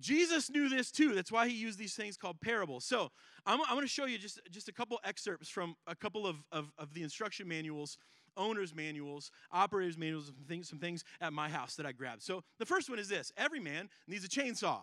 Jesus 0.00 0.50
knew 0.50 0.68
this 0.68 0.90
too. 0.90 1.14
That's 1.14 1.30
why 1.30 1.48
he 1.48 1.54
used 1.54 1.78
these 1.78 1.94
things 1.94 2.16
called 2.16 2.40
parables. 2.40 2.84
So 2.84 3.10
I'm, 3.46 3.60
I'm 3.60 3.74
going 3.74 3.82
to 3.82 3.88
show 3.88 4.06
you 4.06 4.18
just, 4.18 4.40
just 4.50 4.68
a 4.68 4.72
couple 4.72 4.98
excerpts 5.04 5.48
from 5.48 5.76
a 5.86 5.94
couple 5.94 6.26
of, 6.26 6.36
of, 6.50 6.72
of 6.78 6.94
the 6.94 7.02
instruction 7.02 7.46
manuals, 7.46 7.96
owner's 8.36 8.74
manuals, 8.74 9.30
operators' 9.52 9.96
manuals, 9.96 10.26
some 10.26 10.34
things, 10.48 10.68
some 10.68 10.80
things 10.80 11.04
at 11.20 11.32
my 11.32 11.48
house 11.48 11.76
that 11.76 11.86
I 11.86 11.92
grabbed. 11.92 12.22
So 12.22 12.42
the 12.58 12.66
first 12.66 12.90
one 12.90 12.98
is 12.98 13.08
this 13.08 13.32
every 13.36 13.60
man 13.60 13.88
needs 14.08 14.24
a 14.24 14.28
chainsaw. 14.28 14.80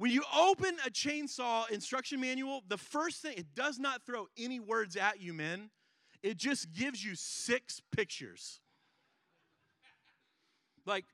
When 0.00 0.10
you 0.10 0.22
open 0.34 0.78
a 0.86 0.88
chainsaw 0.88 1.70
instruction 1.70 2.22
manual, 2.22 2.62
the 2.66 2.78
first 2.78 3.20
thing, 3.20 3.34
it 3.36 3.54
does 3.54 3.78
not 3.78 4.02
throw 4.06 4.28
any 4.38 4.58
words 4.58 4.96
at 4.96 5.20
you, 5.20 5.34
men. 5.34 5.68
It 6.22 6.38
just 6.38 6.72
gives 6.72 7.04
you 7.04 7.14
six 7.14 7.82
pictures. 7.94 8.60
Like, 10.86 11.04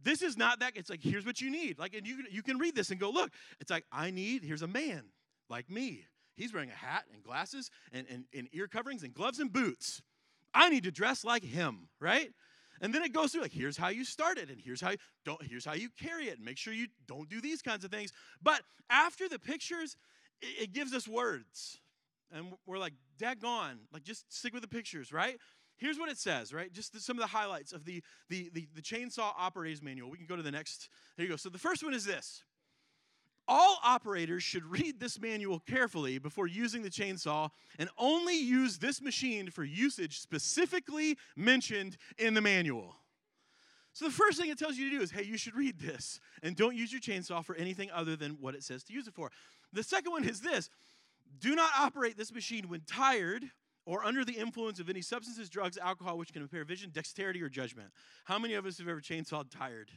this 0.00 0.22
is 0.22 0.36
not 0.36 0.60
that. 0.60 0.76
It's 0.76 0.88
like, 0.88 1.02
here's 1.02 1.26
what 1.26 1.40
you 1.40 1.50
need. 1.50 1.80
Like, 1.80 1.92
and 1.92 2.06
you, 2.06 2.22
you 2.30 2.40
can 2.40 2.58
read 2.58 2.76
this 2.76 2.92
and 2.92 3.00
go, 3.00 3.10
look, 3.10 3.32
it's 3.60 3.68
like, 3.72 3.84
I 3.90 4.12
need, 4.12 4.44
here's 4.44 4.62
a 4.62 4.68
man 4.68 5.02
like 5.50 5.68
me. 5.68 6.04
He's 6.36 6.52
wearing 6.52 6.70
a 6.70 6.74
hat 6.74 7.02
and 7.12 7.20
glasses 7.20 7.68
and, 7.90 8.06
and, 8.08 8.26
and 8.32 8.48
ear 8.52 8.68
coverings 8.68 9.02
and 9.02 9.12
gloves 9.12 9.40
and 9.40 9.52
boots. 9.52 10.02
I 10.54 10.68
need 10.68 10.84
to 10.84 10.92
dress 10.92 11.24
like 11.24 11.42
him, 11.42 11.88
right? 11.98 12.30
And 12.80 12.94
then 12.94 13.02
it 13.02 13.12
goes 13.12 13.32
through 13.32 13.42
like 13.42 13.52
here's 13.52 13.76
how 13.76 13.88
you 13.88 14.04
start 14.04 14.38
it, 14.38 14.50
and 14.50 14.60
here's 14.60 14.80
how 14.80 14.90
you 14.90 14.98
don't 15.24 15.42
here's 15.42 15.64
how 15.64 15.74
you 15.74 15.88
carry 16.00 16.28
it, 16.28 16.36
and 16.36 16.44
make 16.44 16.58
sure 16.58 16.72
you 16.72 16.88
don't 17.06 17.28
do 17.28 17.40
these 17.40 17.62
kinds 17.62 17.84
of 17.84 17.90
things. 17.90 18.12
But 18.42 18.62
after 18.90 19.28
the 19.28 19.38
pictures, 19.38 19.96
it, 20.40 20.64
it 20.64 20.72
gives 20.72 20.94
us 20.94 21.08
words. 21.08 21.78
And 22.30 22.52
we're 22.66 22.78
like, 22.78 22.92
daggone, 23.18 23.78
like 23.92 24.02
just 24.02 24.30
stick 24.32 24.52
with 24.52 24.62
the 24.62 24.68
pictures, 24.68 25.12
right? 25.12 25.38
Here's 25.78 25.98
what 25.98 26.10
it 26.10 26.18
says, 26.18 26.52
right? 26.52 26.72
Just 26.72 27.00
some 27.00 27.16
of 27.16 27.22
the 27.22 27.28
highlights 27.28 27.72
of 27.72 27.84
the, 27.84 28.02
the, 28.28 28.50
the, 28.52 28.68
the 28.74 28.82
chainsaw 28.82 29.32
operator's 29.38 29.80
manual. 29.80 30.10
We 30.10 30.18
can 30.18 30.26
go 30.26 30.36
to 30.36 30.42
the 30.42 30.50
next. 30.50 30.88
There 31.16 31.24
you 31.24 31.30
go. 31.30 31.36
So 31.36 31.48
the 31.48 31.58
first 31.58 31.84
one 31.84 31.94
is 31.94 32.04
this 32.04 32.42
all 33.48 33.78
operators 33.82 34.42
should 34.42 34.64
read 34.64 35.00
this 35.00 35.18
manual 35.18 35.60
carefully 35.60 36.18
before 36.18 36.46
using 36.46 36.82
the 36.82 36.90
chainsaw 36.90 37.50
and 37.78 37.88
only 37.98 38.38
use 38.38 38.78
this 38.78 39.00
machine 39.00 39.50
for 39.50 39.64
usage 39.64 40.20
specifically 40.20 41.16
mentioned 41.34 41.96
in 42.18 42.34
the 42.34 42.40
manual. 42.42 42.94
So, 43.94 44.04
the 44.04 44.12
first 44.12 44.38
thing 44.38 44.50
it 44.50 44.58
tells 44.58 44.76
you 44.76 44.90
to 44.90 44.96
do 44.96 45.02
is 45.02 45.10
hey, 45.10 45.24
you 45.24 45.38
should 45.38 45.56
read 45.56 45.80
this 45.80 46.20
and 46.42 46.54
don't 46.54 46.76
use 46.76 46.92
your 46.92 47.00
chainsaw 47.00 47.44
for 47.44 47.56
anything 47.56 47.90
other 47.90 48.14
than 48.14 48.32
what 48.40 48.54
it 48.54 48.62
says 48.62 48.84
to 48.84 48.92
use 48.92 49.08
it 49.08 49.14
for. 49.14 49.32
The 49.72 49.82
second 49.82 50.12
one 50.12 50.24
is 50.24 50.40
this 50.40 50.70
do 51.40 51.54
not 51.54 51.70
operate 51.78 52.16
this 52.16 52.32
machine 52.32 52.68
when 52.68 52.82
tired 52.86 53.44
or 53.86 54.04
under 54.04 54.24
the 54.24 54.34
influence 54.34 54.80
of 54.80 54.90
any 54.90 55.00
substances, 55.00 55.48
drugs, 55.48 55.78
alcohol, 55.78 56.18
which 56.18 56.32
can 56.32 56.42
impair 56.42 56.62
vision, 56.64 56.90
dexterity, 56.92 57.42
or 57.42 57.48
judgment. 57.48 57.88
How 58.24 58.38
many 58.38 58.52
of 58.54 58.66
us 58.66 58.76
have 58.78 58.88
ever 58.88 59.00
chainsawed 59.00 59.50
tired? 59.50 59.90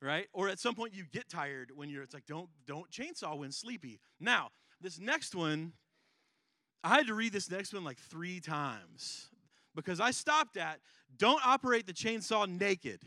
Right? 0.00 0.26
Or 0.32 0.48
at 0.48 0.58
some 0.58 0.74
point 0.74 0.94
you 0.94 1.04
get 1.12 1.28
tired 1.28 1.70
when 1.74 1.88
you're 1.88 2.02
it's 2.02 2.14
like 2.14 2.26
don't 2.26 2.48
don't 2.66 2.90
chainsaw 2.90 3.36
when 3.36 3.52
sleepy. 3.52 4.00
Now, 4.20 4.50
this 4.80 4.98
next 4.98 5.34
one 5.34 5.72
I 6.84 6.94
had 6.94 7.08
to 7.08 7.14
read 7.14 7.32
this 7.32 7.50
next 7.50 7.74
one 7.74 7.82
like 7.84 7.98
3 7.98 8.40
times 8.40 9.28
because 9.74 10.00
I 10.00 10.12
stopped 10.12 10.56
at 10.56 10.80
don't 11.16 11.44
operate 11.44 11.86
the 11.86 11.92
chainsaw 11.92 12.48
naked. 12.48 13.00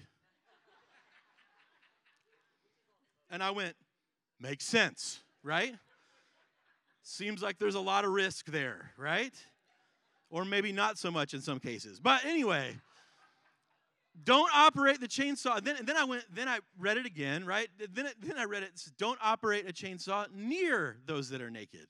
and 3.32 3.42
I 3.42 3.52
went 3.52 3.76
makes 4.40 4.66
sense, 4.66 5.22
right? 5.42 5.74
Seems 7.04 7.42
like 7.42 7.58
there's 7.58 7.76
a 7.76 7.80
lot 7.80 8.06
of 8.06 8.12
risk 8.12 8.48
there, 8.48 8.92
right? 8.98 9.34
Or 10.30 10.46
maybe 10.46 10.72
not 10.72 10.98
so 10.98 11.10
much 11.10 11.34
in 11.34 11.42
some 11.42 11.60
cases. 11.60 12.00
But 12.00 12.26
anyway, 12.26 12.76
don't 14.24 14.52
operate 14.56 15.00
the 15.00 15.08
chainsaw. 15.08 15.64
Then, 15.64 15.78
then 15.84 15.98
I 15.98 16.04
went, 16.04 16.24
then 16.34 16.48
I 16.48 16.60
read 16.78 16.98
it 16.98 17.06
again, 17.06 17.46
right? 17.46 17.68
Then, 17.94 18.10
then 18.20 18.38
I 18.38 18.46
read 18.46 18.64
it, 18.64 18.72
don't 18.98 19.20
operate 19.22 19.68
a 19.70 19.74
chainsaw 19.74 20.32
near 20.34 20.98
those 21.06 21.30
that 21.30 21.42
are 21.42 21.50
naked. 21.50 21.88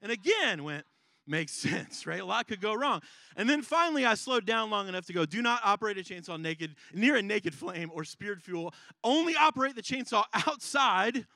And 0.00 0.12
again 0.12 0.64
went, 0.64 0.84
makes 1.26 1.52
sense, 1.52 2.06
right? 2.06 2.20
A 2.20 2.24
lot 2.24 2.48
could 2.48 2.60
go 2.60 2.74
wrong. 2.74 3.02
And 3.36 3.48
then 3.48 3.62
finally 3.62 4.06
I 4.06 4.14
slowed 4.14 4.46
down 4.46 4.70
long 4.70 4.88
enough 4.88 5.06
to 5.06 5.12
go, 5.12 5.26
do 5.26 5.42
not 5.42 5.60
operate 5.64 5.98
a 5.98 6.02
chainsaw 6.02 6.40
naked, 6.40 6.74
near 6.92 7.16
a 7.16 7.22
naked 7.22 7.54
flame 7.54 7.90
or 7.92 8.04
speared 8.04 8.42
fuel. 8.42 8.72
Only 9.04 9.34
operate 9.36 9.74
the 9.74 9.82
chainsaw 9.82 10.24
outside 10.34 11.26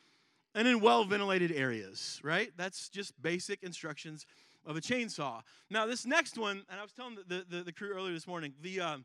and 0.54 0.68
in 0.68 0.80
well 0.80 1.04
ventilated 1.04 1.52
areas, 1.52 2.20
right? 2.22 2.50
That's 2.56 2.88
just 2.88 3.20
basic 3.20 3.62
instructions 3.62 4.26
of 4.64 4.76
a 4.76 4.80
chainsaw. 4.80 5.42
Now, 5.70 5.86
this 5.86 6.06
next 6.06 6.38
one, 6.38 6.62
and 6.70 6.78
I 6.78 6.82
was 6.82 6.92
telling 6.92 7.16
the, 7.26 7.44
the, 7.48 7.62
the 7.64 7.72
crew 7.72 7.90
earlier 7.92 8.12
this 8.12 8.26
morning, 8.26 8.54
the, 8.60 8.80
um, 8.80 9.04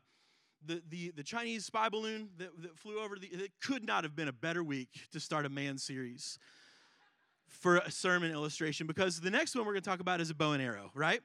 the, 0.66 0.82
the, 0.88 1.12
the 1.16 1.22
Chinese 1.22 1.64
spy 1.64 1.88
balloon 1.88 2.28
that, 2.38 2.50
that 2.62 2.76
flew 2.78 3.00
over, 3.00 3.16
the, 3.16 3.28
it 3.28 3.52
could 3.60 3.84
not 3.84 4.04
have 4.04 4.16
been 4.16 4.28
a 4.28 4.32
better 4.32 4.62
week 4.62 4.88
to 5.12 5.20
start 5.20 5.46
a 5.46 5.48
man 5.48 5.78
series 5.78 6.38
for 7.48 7.78
a 7.78 7.90
sermon 7.90 8.30
illustration 8.30 8.86
because 8.86 9.20
the 9.20 9.30
next 9.30 9.54
one 9.54 9.64
we're 9.64 9.72
going 9.72 9.82
to 9.82 9.88
talk 9.88 10.00
about 10.00 10.20
is 10.20 10.30
a 10.30 10.34
bow 10.34 10.52
and 10.52 10.62
arrow, 10.62 10.90
right? 10.94 11.20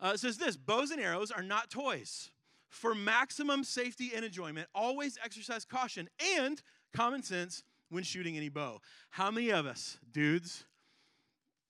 Uh, 0.00 0.12
it 0.14 0.20
says 0.20 0.36
this 0.36 0.56
bows 0.56 0.90
and 0.90 1.00
arrows 1.00 1.30
are 1.30 1.42
not 1.42 1.70
toys. 1.70 2.30
For 2.68 2.94
maximum 2.94 3.64
safety 3.64 4.10
and 4.14 4.24
enjoyment, 4.24 4.68
always 4.74 5.16
exercise 5.24 5.64
caution 5.64 6.08
and 6.36 6.60
common 6.92 7.22
sense 7.22 7.62
when 7.88 8.02
shooting 8.02 8.36
any 8.36 8.48
bow. 8.48 8.80
How 9.10 9.30
many 9.30 9.50
of 9.50 9.66
us, 9.66 9.98
dudes, 10.12 10.64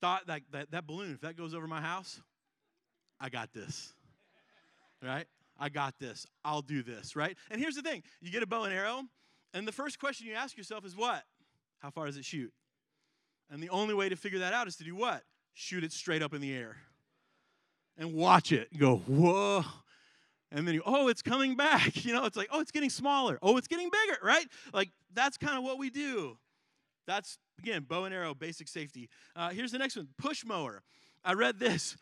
thought 0.01 0.27
that, 0.27 0.41
that, 0.51 0.71
that 0.71 0.87
balloon, 0.87 1.13
if 1.13 1.21
that 1.21 1.37
goes 1.37 1.53
over 1.53 1.67
my 1.67 1.81
house, 1.81 2.19
I 3.19 3.29
got 3.29 3.53
this, 3.53 3.93
right? 5.03 5.25
I 5.59 5.69
got 5.69 5.95
this. 5.99 6.25
I'll 6.45 6.61
do 6.61 6.83
this, 6.83 7.15
right? 7.15 7.35
And 7.49 7.59
here's 7.59 7.75
the 7.75 7.81
thing 7.81 8.03
you 8.21 8.31
get 8.31 8.43
a 8.43 8.47
bow 8.47 8.63
and 8.63 8.73
arrow, 8.73 9.03
and 9.53 9.67
the 9.67 9.71
first 9.71 9.99
question 9.99 10.27
you 10.27 10.33
ask 10.33 10.57
yourself 10.57 10.85
is 10.85 10.95
what? 10.95 11.23
How 11.79 11.89
far 11.89 12.05
does 12.05 12.17
it 12.17 12.25
shoot? 12.25 12.51
And 13.49 13.61
the 13.61 13.69
only 13.69 13.93
way 13.93 14.09
to 14.09 14.15
figure 14.15 14.39
that 14.39 14.53
out 14.53 14.67
is 14.67 14.75
to 14.77 14.83
do 14.83 14.95
what? 14.95 15.23
Shoot 15.53 15.83
it 15.83 15.91
straight 15.91 16.21
up 16.21 16.33
in 16.33 16.41
the 16.41 16.53
air 16.53 16.77
and 17.97 18.13
watch 18.13 18.51
it. 18.51 18.77
go, 18.77 18.97
whoa. 18.97 19.63
And 20.51 20.67
then 20.67 20.75
you, 20.75 20.83
oh, 20.85 21.07
it's 21.07 21.21
coming 21.21 21.55
back. 21.55 21.93
You 22.05 22.13
know, 22.13 22.25
it's 22.25 22.37
like, 22.37 22.47
oh, 22.51 22.61
it's 22.61 22.71
getting 22.71 22.89
smaller. 22.89 23.37
Oh, 23.41 23.57
it's 23.57 23.67
getting 23.67 23.89
bigger, 23.89 24.19
right? 24.23 24.45
Like, 24.73 24.91
that's 25.13 25.37
kind 25.37 25.57
of 25.57 25.63
what 25.63 25.77
we 25.77 25.89
do. 25.89 26.37
That's, 27.05 27.37
again, 27.59 27.85
bow 27.87 28.05
and 28.05 28.13
arrow, 28.13 28.33
basic 28.33 28.67
safety. 28.67 29.09
Uh, 29.35 29.49
here's 29.49 29.71
the 29.71 29.77
next 29.77 29.97
one 29.97 30.07
push 30.17 30.45
mower. 30.45 30.83
I 31.25 31.33
read 31.33 31.59
this. 31.59 31.97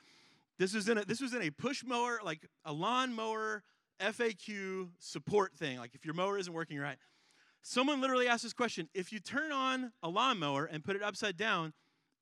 This 0.57 0.73
was 0.73 0.87
in 0.87 0.97
a, 0.97 1.05
this 1.05 1.21
was 1.21 1.33
in 1.33 1.41
a 1.41 1.49
push 1.49 1.83
mower, 1.83 2.19
like 2.23 2.47
a 2.63 2.71
lawn 2.71 3.13
mower 3.13 3.63
FAQ 3.99 4.89
support 4.99 5.53
thing. 5.53 5.79
Like 5.79 5.95
if 5.95 6.05
your 6.05 6.13
mower 6.13 6.37
isn't 6.37 6.53
working 6.53 6.79
right, 6.79 6.97
someone 7.61 8.01
literally 8.01 8.27
asked 8.27 8.43
this 8.43 8.53
question: 8.53 8.89
If 8.93 9.11
you 9.11 9.19
turn 9.19 9.51
on 9.51 9.91
a 10.01 10.09
lawnmower 10.09 10.65
and 10.65 10.83
put 10.83 10.95
it 10.95 11.03
upside 11.03 11.37
down, 11.37 11.73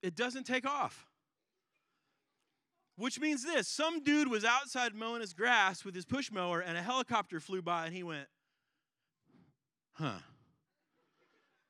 it 0.02 0.16
doesn't 0.16 0.46
take 0.46 0.68
off. 0.68 1.08
Which 2.96 3.20
means 3.20 3.44
this: 3.44 3.68
some 3.68 4.04
dude 4.04 4.30
was 4.30 4.44
outside 4.44 4.94
mowing 4.96 5.22
his 5.22 5.34
grass 5.34 5.86
with 5.86 5.96
his 5.96 6.06
push 6.06 6.32
mower, 6.32 6.60
and 6.60 6.78
a 6.78 6.82
helicopter 6.82 7.40
flew 7.40 7.62
by, 7.62 7.86
and 7.86 7.96
he 7.96 8.04
went, 8.04 8.28
"Huh." 9.94 10.20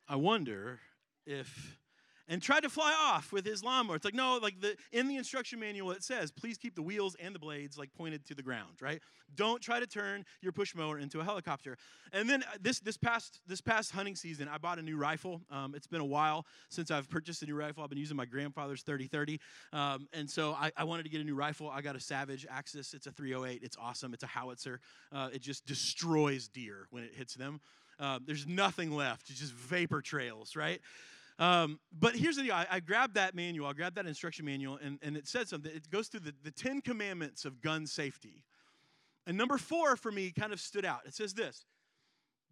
I 0.08 0.18
wonder 0.18 0.80
if 1.26 1.80
and 2.28 2.42
tried 2.42 2.62
to 2.62 2.70
fly 2.70 2.94
off 3.00 3.32
with 3.32 3.46
his 3.46 3.64
lawnmower. 3.64 3.96
It's 3.96 4.06
like, 4.06 4.14
no, 4.14 4.40
like 4.42 4.62
the 4.62 4.76
in 4.92 5.08
the 5.08 5.18
instruction 5.18 5.60
manual 5.60 5.92
it 5.92 6.04
says, 6.04 6.32
please 6.32 6.58
keep 6.58 6.76
the 6.76 6.82
wheels 6.82 7.16
and 7.20 7.36
the 7.36 7.40
blades 7.40 7.78
like 7.78 7.94
pointed 7.94 8.26
to 8.28 8.36
the 8.36 8.44
ground, 8.44 8.82
right? 8.82 9.02
Don't 9.36 9.62
try 9.62 9.80
to 9.80 9.88
turn 9.88 10.26
your 10.42 10.52
push 10.52 10.76
mower 10.76 10.98
into 11.00 11.20
a 11.20 11.24
helicopter. 11.24 11.78
And 12.12 12.30
then 12.30 12.44
uh, 12.44 12.58
this 12.62 12.80
this 12.80 12.98
past 12.98 13.42
this 13.48 13.62
past 13.62 13.92
hunting 13.92 14.16
season, 14.16 14.48
I 14.48 14.58
bought 14.58 14.80
a 14.80 14.82
new 14.82 14.98
rifle. 14.98 15.42
Um, 15.50 15.74
it's 15.76 15.88
been 15.88 16.02
a 16.02 16.06
while 16.06 16.46
since 16.70 16.92
I've 16.92 17.10
purchased 17.10 17.42
a 17.44 17.46
new 17.46 17.56
rifle. 17.56 17.84
I've 17.84 17.90
been 17.90 17.98
using 18.00 18.18
my 18.18 18.26
grandfather's 18.26 18.84
30-30. 18.84 19.40
Um, 19.72 20.08
and 20.14 20.30
so 20.30 20.54
I, 20.54 20.72
I, 20.78 20.84
wanted 20.84 21.04
to 21.04 21.10
get 21.10 21.22
a 21.22 21.24
new 21.24 21.36
rifle. 21.36 21.70
I 21.70 21.82
got 21.82 21.96
a 21.96 22.00
Savage 22.00 22.46
Axis. 22.50 22.94
It's 22.94 23.08
a 23.08 23.12
308. 23.12 23.62
It's 23.64 23.78
awesome. 23.80 24.14
It's 24.14 24.24
a 24.24 24.28
howitzer. 24.28 24.80
Uh, 25.12 25.30
it 25.34 25.42
just 25.42 25.66
destroys 25.66 26.48
deer 26.48 26.88
when 26.92 27.04
it 27.04 27.12
hits 27.16 27.34
them. 27.34 27.60
Uh, 28.00 28.20
there's 28.26 28.48
nothing 28.48 28.92
left. 28.92 29.30
It's 29.30 29.40
just 29.40 29.54
vapor 29.54 30.02
trails, 30.02 30.56
right? 30.56 30.80
Um, 31.40 31.80
but 31.92 32.16
here's 32.16 32.36
the 32.36 32.44
deal 32.44 32.54
I, 32.54 32.68
I, 32.70 32.80
grabbed 32.80 33.16
that 33.16 33.34
manual, 33.34 33.68
I 33.68 33.74
grabbed 33.74 33.96
that 33.96 34.06
instruction 34.06 34.46
manual, 34.46 34.78
and, 34.84 35.00
and 35.02 35.18
it 35.18 35.28
said 35.28 35.48
something. 35.48 35.72
It 35.74 35.90
goes 35.90 36.08
through 36.08 36.22
the, 36.22 36.34
the 36.44 36.52
10 36.52 36.82
commandments 36.82 37.44
of 37.44 37.60
gun 37.60 37.88
safety. 37.88 38.44
And 39.26 39.38
number 39.38 39.58
four 39.58 39.96
for 39.96 40.12
me 40.12 40.32
kind 40.32 40.54
of 40.54 40.60
stood 40.60 40.86
out. 40.86 41.02
It 41.06 41.16
says 41.16 41.34
this 41.34 41.66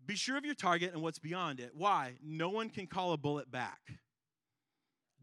Be 0.05 0.15
sure 0.15 0.37
of 0.37 0.45
your 0.45 0.55
target 0.55 0.93
and 0.93 1.01
what's 1.01 1.19
beyond 1.19 1.59
it. 1.59 1.71
Why? 1.75 2.13
No 2.23 2.49
one 2.49 2.69
can 2.69 2.87
call 2.87 3.13
a 3.13 3.17
bullet 3.17 3.51
back. 3.51 3.79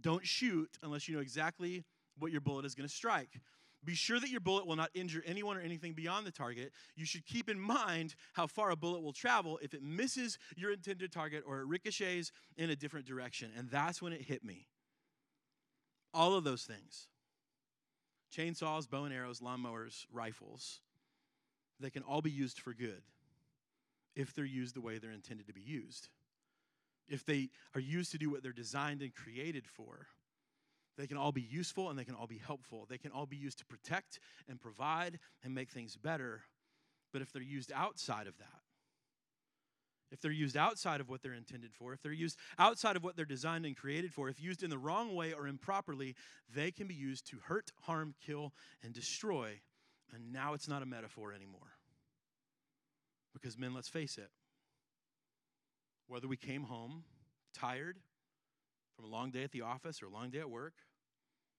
Don't 0.01 0.27
shoot 0.27 0.71
unless 0.83 1.09
you 1.09 1.17
know 1.17 1.21
exactly 1.21 1.85
what 2.19 2.31
your 2.31 2.41
bullet 2.41 2.65
is 2.65 2.75
going 2.75 2.89
to 2.89 2.95
strike. 2.95 3.41
Be 3.89 3.95
sure 3.95 4.21
that 4.21 4.29
your 4.29 4.41
bullet 4.41 4.67
will 4.67 4.77
not 4.77 4.91
injure 4.93 5.23
anyone 5.25 5.57
or 5.57 5.61
anything 5.61 5.95
beyond 5.95 6.27
the 6.27 6.31
target. 6.31 6.73
You 6.95 7.07
should 7.07 7.25
keep 7.25 7.49
in 7.49 7.59
mind 7.59 8.17
how 8.35 8.47
far 8.47 8.69
a 8.69 8.77
bullet 8.77 9.01
will 9.01 9.15
travel 9.15 9.59
if 9.63 9.73
it 9.73 9.83
misses 9.83 10.39
your 10.57 10.75
intended 10.75 11.11
target 11.11 11.43
or 11.47 11.61
it 11.61 11.67
ricochets 11.67 12.31
in 12.59 12.69
a 12.69 12.77
different 12.77 13.07
direction. 13.07 13.51
And 13.57 13.71
that's 13.71 14.03
when 14.03 14.13
it 14.13 14.21
hit 14.21 14.45
me. 14.45 14.67
All 16.13 16.35
of 16.35 16.45
those 16.45 16.65
things 16.65 17.07
chainsaws, 18.31 18.91
bow 18.91 19.05
and 19.05 19.15
arrows, 19.15 19.41
lawnmowers, 19.41 20.05
rifles 20.13 20.81
they 21.81 21.89
can 21.89 22.03
all 22.03 22.21
be 22.21 22.31
used 22.31 22.61
for 22.61 22.75
good 22.75 23.01
if 24.15 24.35
they're 24.35 24.45
used 24.45 24.75
the 24.75 24.83
way 24.83 24.99
they're 24.99 25.13
intended 25.13 25.47
to 25.47 25.55
be 25.55 25.63
used. 25.63 26.11
if 27.09 27.25
they 27.25 27.49
are 27.75 27.81
used 27.81 28.13
to 28.13 28.19
do 28.19 28.29
what 28.29 28.43
they're 28.43 28.53
designed 28.53 29.01
and 29.01 29.15
created 29.15 29.67
for, 29.67 30.09
they 30.99 31.07
can 31.07 31.17
all 31.17 31.31
be 31.31 31.41
useful 31.41 31.89
and 31.89 31.99
they 31.99 32.05
can 32.05 32.17
all 32.17 32.27
be 32.27 32.41
helpful. 32.45 32.85
They 32.91 32.99
can 32.99 33.13
all 33.13 33.25
be 33.25 33.37
used 33.37 33.61
to 33.61 33.65
protect 33.65 34.19
and 34.49 34.61
provide 34.61 35.21
and 35.45 35.55
make 35.55 35.71
things 35.71 35.97
better. 35.97 36.43
But 37.13 37.23
if 37.23 37.33
they're 37.33 37.41
used 37.41 37.71
outside 37.73 38.27
of 38.27 38.37
that, 38.39 38.61
if 40.11 40.21
they're 40.21 40.33
used 40.33 40.57
outside 40.57 41.01
of 41.01 41.09
what 41.09 41.23
they're 41.23 41.35
intended 41.35 41.73
for, 41.73 41.93
if 41.93 42.03
they're 42.03 42.13
used 42.13 42.37
outside 42.59 42.97
of 42.97 43.05
what 43.05 43.15
they're 43.15 43.25
designed 43.25 43.65
and 43.65 43.77
created 43.77 44.13
for, 44.13 44.29
if 44.29 44.41
used 44.41 44.65
in 44.65 44.71
the 44.71 44.79
wrong 44.79 45.15
way 45.15 45.33
or 45.33 45.47
improperly, 45.47 46.17
they 46.53 46.73
can 46.73 46.89
be 46.89 46.95
used 46.95 47.29
to 47.29 47.37
hurt, 47.47 47.71
harm, 47.83 48.15
kill, 48.27 48.53
and 48.83 48.93
destroy. 48.93 49.61
And 50.13 50.33
now 50.33 50.55
it's 50.55 50.67
not 50.67 50.83
a 50.83 50.87
metaphor 50.87 51.33
anymore. 51.33 51.75
Because, 53.35 53.57
men, 53.57 53.75
let's 53.75 53.89
face 53.89 54.19
it, 54.19 54.31
whether 56.09 56.27
we 56.27 56.37
came 56.37 56.65
home 56.65 57.05
tired 57.55 57.99
from 58.97 59.05
a 59.05 59.09
long 59.09 59.31
day 59.31 59.45
at 59.45 59.53
the 59.53 59.61
office 59.61 60.03
or 60.03 60.07
a 60.07 60.11
long 60.11 60.31
day 60.31 60.41
at 60.41 60.51
work, 60.51 60.73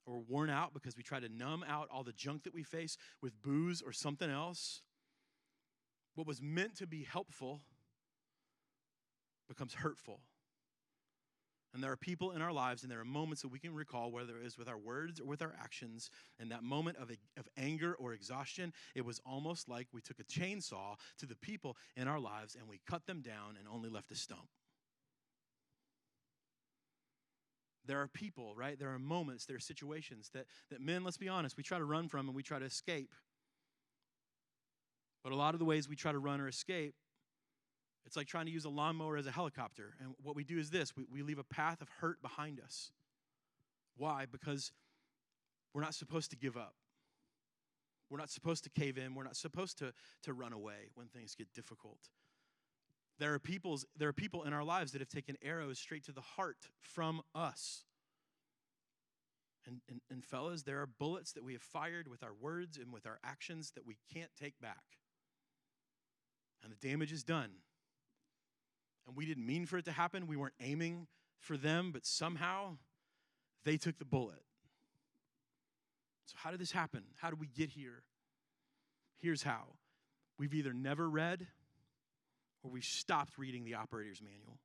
or 0.05 0.19
worn 0.19 0.49
out 0.49 0.73
because 0.73 0.97
we 0.97 1.03
try 1.03 1.19
to 1.19 1.29
numb 1.29 1.63
out 1.67 1.87
all 1.91 2.03
the 2.03 2.13
junk 2.13 2.43
that 2.43 2.53
we 2.53 2.63
face 2.63 2.97
with 3.21 3.41
booze 3.41 3.81
or 3.81 3.91
something 3.91 4.29
else, 4.29 4.81
what 6.15 6.27
was 6.27 6.41
meant 6.41 6.75
to 6.77 6.87
be 6.87 7.03
helpful 7.03 7.61
becomes 9.47 9.73
hurtful. 9.73 10.21
And 11.73 11.83
there 11.83 11.91
are 11.91 11.97
people 11.97 12.31
in 12.31 12.41
our 12.41 12.51
lives, 12.51 12.81
and 12.81 12.91
there 12.91 12.99
are 12.99 13.05
moments 13.05 13.43
that 13.43 13.49
we 13.49 13.59
can 13.59 13.75
recall, 13.75 14.11
whether 14.11 14.37
it 14.37 14.45
is 14.45 14.57
with 14.57 14.67
our 14.67 14.77
words 14.77 15.19
or 15.19 15.25
with 15.25 15.41
our 15.41 15.53
actions, 15.61 16.09
in 16.39 16.49
that 16.49 16.63
moment 16.63 16.97
of, 16.97 17.11
of 17.37 17.47
anger 17.57 17.93
or 17.99 18.13
exhaustion, 18.13 18.73
it 18.95 19.05
was 19.05 19.21
almost 19.23 19.69
like 19.69 19.87
we 19.93 20.01
took 20.01 20.19
a 20.19 20.23
chainsaw 20.23 20.95
to 21.19 21.27
the 21.27 21.35
people 21.35 21.77
in 21.95 22.07
our 22.07 22.19
lives 22.19 22.55
and 22.55 22.67
we 22.67 22.79
cut 22.89 23.05
them 23.05 23.21
down 23.21 23.55
and 23.57 23.67
only 23.67 23.89
left 23.89 24.11
a 24.11 24.15
stump. 24.15 24.49
There 27.89 27.99
are 27.99 28.07
people, 28.07 28.53
right? 28.55 28.79
There 28.79 28.93
are 28.93 28.99
moments, 28.99 29.45
there 29.45 29.57
are 29.57 29.59
situations 29.59 30.29
that, 30.33 30.45
that 30.69 30.79
men, 30.79 31.03
let's 31.03 31.17
be 31.17 31.27
honest, 31.27 31.57
we 31.57 31.63
try 31.63 31.79
to 31.79 31.83
run 31.83 32.07
from 32.07 32.27
and 32.27 32.35
we 32.35 32.43
try 32.43 32.59
to 32.59 32.65
escape. 32.65 33.13
But 35.23 35.33
a 35.33 35.35
lot 35.35 35.55
of 35.55 35.59
the 35.59 35.65
ways 35.65 35.89
we 35.89 35.97
try 35.97 36.13
to 36.13 36.19
run 36.19 36.39
or 36.39 36.47
escape 36.47 36.95
it's 38.09 38.17
like 38.17 38.25
trying 38.25 38.47
to 38.47 38.51
use 38.51 38.65
a 38.65 38.69
lawnmower 38.69 39.17
as 39.17 39.27
a 39.27 39.31
helicopter. 39.31 39.93
And 40.01 40.15
what 40.23 40.35
we 40.35 40.43
do 40.43 40.57
is 40.57 40.71
this 40.71 40.95
we, 40.97 41.05
we 41.11 41.21
leave 41.21 41.37
a 41.37 41.43
path 41.43 41.79
of 41.79 41.89
hurt 42.01 42.21
behind 42.23 42.59
us. 42.59 42.91
Why? 43.97 44.25
Because 44.31 44.71
we're 45.75 45.83
not 45.83 45.93
supposed 45.93 46.31
to 46.31 46.35
give 46.35 46.57
up. 46.57 46.73
We're 48.09 48.17
not 48.17 48.31
supposed 48.31 48.63
to 48.63 48.71
cave 48.71 48.97
in. 48.97 49.13
We're 49.13 49.25
not 49.25 49.35
supposed 49.35 49.77
to, 49.79 49.93
to 50.23 50.33
run 50.33 50.53
away 50.53 50.89
when 50.95 51.05
things 51.05 51.35
get 51.35 51.53
difficult. 51.53 51.99
There 53.19 53.33
are, 53.33 53.39
people's, 53.39 53.85
there 53.97 54.07
are 54.07 54.13
people 54.13 54.43
in 54.43 54.53
our 54.53 54.63
lives 54.63 54.93
that 54.93 55.01
have 55.01 55.09
taken 55.09 55.35
arrows 55.41 55.77
straight 55.77 56.05
to 56.05 56.11
the 56.11 56.21
heart 56.21 56.69
from 56.79 57.21
us. 57.35 57.83
And, 59.67 59.81
and, 59.89 60.01
and 60.09 60.23
fellas, 60.23 60.63
there 60.63 60.81
are 60.81 60.87
bullets 60.87 61.33
that 61.33 61.43
we 61.43 61.53
have 61.53 61.61
fired 61.61 62.07
with 62.07 62.23
our 62.23 62.33
words 62.33 62.77
and 62.77 62.93
with 62.93 63.05
our 63.05 63.19
actions 63.23 63.71
that 63.75 63.85
we 63.85 63.97
can't 64.13 64.31
take 64.39 64.59
back. 64.59 64.83
And 66.63 66.71
the 66.71 66.87
damage 66.87 67.11
is 67.11 67.23
done 67.23 67.51
and 69.09 69.17
we 69.17 69.25
didn't 69.25 69.45
mean 69.45 69.65
for 69.65 69.79
it 69.79 69.85
to 69.85 69.91
happen. 69.91 70.27
We 70.27 70.37
weren't 70.37 70.53
aiming 70.61 71.07
for 71.39 71.57
them, 71.57 71.91
but 71.91 72.05
somehow 72.05 72.77
they 73.65 73.75
took 73.75 73.97
the 73.97 74.05
bullet. 74.05 74.43
So, 76.27 76.35
how 76.37 76.51
did 76.51 76.59
this 76.59 76.71
happen? 76.71 77.03
How 77.17 77.31
did 77.31 77.39
we 77.39 77.47
get 77.47 77.71
here? 77.71 78.03
Here's 79.17 79.41
how 79.41 79.63
we've 80.37 80.53
either 80.53 80.73
never 80.73 81.09
read 81.09 81.47
or 82.63 82.71
we've 82.71 82.83
stopped 82.83 83.37
reading 83.37 83.63
the 83.63 83.75
operator's 83.75 84.21
manual. 84.21 84.59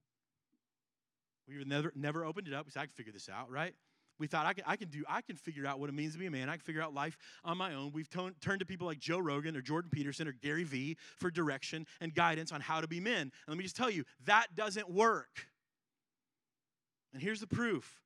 We've 1.46 1.66
never, 1.66 1.92
never 1.94 2.24
opened 2.24 2.48
it 2.48 2.54
up. 2.54 2.64
We 2.66 2.72
said, 2.72 2.80
I 2.80 2.86
can 2.86 2.94
figure 2.94 3.12
this 3.12 3.28
out, 3.28 3.50
right? 3.50 3.74
We 4.18 4.28
thought 4.28 4.46
I 4.46 4.54
can, 4.54 4.64
I 4.66 4.76
can 4.76 4.88
do, 4.88 5.04
I 5.08 5.22
can 5.22 5.36
figure 5.36 5.66
out 5.66 5.80
what 5.80 5.90
it 5.90 5.92
means 5.92 6.12
to 6.12 6.18
be 6.18 6.26
a 6.26 6.30
man. 6.30 6.48
I 6.48 6.52
can 6.52 6.60
figure 6.60 6.80
out 6.80 6.94
life 6.94 7.18
on 7.44 7.58
my 7.58 7.74
own. 7.74 7.90
We've 7.92 8.08
turned 8.08 8.34
to 8.40 8.64
people 8.64 8.86
like 8.86 8.98
Joe 8.98 9.18
Rogan 9.18 9.56
or 9.56 9.60
Jordan 9.60 9.90
Peterson 9.92 10.28
or 10.28 10.32
Gary 10.32 10.64
Vee 10.64 10.96
for 11.16 11.30
direction 11.30 11.86
and 12.00 12.14
guidance 12.14 12.52
on 12.52 12.60
how 12.60 12.80
to 12.80 12.86
be 12.86 13.00
men. 13.00 13.22
And 13.22 13.32
let 13.48 13.56
me 13.56 13.64
just 13.64 13.76
tell 13.76 13.90
you, 13.90 14.04
that 14.24 14.54
doesn't 14.54 14.88
work. 14.88 15.48
And 17.12 17.20
here's 17.20 17.40
the 17.40 17.46
proof. 17.46 18.02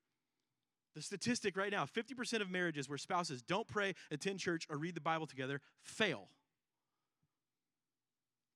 The 0.95 1.03
statistic 1.03 1.57
right 1.57 1.71
now 1.71 1.85
50% 1.85 2.41
of 2.41 2.51
marriages 2.51 2.89
where 2.89 2.99
spouses 2.99 3.43
don't 3.43 3.69
pray, 3.69 3.95
attend 4.11 4.41
church, 4.41 4.67
or 4.71 4.79
read 4.79 4.95
the 4.95 5.01
Bible 5.01 5.27
together 5.27 5.61
fail. 5.83 6.29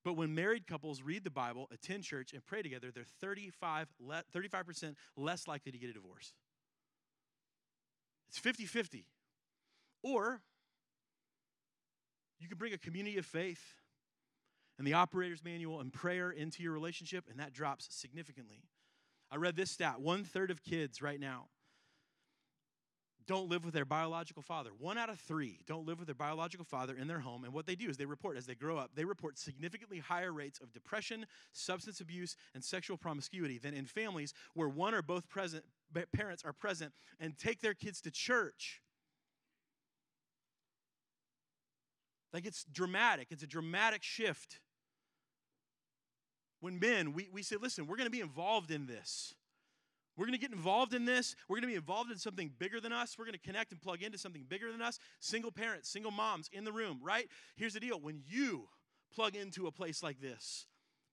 But 0.05 0.15
when 0.15 0.35
married 0.35 0.67
couples 0.67 1.03
read 1.03 1.23
the 1.23 1.31
Bible, 1.31 1.69
attend 1.73 2.03
church, 2.03 2.33
and 2.33 2.45
pray 2.45 2.63
together, 2.63 2.91
they're 2.93 3.05
35, 3.21 3.89
35% 4.35 4.95
less 5.17 5.47
likely 5.47 5.71
to 5.71 5.79
get 5.79 5.91
a 5.91 5.93
divorce. 5.93 6.33
It's 8.29 8.39
50 8.39 8.65
50. 8.65 9.07
Or 10.03 10.41
you 12.41 12.49
can 12.49 12.59
bring 12.59 12.73
a 12.73 12.79
community 12.79 13.19
of 13.19 13.27
faith 13.27 13.75
and 14.79 14.87
the 14.87 14.95
operator's 14.95 15.45
manual 15.45 15.81
and 15.81 15.93
prayer 15.93 16.31
into 16.31 16.63
your 16.63 16.73
relationship, 16.73 17.27
and 17.31 17.39
that 17.39 17.53
drops 17.53 17.87
significantly. 17.91 18.65
I 19.31 19.37
read 19.37 19.55
this 19.55 19.71
stat 19.71 20.01
one 20.01 20.25
third 20.25 20.51
of 20.51 20.65
kids 20.65 21.01
right 21.01 21.21
now 21.21 21.47
don't 23.27 23.49
live 23.49 23.65
with 23.65 23.75
their 23.75 23.85
biological 23.85 24.43
father. 24.43 24.71
One 24.79 24.99
out 24.99 25.09
of 25.09 25.19
three 25.19 25.61
don't 25.67 25.87
live 25.87 25.99
with 25.99 26.07
their 26.07 26.15
biological 26.15 26.65
father 26.65 26.95
in 26.95 27.09
their 27.09 27.21
home. 27.21 27.45
And 27.45 27.53
what 27.53 27.67
they 27.67 27.75
do 27.75 27.89
is 27.89 27.97
they 27.97 28.07
report, 28.07 28.37
as 28.37 28.47
they 28.47 28.55
grow 28.55 28.79
up, 28.79 28.91
they 28.95 29.05
report 29.05 29.39
significantly 29.39 29.99
higher 29.99 30.33
rates 30.33 30.61
of 30.61 30.73
depression, 30.73 31.27
substance 31.53 32.01
abuse, 32.01 32.37
and 32.55 32.63
sexual 32.63 32.97
promiscuity 32.97 33.59
than 33.59 33.75
in 33.75 33.87
families 33.87 34.35
where 34.55 34.69
one 34.69 34.95
or 34.95 35.03
both 35.03 35.29
present, 35.29 35.65
parents 36.13 36.43
are 36.45 36.53
present 36.53 36.93
and 37.21 37.39
take 37.39 37.61
their 37.61 37.75
kids 37.75 38.01
to 38.03 38.11
church. 38.11 38.81
Like 42.33 42.47
it's 42.47 42.65
dramatic, 42.65 43.29
it's 43.31 43.43
a 43.43 43.47
dramatic 43.47 44.03
shift. 44.03 44.61
When 46.61 46.79
men, 46.79 47.13
we, 47.13 47.29
we 47.33 47.43
say, 47.43 47.57
listen, 47.61 47.87
we're 47.87 47.97
going 47.97 48.07
to 48.07 48.11
be 48.11 48.21
involved 48.21 48.71
in 48.71 48.87
this. 48.87 49.35
We're 50.17 50.27
going 50.27 50.39
to 50.39 50.41
get 50.41 50.53
involved 50.53 50.95
in 50.95 51.05
this. 51.05 51.35
We're 51.49 51.57
going 51.57 51.63
to 51.63 51.69
be 51.69 51.75
involved 51.75 52.11
in 52.11 52.19
something 52.19 52.51
bigger 52.59 52.81
than 52.81 52.93
us. 52.93 53.17
We're 53.19 53.25
going 53.25 53.39
to 53.39 53.41
connect 53.41 53.73
and 53.73 53.81
plug 53.81 54.03
into 54.03 54.19
something 54.19 54.45
bigger 54.49 54.71
than 54.71 54.83
us. 54.83 54.99
Single 55.21 55.53
parents, 55.53 55.89
single 55.89 56.11
moms 56.11 56.51
in 56.53 56.65
the 56.65 56.73
room, 56.73 57.01
right? 57.03 57.29
Here's 57.57 57.75
the 57.75 57.81
deal 57.81 58.01
when 58.01 58.21
you 58.27 58.69
plug 59.15 59.37
into 59.37 59.67
a 59.67 59.73
place 59.73 60.03
like 60.03 60.21
this, 60.21 60.67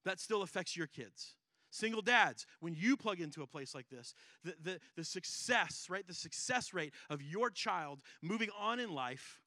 that 0.06 0.20
still 0.20 0.42
affects 0.42 0.76
your 0.76 0.88
kids. 0.88 1.36
Single 1.72 2.02
dads, 2.02 2.48
when 2.62 2.74
you 2.74 2.98
plug 2.98 3.20
into 3.20 3.44
a 3.44 3.48
place 3.48 3.76
like 3.76 3.90
this, 3.90 4.16
the, 4.44 4.56
the, 4.64 4.80
the 4.96 5.04
success, 5.04 5.88
right? 5.90 6.08
The 6.08 6.14
success 6.14 6.74
rate 6.74 6.94
of 7.10 7.22
your 7.22 7.52
child 7.52 8.00
moving 8.22 8.50
on 8.60 8.80
in 8.80 8.92
life 8.94 9.40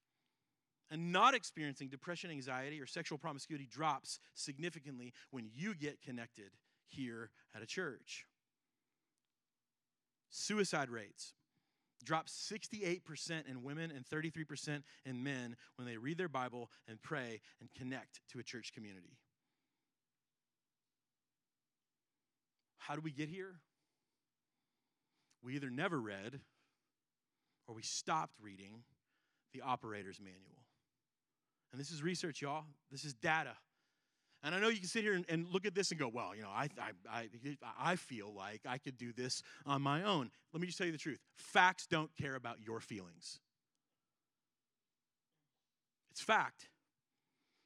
and 0.89 1.11
not 1.11 1.33
experiencing 1.33 1.89
depression, 1.89 2.31
anxiety, 2.31 2.79
or 2.79 2.85
sexual 2.85 3.17
promiscuity 3.17 3.67
drops 3.69 4.19
significantly 4.35 5.11
when 5.31 5.49
you 5.53 5.75
get 5.75 6.01
connected 6.01 6.51
here 6.87 7.29
at 7.55 7.61
a 7.61 7.65
church. 7.65 8.25
Suicide 10.35 10.89
rates 10.89 11.33
drop 12.03 12.27
68% 12.27 13.47
in 13.47 13.61
women 13.61 13.91
and 13.91 14.03
33% 14.03 14.81
in 15.05 15.23
men 15.23 15.55
when 15.75 15.87
they 15.87 15.95
read 15.97 16.17
their 16.17 16.27
Bible 16.27 16.71
and 16.87 16.99
pray 17.01 17.39
and 17.61 17.69
connect 17.77 18.19
to 18.31 18.39
a 18.39 18.43
church 18.43 18.73
community. 18.73 19.15
How 22.79 22.95
do 22.95 23.01
we 23.01 23.11
get 23.11 23.29
here? 23.29 23.59
We 25.43 25.55
either 25.55 25.69
never 25.69 26.01
read 26.01 26.39
or 27.67 27.75
we 27.75 27.83
stopped 27.83 28.33
reading 28.41 28.81
the 29.53 29.61
operator's 29.61 30.19
manual. 30.19 30.63
And 31.71 31.79
this 31.79 31.91
is 31.91 32.01
research, 32.01 32.41
y'all. 32.41 32.63
This 32.91 33.05
is 33.05 33.13
data. 33.13 33.53
And 34.43 34.53
I 34.53 34.59
know 34.59 34.67
you 34.67 34.79
can 34.79 34.89
sit 34.89 35.03
here 35.03 35.13
and, 35.13 35.25
and, 35.29 35.47
look 35.49 35.65
at 35.65 35.73
this 35.73 35.91
and 35.91 35.99
go, 35.99 36.09
well, 36.13 36.35
you 36.35 36.41
know, 36.41 36.49
I, 36.49 36.67
I, 37.09 37.19
I, 37.19 37.29
I 37.79 37.95
feel 37.95 38.33
like 38.33 38.61
I 38.67 38.77
could 38.77 38.97
do 38.97 39.13
this 39.13 39.41
on 39.65 39.81
my 39.81 40.03
own. 40.03 40.29
Let 40.51 40.59
me 40.59 40.67
just 40.67 40.77
tell 40.77 40.85
you 40.85 40.91
the 40.91 40.97
truth 40.97 41.19
facts 41.35 41.87
don't 41.87 42.11
care 42.17 42.35
about 42.35 42.57
your 42.61 42.79
feelings, 42.79 43.39
it's 46.11 46.21
fact. 46.21 46.69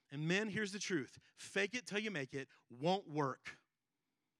And 0.09 0.25
men, 0.25 0.47
here's 0.47 0.71
the 0.71 0.79
truth 0.79 1.19
fake 1.35 1.73
it 1.73 1.85
till 1.85 1.99
you 1.99 2.11
make 2.11 2.33
it 2.33 2.47
won't 2.69 3.09
work 3.09 3.57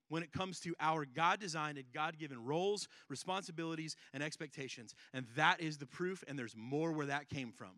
when 0.08 0.22
it 0.22 0.32
comes 0.32 0.60
to 0.60 0.74
our 0.80 1.04
God 1.04 1.40
designed 1.40 1.76
and 1.76 1.86
God 1.92 2.18
given 2.18 2.42
roles, 2.44 2.88
responsibilities, 3.08 3.96
and 4.14 4.22
expectations. 4.22 4.94
And 5.12 5.26
that 5.36 5.60
is 5.60 5.76
the 5.76 5.86
proof, 5.86 6.24
and 6.26 6.38
there's 6.38 6.56
more 6.56 6.92
where 6.92 7.06
that 7.06 7.28
came 7.28 7.52
from. 7.52 7.72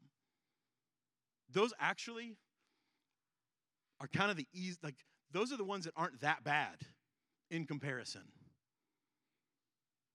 Those 1.53 1.73
actually 1.81 2.37
are 4.01 4.09
kind 4.09 4.31
of 4.31 4.37
the 4.37 4.47
easy, 4.53 4.77
like, 4.83 4.97
those 5.33 5.53
are 5.53 5.57
the 5.57 5.65
ones 5.65 5.85
that 5.85 5.95
aren't 5.97 6.21
that 6.21 6.43
bad 6.45 6.77
in 7.51 7.67
comparison. 7.67 8.23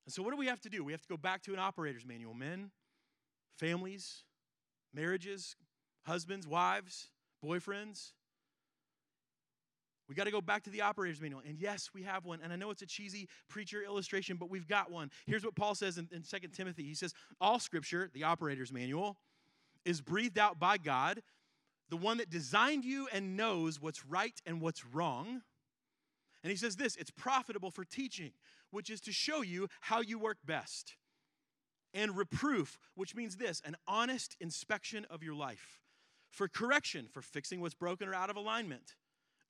And 0.05 0.13
so, 0.13 0.21
what 0.21 0.31
do 0.31 0.37
we 0.37 0.47
have 0.47 0.61
to 0.61 0.69
do? 0.69 0.83
We 0.83 0.91
have 0.91 1.01
to 1.01 1.07
go 1.07 1.17
back 1.17 1.41
to 1.43 1.53
an 1.53 1.59
operator's 1.59 2.05
manual. 2.05 2.33
Men, 2.33 2.71
families, 3.57 4.23
marriages, 4.93 5.55
husbands, 6.03 6.47
wives, 6.47 7.09
boyfriends. 7.43 8.11
We 10.07 10.13
got 10.13 10.25
to 10.25 10.31
go 10.31 10.41
back 10.41 10.63
to 10.63 10.69
the 10.69 10.81
operator's 10.81 11.19
manual. 11.19 11.41
And 11.47 11.57
yes, 11.59 11.89
we 11.91 12.03
have 12.03 12.25
one. 12.25 12.39
And 12.43 12.53
I 12.53 12.55
know 12.55 12.69
it's 12.69 12.83
a 12.83 12.85
cheesy 12.87 13.27
preacher 13.49 13.81
illustration, 13.81 14.37
but 14.37 14.51
we've 14.51 14.67
got 14.67 14.91
one. 14.91 15.09
Here's 15.25 15.43
what 15.43 15.55
Paul 15.55 15.73
says 15.73 15.97
in, 15.97 16.07
in 16.11 16.21
2 16.21 16.47
Timothy 16.49 16.83
He 16.83 16.93
says, 16.93 17.13
All 17.41 17.57
scripture, 17.57 18.11
the 18.13 18.23
operator's 18.23 18.71
manual, 18.71 19.17
is 19.83 20.01
breathed 20.01 20.37
out 20.37 20.59
by 20.59 20.77
God, 20.77 21.21
the 21.89 21.97
one 21.97 22.17
that 22.17 22.29
designed 22.29 22.85
you 22.85 23.07
and 23.13 23.37
knows 23.37 23.81
what's 23.81 24.05
right 24.05 24.39
and 24.45 24.61
what's 24.61 24.85
wrong. 24.85 25.41
And 26.43 26.51
he 26.51 26.57
says 26.57 26.75
this 26.75 26.95
it's 26.95 27.11
profitable 27.11 27.71
for 27.71 27.85
teaching, 27.85 28.31
which 28.71 28.89
is 28.89 29.01
to 29.01 29.11
show 29.11 29.41
you 29.41 29.67
how 29.81 30.01
you 30.01 30.19
work 30.19 30.37
best, 30.45 30.95
and 31.93 32.17
reproof, 32.17 32.77
which 32.95 33.15
means 33.15 33.37
this 33.37 33.61
an 33.65 33.75
honest 33.87 34.35
inspection 34.39 35.05
of 35.09 35.23
your 35.23 35.35
life, 35.35 35.79
for 36.29 36.47
correction, 36.47 37.07
for 37.11 37.21
fixing 37.21 37.61
what's 37.61 37.73
broken 37.73 38.07
or 38.07 38.13
out 38.13 38.29
of 38.29 38.35
alignment 38.35 38.95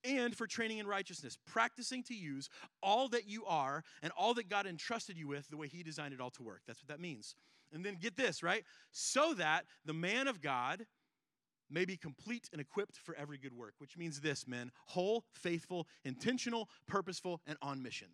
and 0.06 0.36
for 0.36 0.48
training 0.48 0.78
in 0.78 0.88
righteousness, 0.88 1.38
practicing 1.46 2.04
to 2.04 2.14
use 2.14 2.50
all 2.84 3.10
that 3.10 3.28
you 3.28 3.44
are 3.46 3.84
and 4.04 4.12
all 4.18 4.34
that 4.36 4.50
God 4.50 4.68
entrusted 4.68 5.18
you 5.18 5.28
with 5.28 5.50
the 5.50 5.58
way 5.58 5.68
He 5.68 5.84
designed 5.84 6.14
it 6.14 6.22
all 6.22 6.30
to 6.32 6.44
work. 6.44 6.62
That's 6.68 6.82
what 6.82 6.90
that 6.90 7.00
means. 7.02 7.36
And 7.74 7.84
then 7.84 7.98
get 8.00 8.16
this, 8.16 8.44
right? 8.44 8.64
So 8.92 9.34
that 9.34 9.66
the 9.84 9.94
man 9.94 10.28
of 10.28 10.42
God 10.42 10.86
may 11.70 11.86
be 11.86 11.98
complete 11.98 12.50
and 12.52 12.62
equipped 12.62 12.98
for 12.98 13.16
every 13.16 13.38
good 13.38 13.54
work, 13.54 13.74
which 13.80 13.98
means 13.98 14.22
this, 14.22 14.48
men 14.48 14.72
whole, 14.88 15.26
faithful, 15.34 15.88
intentional, 16.04 16.70
purposeful, 16.88 17.42
and 17.46 17.58
on 17.62 17.82
mission. 17.82 18.08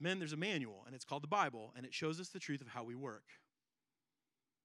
Men, 0.00 0.18
there's 0.18 0.32
a 0.32 0.36
manual, 0.36 0.82
and 0.86 0.94
it's 0.94 1.04
called 1.04 1.22
the 1.22 1.28
Bible, 1.28 1.72
and 1.76 1.86
it 1.86 1.94
shows 1.94 2.20
us 2.20 2.28
the 2.28 2.38
truth 2.38 2.60
of 2.60 2.68
how 2.68 2.82
we 2.82 2.94
work. 2.94 3.24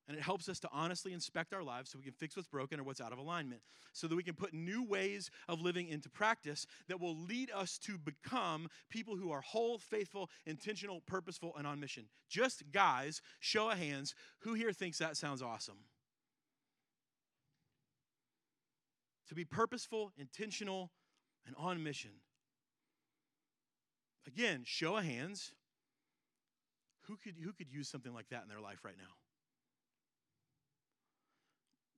And 0.10 0.18
it 0.18 0.24
helps 0.24 0.50
us 0.50 0.60
to 0.62 0.70
honestly 0.74 1.14
inspect 1.14 1.54
our 1.54 1.62
lives 1.62 1.92
so 1.92 2.00
we 2.00 2.04
can 2.04 2.14
fix 2.14 2.36
what's 2.36 2.48
broken 2.48 2.80
or 2.80 2.84
what's 2.84 3.00
out 3.00 3.14
of 3.14 3.20
alignment, 3.20 3.62
so 3.94 4.08
that 4.08 4.16
we 4.16 4.24
can 4.24 4.34
put 4.34 4.56
new 4.56 4.84
ways 4.84 5.30
of 5.48 5.62
living 5.62 5.88
into 5.88 6.10
practice 6.10 6.66
that 6.88 7.00
will 7.00 7.16
lead 7.16 7.52
us 7.52 7.78
to 7.78 7.96
become 8.00 8.70
people 8.90 9.16
who 9.16 9.30
are 9.32 9.42
whole, 9.42 9.78
faithful, 9.78 10.32
intentional, 10.48 11.02
purposeful, 11.06 11.54
and 11.60 11.68
on 11.68 11.80
mission. 11.80 12.06
Just 12.28 12.64
guys, 12.72 13.22
show 13.40 13.70
of 13.70 13.78
hands, 13.78 14.16
who 14.40 14.56
here 14.56 14.74
thinks 14.74 14.98
that 14.98 15.16
sounds 15.16 15.44
awesome? 15.44 15.78
To 19.28 19.36
be 19.36 19.46
purposeful, 19.46 20.12
intentional, 20.18 20.90
and 21.46 21.56
on 21.56 21.84
mission. 21.84 22.14
Again, 24.26 24.64
show 24.66 24.98
of 24.98 25.04
hands. 25.04 25.54
Who 27.02 27.16
could, 27.16 27.36
who 27.44 27.54
could 27.54 27.72
use 27.72 27.88
something 27.88 28.14
like 28.14 28.30
that 28.30 28.42
in 28.42 28.50
their 28.50 28.60
life 28.60 28.84
right 28.84 28.98
now? 28.98 29.14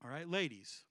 All 0.04 0.10
right, 0.10 0.28
ladies, 0.28 0.86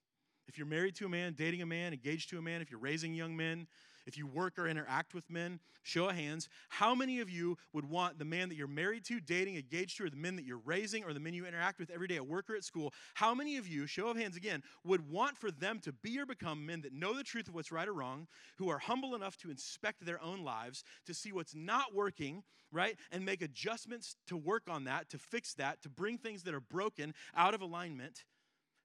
if 0.46 0.56
you're 0.56 0.68
married 0.68 0.94
to 0.96 1.06
a 1.06 1.08
man, 1.08 1.34
dating 1.36 1.62
a 1.62 1.66
man, 1.66 1.92
engaged 1.92 2.30
to 2.30 2.38
a 2.38 2.42
man, 2.42 2.62
if 2.62 2.70
you're 2.70 2.78
raising 2.78 3.12
young 3.12 3.36
men, 3.36 3.66
if 4.06 4.16
you 4.16 4.24
work 4.26 4.56
or 4.56 4.68
interact 4.68 5.14
with 5.14 5.28
men, 5.28 5.58
show 5.82 6.08
of 6.08 6.14
hands, 6.14 6.48
how 6.68 6.94
many 6.94 7.20
of 7.20 7.28
you 7.28 7.58
would 7.72 7.84
want 7.84 8.18
the 8.18 8.24
man 8.24 8.48
that 8.48 8.54
you're 8.54 8.68
married 8.68 9.04
to, 9.06 9.20
dating, 9.20 9.56
engaged 9.56 9.96
to, 9.96 10.04
or 10.04 10.10
the 10.10 10.16
men 10.16 10.36
that 10.36 10.44
you're 10.44 10.60
raising, 10.64 11.04
or 11.04 11.12
the 11.12 11.20
men 11.20 11.34
you 11.34 11.44
interact 11.44 11.80
with 11.80 11.90
every 11.90 12.06
day 12.06 12.16
at 12.16 12.26
work 12.26 12.48
or 12.48 12.54
at 12.54 12.64
school, 12.64 12.94
how 13.14 13.34
many 13.34 13.56
of 13.56 13.66
you, 13.66 13.86
show 13.86 14.06
of 14.08 14.16
hands 14.16 14.36
again, 14.36 14.62
would 14.84 15.10
want 15.10 15.36
for 15.36 15.50
them 15.50 15.80
to 15.80 15.92
be 15.92 16.18
or 16.18 16.24
become 16.24 16.64
men 16.64 16.80
that 16.80 16.92
know 16.92 17.12
the 17.12 17.24
truth 17.24 17.48
of 17.48 17.54
what's 17.54 17.72
right 17.72 17.88
or 17.88 17.92
wrong, 17.92 18.28
who 18.58 18.70
are 18.70 18.78
humble 18.78 19.16
enough 19.16 19.36
to 19.38 19.50
inspect 19.50 20.06
their 20.06 20.22
own 20.22 20.44
lives, 20.44 20.84
to 21.06 21.14
see 21.14 21.32
what's 21.32 21.54
not 21.54 21.94
working, 21.94 22.44
right, 22.70 22.96
and 23.10 23.24
make 23.24 23.42
adjustments 23.42 24.14
to 24.28 24.36
work 24.36 24.64
on 24.68 24.84
that, 24.84 25.10
to 25.10 25.18
fix 25.18 25.54
that, 25.54 25.82
to 25.82 25.88
bring 25.88 26.16
things 26.16 26.44
that 26.44 26.54
are 26.54 26.60
broken 26.60 27.12
out 27.36 27.54
of 27.54 27.60
alignment? 27.60 28.24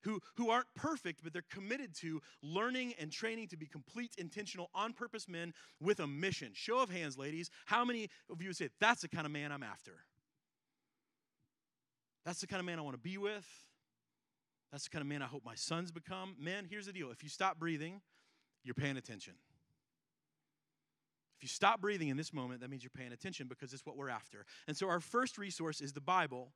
Who, 0.06 0.22
who 0.38 0.50
aren't 0.50 0.74
perfect, 0.76 1.22
but 1.24 1.34
they're 1.34 1.44
committed 1.52 1.94
to 1.96 2.22
learning 2.42 2.94
and 3.00 3.12
training 3.12 3.48
to 3.50 3.58
be 3.58 3.66
complete, 3.66 4.14
intentional, 4.18 4.70
on 4.74 4.94
purpose 4.94 5.28
men 5.28 5.54
with 5.82 6.00
a 6.00 6.08
mission. 6.08 6.52
Show 6.54 6.80
of 6.80 6.90
hands, 6.90 7.18
ladies. 7.18 7.50
How 7.66 7.84
many 7.84 8.10
of 8.30 8.42
you 8.42 8.50
would 8.50 8.56
say, 8.56 8.70
That's 8.80 9.02
the 9.02 9.10
kind 9.10 9.26
of 9.26 9.32
man 9.32 9.52
I'm 9.52 9.64
after? 9.64 10.06
That's 12.26 12.40
the 12.40 12.48
kind 12.48 12.60
of 12.60 12.66
man 12.66 12.80
I 12.80 12.82
want 12.82 12.96
to 12.96 13.02
be 13.02 13.18
with. 13.18 13.46
That's 14.72 14.86
the 14.86 14.90
kind 14.90 15.02
of 15.02 15.08
man 15.08 15.22
I 15.22 15.26
hope 15.26 15.44
my 15.46 15.56
sons 15.56 15.92
become. 15.92 16.36
Men, 16.40 16.66
here's 16.70 16.86
the 16.86 16.94
deal 16.94 17.12
if 17.12 17.24
you 17.24 17.30
stop 17.30 17.60
breathing, 17.60 18.02
you're 18.64 18.76
paying 18.76 18.98
attention. 18.98 19.34
If 21.38 21.44
you 21.44 21.50
stop 21.50 21.82
breathing 21.82 22.08
in 22.08 22.18
this 22.18 22.34
moment, 22.34 22.62
that 22.62 22.70
means 22.70 22.84
you're 22.84 22.92
paying 22.96 23.12
attention 23.12 23.48
because 23.48 23.74
it's 23.74 23.86
what 23.86 23.98
we're 23.98 24.10
after. 24.10 24.46
And 24.68 24.78
so, 24.78 24.88
our 24.88 25.00
first 25.00 25.38
resource 25.38 25.82
is 25.82 25.94
the 25.94 26.02
Bible. 26.02 26.54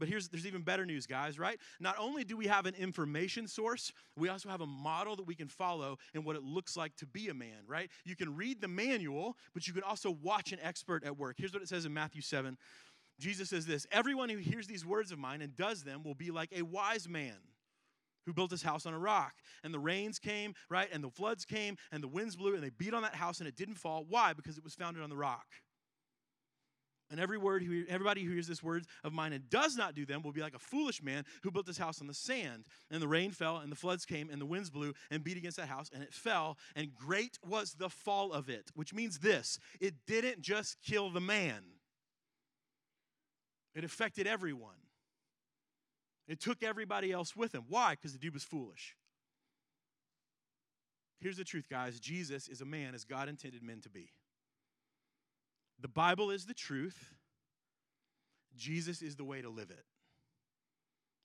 But 0.00 0.08
here's 0.08 0.28
there's 0.28 0.46
even 0.46 0.62
better 0.62 0.84
news, 0.84 1.06
guys, 1.06 1.38
right? 1.38 1.60
Not 1.78 1.94
only 1.98 2.24
do 2.24 2.36
we 2.36 2.46
have 2.46 2.66
an 2.66 2.74
information 2.74 3.46
source, 3.46 3.92
we 4.16 4.28
also 4.28 4.48
have 4.48 4.62
a 4.62 4.66
model 4.66 5.14
that 5.16 5.26
we 5.26 5.36
can 5.36 5.48
follow 5.48 5.98
in 6.14 6.24
what 6.24 6.34
it 6.34 6.42
looks 6.42 6.76
like 6.76 6.96
to 6.96 7.06
be 7.06 7.28
a 7.28 7.34
man, 7.34 7.62
right? 7.68 7.90
You 8.04 8.16
can 8.16 8.34
read 8.34 8.60
the 8.60 8.68
manual, 8.68 9.36
but 9.54 9.68
you 9.68 9.74
can 9.74 9.82
also 9.84 10.10
watch 10.10 10.52
an 10.52 10.58
expert 10.62 11.04
at 11.04 11.16
work. 11.16 11.36
Here's 11.38 11.52
what 11.52 11.62
it 11.62 11.68
says 11.68 11.84
in 11.84 11.94
Matthew 11.94 12.22
7. 12.22 12.56
Jesus 13.20 13.50
says 13.50 13.66
this 13.66 13.86
Everyone 13.92 14.28
who 14.30 14.38
hears 14.38 14.66
these 14.66 14.84
words 14.84 15.12
of 15.12 15.18
mine 15.18 15.42
and 15.42 15.54
does 15.54 15.84
them 15.84 16.02
will 16.02 16.14
be 16.14 16.30
like 16.30 16.50
a 16.56 16.62
wise 16.62 17.08
man 17.08 17.36
who 18.26 18.32
built 18.32 18.50
his 18.50 18.62
house 18.62 18.86
on 18.86 18.94
a 18.94 18.98
rock. 18.98 19.34
And 19.62 19.72
the 19.72 19.78
rains 19.78 20.18
came, 20.18 20.54
right? 20.68 20.88
And 20.92 21.04
the 21.04 21.10
floods 21.10 21.44
came, 21.44 21.76
and 21.92 22.02
the 22.02 22.08
winds 22.08 22.36
blew, 22.36 22.54
and 22.54 22.62
they 22.62 22.70
beat 22.70 22.94
on 22.94 23.02
that 23.02 23.14
house, 23.14 23.38
and 23.40 23.48
it 23.48 23.56
didn't 23.56 23.74
fall. 23.76 24.04
Why? 24.08 24.32
Because 24.32 24.58
it 24.58 24.64
was 24.64 24.74
founded 24.74 25.02
on 25.02 25.10
the 25.10 25.16
rock. 25.16 25.46
And 27.10 27.18
every 27.18 27.38
word 27.38 27.64
everybody 27.88 28.22
who 28.22 28.32
hears 28.32 28.46
this 28.46 28.62
words 28.62 28.86
of 29.02 29.12
mine 29.12 29.32
and 29.32 29.50
does 29.50 29.76
not 29.76 29.94
do 29.94 30.06
them 30.06 30.22
will 30.22 30.32
be 30.32 30.42
like 30.42 30.54
a 30.54 30.60
foolish 30.60 31.02
man 31.02 31.24
who 31.42 31.50
built 31.50 31.66
his 31.66 31.78
house 31.78 32.00
on 32.00 32.06
the 32.06 32.14
sand. 32.14 32.64
And 32.90 33.02
the 33.02 33.08
rain 33.08 33.32
fell, 33.32 33.58
and 33.58 33.70
the 33.70 33.76
floods 33.76 34.06
came, 34.06 34.30
and 34.30 34.40
the 34.40 34.46
winds 34.46 34.70
blew 34.70 34.94
and 35.10 35.24
beat 35.24 35.36
against 35.36 35.56
that 35.56 35.68
house, 35.68 35.90
and 35.92 36.02
it 36.04 36.14
fell. 36.14 36.56
And 36.76 36.94
great 36.94 37.38
was 37.44 37.74
the 37.74 37.88
fall 37.88 38.32
of 38.32 38.48
it, 38.48 38.70
which 38.74 38.94
means 38.94 39.18
this 39.18 39.58
it 39.80 39.94
didn't 40.06 40.40
just 40.40 40.76
kill 40.82 41.10
the 41.10 41.20
man, 41.20 41.62
it 43.74 43.84
affected 43.84 44.26
everyone. 44.26 44.76
It 46.28 46.38
took 46.38 46.62
everybody 46.62 47.10
else 47.10 47.34
with 47.34 47.52
him. 47.52 47.64
Why? 47.68 47.92
Because 47.92 48.12
the 48.12 48.18
dude 48.20 48.34
was 48.34 48.44
foolish. 48.44 48.94
Here's 51.18 51.36
the 51.36 51.44
truth, 51.44 51.68
guys 51.68 51.98
Jesus 51.98 52.48
is 52.48 52.60
a 52.60 52.64
man 52.64 52.94
as 52.94 53.04
God 53.04 53.28
intended 53.28 53.64
men 53.64 53.80
to 53.80 53.90
be. 53.90 54.12
The 55.80 55.88
Bible 55.88 56.30
is 56.30 56.46
the 56.46 56.54
truth. 56.54 57.14
Jesus 58.56 59.02
is 59.02 59.16
the 59.16 59.24
way 59.24 59.40
to 59.40 59.48
live 59.48 59.70
it. 59.70 59.84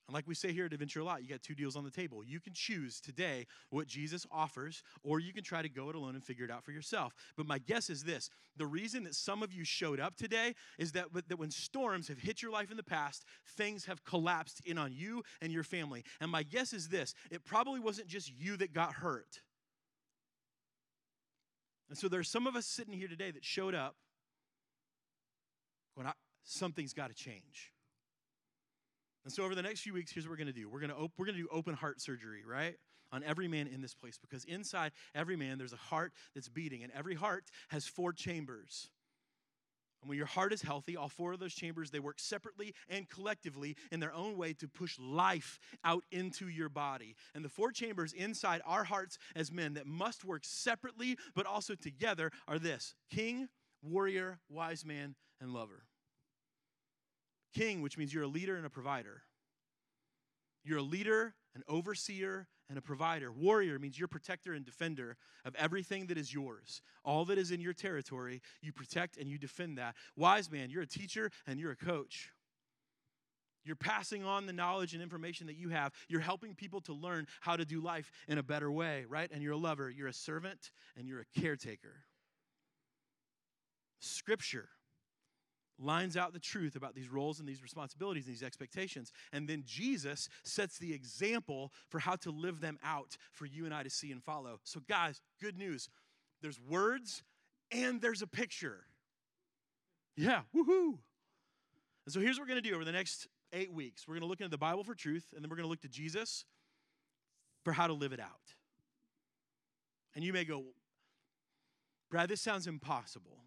And 0.08 0.14
like 0.14 0.28
we 0.28 0.36
say 0.36 0.52
here 0.52 0.66
at 0.66 0.72
Adventure 0.72 1.00
a 1.00 1.04
lot, 1.04 1.22
you 1.22 1.28
got 1.28 1.42
two 1.42 1.56
deals 1.56 1.74
on 1.74 1.82
the 1.82 1.90
table. 1.90 2.22
You 2.24 2.38
can 2.38 2.52
choose 2.52 3.00
today 3.00 3.46
what 3.70 3.88
Jesus 3.88 4.24
offers, 4.30 4.84
or 5.02 5.18
you 5.18 5.32
can 5.32 5.42
try 5.42 5.62
to 5.62 5.68
go 5.68 5.90
it 5.90 5.96
alone 5.96 6.14
and 6.14 6.22
figure 6.22 6.44
it 6.44 6.50
out 6.50 6.62
for 6.62 6.70
yourself. 6.70 7.12
But 7.36 7.46
my 7.46 7.58
guess 7.58 7.90
is 7.90 8.04
this 8.04 8.30
the 8.56 8.66
reason 8.66 9.02
that 9.04 9.16
some 9.16 9.42
of 9.42 9.52
you 9.52 9.64
showed 9.64 9.98
up 9.98 10.16
today 10.16 10.54
is 10.78 10.92
that, 10.92 11.06
that 11.12 11.38
when 11.38 11.50
storms 11.50 12.06
have 12.06 12.20
hit 12.20 12.40
your 12.40 12.52
life 12.52 12.70
in 12.70 12.76
the 12.76 12.84
past, 12.84 13.24
things 13.56 13.86
have 13.86 14.04
collapsed 14.04 14.60
in 14.64 14.78
on 14.78 14.92
you 14.92 15.24
and 15.42 15.52
your 15.52 15.64
family. 15.64 16.04
And 16.20 16.30
my 16.30 16.44
guess 16.44 16.72
is 16.72 16.88
this 16.88 17.12
it 17.32 17.44
probably 17.44 17.80
wasn't 17.80 18.06
just 18.06 18.32
you 18.32 18.56
that 18.58 18.72
got 18.72 18.92
hurt. 18.94 19.40
And 21.88 21.98
so 21.98 22.08
there's 22.08 22.28
some 22.28 22.46
of 22.46 22.54
us 22.54 22.66
sitting 22.66 22.94
here 22.94 23.08
today 23.08 23.32
that 23.32 23.44
showed 23.44 23.74
up 23.74 23.96
going, 25.96 26.12
something's 26.44 26.92
got 26.92 27.08
to 27.08 27.14
change. 27.14 27.72
And 29.24 29.32
so 29.32 29.42
over 29.42 29.56
the 29.56 29.62
next 29.62 29.80
few 29.80 29.92
weeks, 29.92 30.12
here's 30.12 30.24
what 30.24 30.30
we're 30.30 30.36
going 30.36 30.46
to 30.46 30.52
do. 30.52 30.68
We're 30.68 30.78
going 30.78 30.90
to 30.90 30.96
op- 30.96 31.12
we're 31.18 31.26
going 31.26 31.36
to 31.36 31.42
do 31.42 31.48
open 31.50 31.74
heart 31.74 32.00
surgery, 32.00 32.44
right? 32.46 32.76
On 33.12 33.24
every 33.24 33.48
man 33.48 33.66
in 33.66 33.80
this 33.80 33.92
place 33.92 34.18
because 34.18 34.44
inside 34.44 34.92
every 35.16 35.34
man 35.36 35.58
there's 35.58 35.72
a 35.72 35.76
heart 35.76 36.12
that's 36.34 36.48
beating 36.48 36.84
and 36.84 36.92
every 36.92 37.16
heart 37.16 37.44
has 37.70 37.86
four 37.86 38.12
chambers. 38.12 38.88
And 40.00 40.08
when 40.08 40.16
your 40.16 40.26
heart 40.26 40.52
is 40.52 40.62
healthy, 40.62 40.96
all 40.96 41.08
four 41.08 41.32
of 41.32 41.40
those 41.40 41.54
chambers 41.54 41.90
they 41.90 41.98
work 41.98 42.20
separately 42.20 42.72
and 42.88 43.08
collectively 43.08 43.74
in 43.90 43.98
their 43.98 44.12
own 44.12 44.36
way 44.36 44.52
to 44.54 44.68
push 44.68 44.96
life 44.98 45.58
out 45.84 46.04
into 46.12 46.48
your 46.48 46.68
body. 46.68 47.16
And 47.34 47.44
the 47.44 47.48
four 47.48 47.72
chambers 47.72 48.12
inside 48.12 48.60
our 48.64 48.84
hearts 48.84 49.18
as 49.34 49.50
men 49.50 49.74
that 49.74 49.86
must 49.86 50.24
work 50.24 50.42
separately 50.44 51.16
but 51.34 51.46
also 51.46 51.74
together 51.74 52.30
are 52.46 52.60
this: 52.60 52.94
king, 53.10 53.48
warrior, 53.82 54.38
wise 54.48 54.84
man, 54.84 55.16
and 55.40 55.52
lover. 55.52 55.85
King, 57.56 57.80
which 57.80 57.96
means 57.96 58.12
you're 58.12 58.24
a 58.24 58.28
leader 58.28 58.56
and 58.56 58.66
a 58.66 58.70
provider. 58.70 59.22
You're 60.62 60.78
a 60.78 60.82
leader, 60.82 61.34
an 61.54 61.62
overseer, 61.68 62.48
and 62.68 62.76
a 62.76 62.82
provider. 62.82 63.32
Warrior 63.32 63.78
means 63.78 63.98
you're 63.98 64.08
protector 64.08 64.52
and 64.52 64.64
defender 64.64 65.16
of 65.44 65.54
everything 65.54 66.06
that 66.08 66.18
is 66.18 66.34
yours. 66.34 66.82
All 67.04 67.24
that 67.26 67.38
is 67.38 67.52
in 67.52 67.60
your 67.60 67.72
territory, 67.72 68.42
you 68.60 68.72
protect 68.72 69.16
and 69.16 69.28
you 69.28 69.38
defend 69.38 69.78
that. 69.78 69.94
Wise 70.16 70.50
man, 70.50 70.68
you're 70.68 70.82
a 70.82 70.86
teacher 70.86 71.30
and 71.46 71.58
you're 71.58 71.70
a 71.70 71.76
coach. 71.76 72.30
You're 73.64 73.76
passing 73.76 74.22
on 74.24 74.46
the 74.46 74.52
knowledge 74.52 74.92
and 74.92 75.02
information 75.02 75.46
that 75.46 75.56
you 75.56 75.70
have. 75.70 75.92
You're 76.08 76.20
helping 76.20 76.54
people 76.54 76.80
to 76.82 76.92
learn 76.92 77.26
how 77.40 77.56
to 77.56 77.64
do 77.64 77.80
life 77.80 78.10
in 78.28 78.38
a 78.38 78.42
better 78.42 78.70
way, 78.70 79.06
right? 79.08 79.30
And 79.32 79.42
you're 79.42 79.54
a 79.54 79.56
lover, 79.56 79.88
you're 79.88 80.08
a 80.08 80.12
servant, 80.12 80.70
and 80.96 81.08
you're 81.08 81.20
a 81.20 81.40
caretaker. 81.40 82.04
Scripture 83.98 84.68
lines 85.78 86.16
out 86.16 86.32
the 86.32 86.38
truth 86.38 86.76
about 86.76 86.94
these 86.94 87.08
roles 87.08 87.38
and 87.38 87.48
these 87.48 87.62
responsibilities 87.62 88.26
and 88.26 88.34
these 88.34 88.42
expectations. 88.42 89.12
And 89.32 89.48
then 89.48 89.62
Jesus 89.66 90.28
sets 90.42 90.78
the 90.78 90.92
example 90.92 91.72
for 91.88 91.98
how 91.98 92.16
to 92.16 92.30
live 92.30 92.60
them 92.60 92.78
out 92.84 93.16
for 93.32 93.46
you 93.46 93.64
and 93.64 93.74
I 93.74 93.82
to 93.82 93.90
see 93.90 94.12
and 94.12 94.22
follow. 94.22 94.60
So, 94.64 94.80
guys, 94.88 95.20
good 95.40 95.58
news. 95.58 95.88
There's 96.42 96.60
words 96.60 97.22
and 97.70 98.00
there's 98.00 98.22
a 98.22 98.26
picture. 98.26 98.86
Yeah, 100.16 100.42
woohoo. 100.54 100.98
And 102.06 102.12
so 102.12 102.20
here's 102.20 102.38
what 102.38 102.44
we're 102.44 102.54
going 102.54 102.62
to 102.62 102.68
do 102.68 102.74
over 102.74 102.84
the 102.84 102.92
next 102.92 103.26
eight 103.52 103.72
weeks. 103.72 104.06
We're 104.06 104.14
going 104.14 104.22
to 104.22 104.28
look 104.28 104.40
into 104.40 104.50
the 104.50 104.58
Bible 104.58 104.84
for 104.84 104.94
truth, 104.94 105.26
and 105.34 105.42
then 105.42 105.50
we're 105.50 105.56
going 105.56 105.66
to 105.66 105.70
look 105.70 105.82
to 105.82 105.88
Jesus 105.88 106.44
for 107.64 107.72
how 107.72 107.86
to 107.86 107.92
live 107.92 108.12
it 108.12 108.20
out. 108.20 108.54
And 110.14 110.24
you 110.24 110.32
may 110.32 110.44
go, 110.44 110.64
Brad, 112.10 112.28
this 112.28 112.40
sounds 112.40 112.66
impossible. 112.66 113.38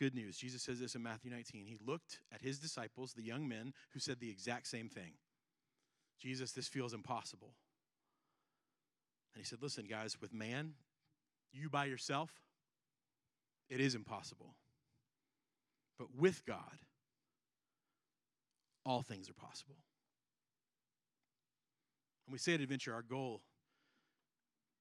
Good 0.00 0.14
news. 0.14 0.36
Jesus 0.36 0.62
says 0.62 0.80
this 0.80 0.94
in 0.94 1.02
Matthew 1.02 1.30
19. 1.30 1.66
He 1.66 1.78
looked 1.86 2.20
at 2.32 2.42
his 2.42 2.58
disciples, 2.58 3.12
the 3.12 3.22
young 3.22 3.48
men, 3.48 3.72
who 3.92 4.00
said 4.00 4.18
the 4.20 4.30
exact 4.30 4.66
same 4.66 4.88
thing 4.88 5.12
Jesus, 6.22 6.52
this 6.52 6.68
feels 6.68 6.94
impossible. 6.94 7.54
And 9.34 9.42
he 9.42 9.44
said, 9.44 9.58
Listen, 9.60 9.86
guys, 9.86 10.20
with 10.20 10.32
man, 10.32 10.74
you 11.52 11.68
by 11.68 11.86
yourself, 11.86 12.30
it 13.68 13.80
is 13.80 13.94
impossible. 13.96 14.54
But 15.98 16.08
with 16.16 16.44
God, 16.46 16.78
all 18.86 19.02
things 19.02 19.28
are 19.28 19.34
possible. 19.34 19.76
And 22.26 22.32
we 22.32 22.38
say 22.38 22.54
at 22.54 22.60
Adventure, 22.60 22.94
our 22.94 23.02
goal 23.02 23.42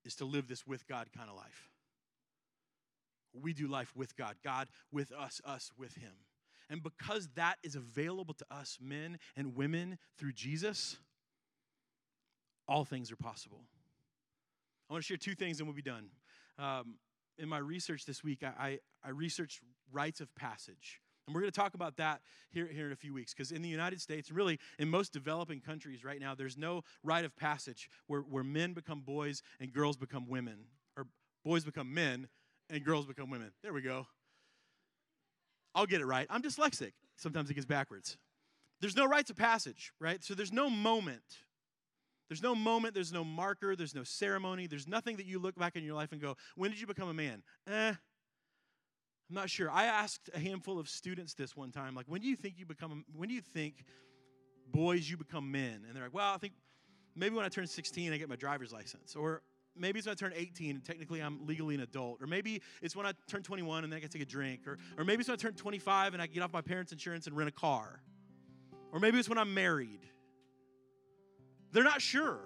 is 0.05 0.15
to 0.15 0.25
live 0.25 0.47
this 0.47 0.67
with 0.67 0.87
God 0.87 1.07
kind 1.15 1.29
of 1.29 1.35
life. 1.35 1.70
We 3.33 3.53
do 3.53 3.67
life 3.67 3.91
with 3.95 4.15
God, 4.15 4.35
God 4.43 4.67
with 4.91 5.11
us, 5.11 5.41
us 5.45 5.71
with 5.77 5.95
Him. 5.95 6.13
And 6.69 6.81
because 6.81 7.27
that 7.35 7.57
is 7.63 7.75
available 7.75 8.33
to 8.35 8.45
us, 8.49 8.77
men 8.81 9.19
and 9.35 9.55
women, 9.55 9.97
through 10.17 10.33
Jesus, 10.33 10.97
all 12.67 12.85
things 12.85 13.11
are 13.11 13.17
possible. 13.17 13.61
I 14.89 14.93
want 14.93 15.03
to 15.03 15.07
share 15.07 15.17
two 15.17 15.35
things 15.35 15.59
and 15.59 15.67
we'll 15.67 15.75
be 15.75 15.81
done. 15.81 16.07
Um, 16.57 16.95
in 17.37 17.49
my 17.49 17.57
research 17.57 18.05
this 18.05 18.23
week, 18.23 18.43
I, 18.43 18.53
I, 18.57 18.79
I 19.03 19.09
researched 19.09 19.61
rites 19.91 20.21
of 20.21 20.33
passage. 20.35 21.01
And 21.27 21.35
we're 21.35 21.41
going 21.41 21.51
to 21.51 21.59
talk 21.59 21.73
about 21.73 21.97
that 21.97 22.21
here, 22.51 22.67
here 22.67 22.87
in 22.87 22.91
a 22.91 22.95
few 22.97 23.13
weeks 23.13 23.33
because 23.33 23.51
in 23.51 23.61
the 23.61 23.69
United 23.69 24.01
States, 24.01 24.29
and 24.29 24.37
really 24.37 24.59
in 24.79 24.89
most 24.89 25.13
developing 25.13 25.59
countries 25.59 26.03
right 26.03 26.19
now, 26.19 26.35
there's 26.35 26.57
no 26.57 26.83
rite 27.03 27.25
of 27.25 27.35
passage 27.35 27.89
where, 28.07 28.21
where 28.21 28.43
men 28.43 28.73
become 28.73 29.01
boys 29.01 29.41
and 29.59 29.71
girls 29.71 29.97
become 29.97 30.27
women, 30.27 30.65
or 30.97 31.07
boys 31.43 31.63
become 31.63 31.93
men 31.93 32.27
and 32.71 32.83
girls 32.83 33.05
become 33.05 33.29
women. 33.29 33.51
There 33.61 33.73
we 33.73 33.81
go. 33.81 34.07
I'll 35.75 35.85
get 35.85 36.01
it 36.01 36.05
right. 36.05 36.25
I'm 36.29 36.41
dyslexic. 36.41 36.93
Sometimes 37.17 37.49
it 37.49 37.53
gets 37.53 37.65
backwards. 37.65 38.17
There's 38.79 38.95
no 38.95 39.05
rites 39.05 39.29
of 39.29 39.35
passage, 39.35 39.91
right? 39.99 40.23
So 40.23 40.33
there's 40.33 40.51
no 40.51 40.69
moment. 40.69 41.21
There's 42.29 42.41
no 42.41 42.55
moment, 42.55 42.93
there's 42.93 43.11
no 43.11 43.25
marker, 43.25 43.75
there's 43.75 43.93
no 43.93 44.03
ceremony, 44.03 44.65
there's 44.65 44.87
nothing 44.87 45.17
that 45.17 45.25
you 45.25 45.37
look 45.37 45.55
back 45.55 45.75
in 45.75 45.83
your 45.83 45.95
life 45.95 46.13
and 46.13 46.21
go, 46.21 46.37
when 46.55 46.71
did 46.71 46.79
you 46.79 46.87
become 46.87 47.09
a 47.09 47.13
man? 47.13 47.43
Eh, 47.67 47.89
I'm 47.89 47.95
not 49.29 49.49
sure. 49.49 49.69
I 49.69 49.83
asked 49.83 50.29
a 50.33 50.39
handful 50.39 50.79
of 50.79 50.87
students 50.87 51.33
this 51.33 51.57
one 51.57 51.71
time, 51.71 51.93
like, 51.93 52.05
when 52.07 52.21
do 52.21 52.27
you 52.27 52.37
think 52.37 52.55
you 52.57 52.65
become, 52.65 53.03
when 53.13 53.27
do 53.27 53.35
you 53.35 53.41
think 53.41 53.83
boys 54.71 55.09
you 55.09 55.17
become 55.17 55.51
men? 55.51 55.83
And 55.85 55.93
they're 55.93 56.03
like, 56.03 56.13
well, 56.13 56.33
I 56.33 56.37
think 56.37 56.53
maybe 57.17 57.35
when 57.35 57.43
I 57.43 57.49
turn 57.49 57.67
16, 57.67 58.13
I 58.13 58.17
get 58.17 58.29
my 58.29 58.37
driver's 58.37 58.71
license. 58.71 59.13
Or 59.13 59.41
maybe 59.75 59.99
it's 59.99 60.07
when 60.07 60.13
I 60.13 60.15
turn 60.15 60.33
18 60.35 60.75
and 60.75 60.83
technically 60.83 61.19
I'm 61.21 61.45
legally 61.45 61.75
an 61.75 61.81
adult. 61.81 62.21
Or 62.21 62.27
maybe 62.27 62.61
it's 62.81 62.95
when 62.95 63.05
I 63.05 63.13
turn 63.27 63.43
21 63.43 63.83
and 63.83 63.91
then 63.91 63.97
I 63.97 64.01
can 64.01 64.09
take 64.09 64.21
a 64.21 64.25
drink. 64.25 64.67
Or, 64.67 64.77
or 64.97 65.03
maybe 65.03 65.21
it's 65.21 65.29
when 65.29 65.37
I 65.37 65.41
turn 65.41 65.53
25 65.53 66.13
and 66.13 66.21
I 66.21 66.27
get 66.27 66.43
off 66.43 66.53
my 66.53 66.61
parents' 66.61 66.91
insurance 66.91 67.27
and 67.27 67.35
rent 67.35 67.49
a 67.49 67.53
car. 67.53 68.01
Or 68.91 68.99
maybe 68.99 69.17
it's 69.17 69.29
when 69.29 69.37
I'm 69.37 69.53
married. 69.53 70.01
They're 71.71 71.83
not 71.83 72.01
sure. 72.01 72.39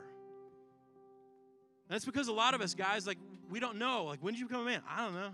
And 1.88 1.96
that's 1.96 2.06
because 2.06 2.28
a 2.28 2.34
lot 2.34 2.54
of 2.54 2.62
us 2.62 2.74
guys, 2.74 3.06
like, 3.08 3.18
we 3.50 3.60
don't 3.60 3.78
know. 3.78 4.06
Like, 4.06 4.20
when 4.20 4.34
did 4.34 4.40
you 4.40 4.48
become 4.48 4.62
a 4.62 4.66
man? 4.66 4.82
I 4.90 5.04
don't 5.06 5.14
know. 5.14 5.34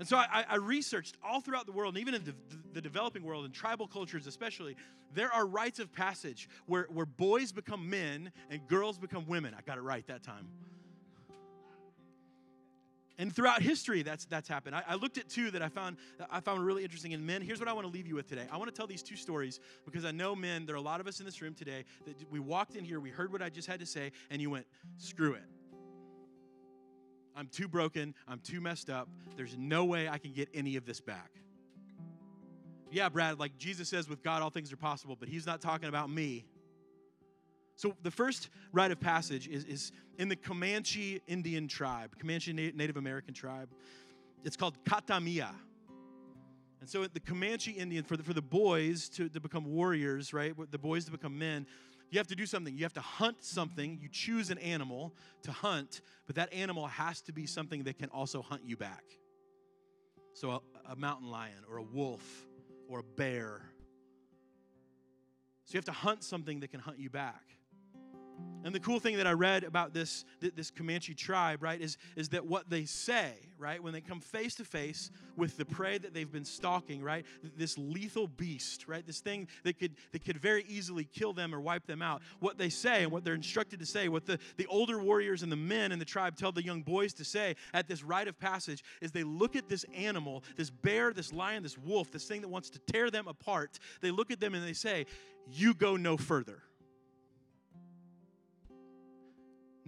And 0.00 0.08
so 0.08 0.16
I, 0.16 0.46
I 0.48 0.56
researched 0.56 1.18
all 1.22 1.42
throughout 1.42 1.66
the 1.66 1.72
world, 1.72 1.94
and 1.94 2.00
even 2.00 2.14
in 2.14 2.24
the, 2.24 2.34
the, 2.72 2.80
developing 2.80 3.22
world, 3.22 3.44
and 3.44 3.52
tribal 3.52 3.86
cultures 3.86 4.26
especially, 4.26 4.74
there 5.12 5.30
are 5.30 5.46
rites 5.46 5.78
of 5.78 5.92
passage 5.92 6.48
where, 6.64 6.88
where 6.90 7.04
boys 7.04 7.52
become 7.52 7.90
men 7.90 8.32
and 8.48 8.66
girls 8.66 8.98
become 8.98 9.26
women. 9.26 9.54
I 9.54 9.60
got 9.60 9.76
it 9.76 9.82
right 9.82 10.06
that 10.06 10.22
time. 10.22 10.48
And 13.18 13.30
throughout 13.30 13.60
history, 13.60 14.02
that's 14.02 14.24
that's 14.24 14.48
happened. 14.48 14.74
I, 14.74 14.82
I, 14.88 14.94
looked 14.94 15.18
at 15.18 15.28
two 15.28 15.50
that 15.50 15.60
I 15.60 15.68
found 15.68 15.98
I 16.30 16.40
found 16.40 16.64
really 16.64 16.82
interesting 16.82 17.12
in 17.12 17.26
men. 17.26 17.42
Here's 17.42 17.58
what 17.58 17.68
I 17.68 17.74
want 17.74 17.86
to 17.86 17.92
leave 17.92 18.06
you 18.06 18.14
with 18.14 18.26
today. 18.26 18.46
I 18.50 18.56
want 18.56 18.70
to 18.70 18.74
tell 18.74 18.86
these 18.86 19.02
two 19.02 19.16
stories 19.16 19.60
because 19.84 20.06
I 20.06 20.10
know 20.10 20.34
men. 20.34 20.64
There 20.64 20.74
are 20.74 20.78
a 20.78 20.80
lot 20.80 21.00
of 21.00 21.06
us 21.06 21.20
in 21.20 21.26
this 21.26 21.42
room 21.42 21.52
today 21.52 21.84
that 22.06 22.14
we 22.30 22.40
walked 22.40 22.74
in 22.76 22.84
here, 22.86 22.98
we 22.98 23.10
heard 23.10 23.30
what 23.30 23.42
I 23.42 23.50
just 23.50 23.68
had 23.68 23.78
to 23.80 23.84
say, 23.84 24.12
and 24.30 24.40
you 24.40 24.48
went, 24.48 24.64
"Screw 24.96 25.34
it." 25.34 25.44
I'm 27.36 27.48
too 27.48 27.68
broken. 27.68 28.14
I'm 28.28 28.40
too 28.40 28.60
messed 28.60 28.90
up. 28.90 29.08
There's 29.36 29.56
no 29.56 29.84
way 29.84 30.08
I 30.08 30.18
can 30.18 30.32
get 30.32 30.48
any 30.54 30.76
of 30.76 30.84
this 30.84 31.00
back. 31.00 31.30
Yeah, 32.90 33.08
Brad, 33.08 33.38
like 33.38 33.56
Jesus 33.56 33.88
says, 33.88 34.08
with 34.08 34.22
God, 34.22 34.42
all 34.42 34.50
things 34.50 34.72
are 34.72 34.76
possible, 34.76 35.16
but 35.18 35.28
he's 35.28 35.46
not 35.46 35.60
talking 35.60 35.88
about 35.88 36.10
me. 36.10 36.44
So, 37.76 37.94
the 38.02 38.10
first 38.10 38.50
rite 38.72 38.90
of 38.90 39.00
passage 39.00 39.48
is, 39.48 39.64
is 39.64 39.92
in 40.18 40.28
the 40.28 40.36
Comanche 40.36 41.22
Indian 41.26 41.66
tribe, 41.68 42.18
Comanche 42.18 42.52
Native 42.52 42.96
American 42.96 43.32
tribe. 43.32 43.70
It's 44.44 44.56
called 44.56 44.74
Katamiya. 44.84 45.50
And 46.80 46.90
so, 46.90 47.06
the 47.06 47.20
Comanche 47.20 47.70
Indian, 47.70 48.04
for 48.04 48.16
the, 48.16 48.22
for 48.22 48.34
the 48.34 48.42
boys 48.42 49.08
to, 49.10 49.28
to 49.28 49.40
become 49.40 49.64
warriors, 49.64 50.34
right, 50.34 50.52
the 50.70 50.78
boys 50.78 51.04
to 51.06 51.10
become 51.12 51.38
men, 51.38 51.66
you 52.10 52.18
have 52.18 52.26
to 52.28 52.34
do 52.34 52.44
something. 52.44 52.76
You 52.76 52.84
have 52.84 52.92
to 52.94 53.00
hunt 53.00 53.44
something. 53.44 53.98
You 54.00 54.08
choose 54.08 54.50
an 54.50 54.58
animal 54.58 55.14
to 55.42 55.52
hunt, 55.52 56.00
but 56.26 56.36
that 56.36 56.52
animal 56.52 56.86
has 56.88 57.20
to 57.22 57.32
be 57.32 57.46
something 57.46 57.84
that 57.84 57.98
can 57.98 58.10
also 58.10 58.42
hunt 58.42 58.62
you 58.64 58.76
back. 58.76 59.04
So, 60.34 60.50
a, 60.50 60.60
a 60.92 60.96
mountain 60.96 61.30
lion 61.30 61.64
or 61.68 61.78
a 61.78 61.82
wolf 61.82 62.46
or 62.88 63.00
a 63.00 63.02
bear. 63.02 63.62
So, 65.64 65.74
you 65.74 65.78
have 65.78 65.84
to 65.86 65.92
hunt 65.92 66.24
something 66.24 66.60
that 66.60 66.68
can 66.68 66.80
hunt 66.80 66.98
you 66.98 67.10
back. 67.10 67.42
And 68.62 68.74
the 68.74 68.80
cool 68.80 69.00
thing 69.00 69.16
that 69.16 69.26
I 69.26 69.32
read 69.32 69.64
about 69.64 69.94
this, 69.94 70.26
this 70.40 70.70
Comanche 70.70 71.14
tribe, 71.14 71.62
right, 71.62 71.80
is, 71.80 71.96
is 72.14 72.28
that 72.30 72.44
what 72.44 72.68
they 72.68 72.84
say, 72.84 73.32
right, 73.58 73.82
when 73.82 73.94
they 73.94 74.02
come 74.02 74.20
face 74.20 74.54
to 74.56 74.64
face 74.66 75.10
with 75.34 75.56
the 75.56 75.64
prey 75.64 75.96
that 75.96 76.12
they've 76.12 76.30
been 76.30 76.44
stalking, 76.44 77.02
right, 77.02 77.24
this 77.56 77.78
lethal 77.78 78.26
beast, 78.28 78.86
right, 78.86 79.06
this 79.06 79.20
thing 79.20 79.48
that 79.64 79.78
could, 79.78 79.96
that 80.12 80.24
could 80.26 80.36
very 80.36 80.64
easily 80.68 81.04
kill 81.04 81.32
them 81.32 81.54
or 81.54 81.60
wipe 81.60 81.86
them 81.86 82.02
out, 82.02 82.20
what 82.40 82.58
they 82.58 82.68
say 82.68 83.02
and 83.02 83.10
what 83.10 83.24
they're 83.24 83.34
instructed 83.34 83.80
to 83.80 83.86
say, 83.86 84.08
what 84.08 84.26
the, 84.26 84.38
the 84.58 84.66
older 84.66 84.98
warriors 84.98 85.42
and 85.42 85.50
the 85.50 85.56
men 85.56 85.90
in 85.90 85.98
the 85.98 86.04
tribe 86.04 86.36
tell 86.36 86.52
the 86.52 86.64
young 86.64 86.82
boys 86.82 87.14
to 87.14 87.24
say 87.24 87.56
at 87.72 87.88
this 87.88 88.04
rite 88.04 88.28
of 88.28 88.38
passage 88.38 88.84
is 89.00 89.10
they 89.10 89.24
look 89.24 89.56
at 89.56 89.70
this 89.70 89.86
animal, 89.96 90.44
this 90.56 90.68
bear, 90.68 91.14
this 91.14 91.32
lion, 91.32 91.62
this 91.62 91.78
wolf, 91.78 92.10
this 92.10 92.26
thing 92.26 92.42
that 92.42 92.48
wants 92.48 92.68
to 92.68 92.78
tear 92.78 93.10
them 93.10 93.26
apart. 93.26 93.78
They 94.02 94.10
look 94.10 94.30
at 94.30 94.38
them 94.38 94.54
and 94.54 94.66
they 94.66 94.74
say, 94.74 95.06
You 95.48 95.72
go 95.72 95.96
no 95.96 96.18
further 96.18 96.62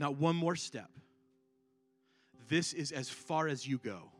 Not 0.03 0.17
one 0.17 0.35
more 0.35 0.57
step. 0.57 0.91
This 2.49 2.73
is 2.73 2.91
as 2.91 3.09
far 3.09 3.47
as 3.47 3.69
you 3.69 3.79
go. 3.79 4.11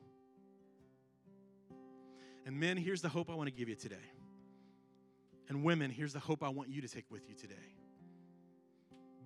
And 2.47 2.61
men, 2.61 2.77
here's 2.77 3.03
the 3.03 3.09
hope 3.09 3.29
I 3.29 3.35
want 3.35 3.49
to 3.49 3.53
give 3.53 3.69
you 3.69 3.75
today. 3.75 4.13
And 5.49 5.65
women, 5.65 5.91
here's 5.91 6.13
the 6.13 6.21
hope 6.21 6.45
I 6.45 6.51
want 6.51 6.69
you 6.69 6.83
to 6.83 6.89
take 6.89 7.07
with 7.11 7.29
you 7.29 7.35
today. 7.35 7.75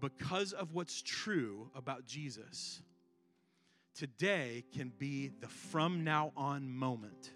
Because 0.00 0.54
of 0.54 0.72
what's 0.72 1.02
true 1.02 1.70
about 1.74 2.06
Jesus, 2.06 2.80
today 3.94 4.64
can 4.72 4.90
be 4.98 5.32
the 5.42 5.48
from 5.48 6.04
now 6.04 6.32
on 6.38 6.70
moment 6.70 7.34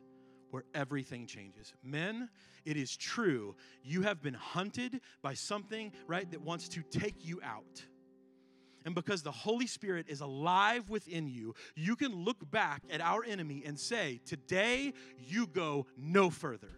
where 0.51 0.65
everything 0.75 1.27
changes. 1.27 1.75
Men, 1.85 2.31
it 2.65 2.79
is 2.79 2.97
true. 2.97 3.55
You 3.85 4.01
have 4.01 4.23
been 4.23 4.33
hunted 4.33 5.03
by 5.21 5.35
something, 5.35 5.93
right, 6.07 6.29
that 6.31 6.41
wants 6.41 6.71
to 6.71 6.83
take 6.91 7.17
you 7.23 7.39
out. 7.45 7.85
And 8.85 8.95
because 8.95 9.23
the 9.23 9.31
Holy 9.31 9.67
Spirit 9.67 10.07
is 10.09 10.21
alive 10.21 10.89
within 10.89 11.29
you, 11.29 11.55
you 11.77 11.97
can 11.97 12.25
look 12.25 12.51
back 12.51 12.83
at 12.91 13.01
our 13.01 13.25
enemy 13.25 13.63
and 13.67 13.79
say, 13.79 14.21
Today 14.25 14.95
you 15.19 15.47
go 15.47 15.87
no 15.97 16.31
further. 16.31 16.71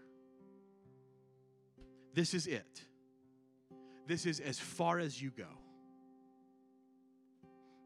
This 2.15 2.35
is 2.35 2.47
it. 2.47 2.83
This 4.07 4.27
is 4.27 4.41
as 4.41 4.59
far 4.59 4.99
as 4.99 5.23
you 5.23 5.31
go. 5.31 5.47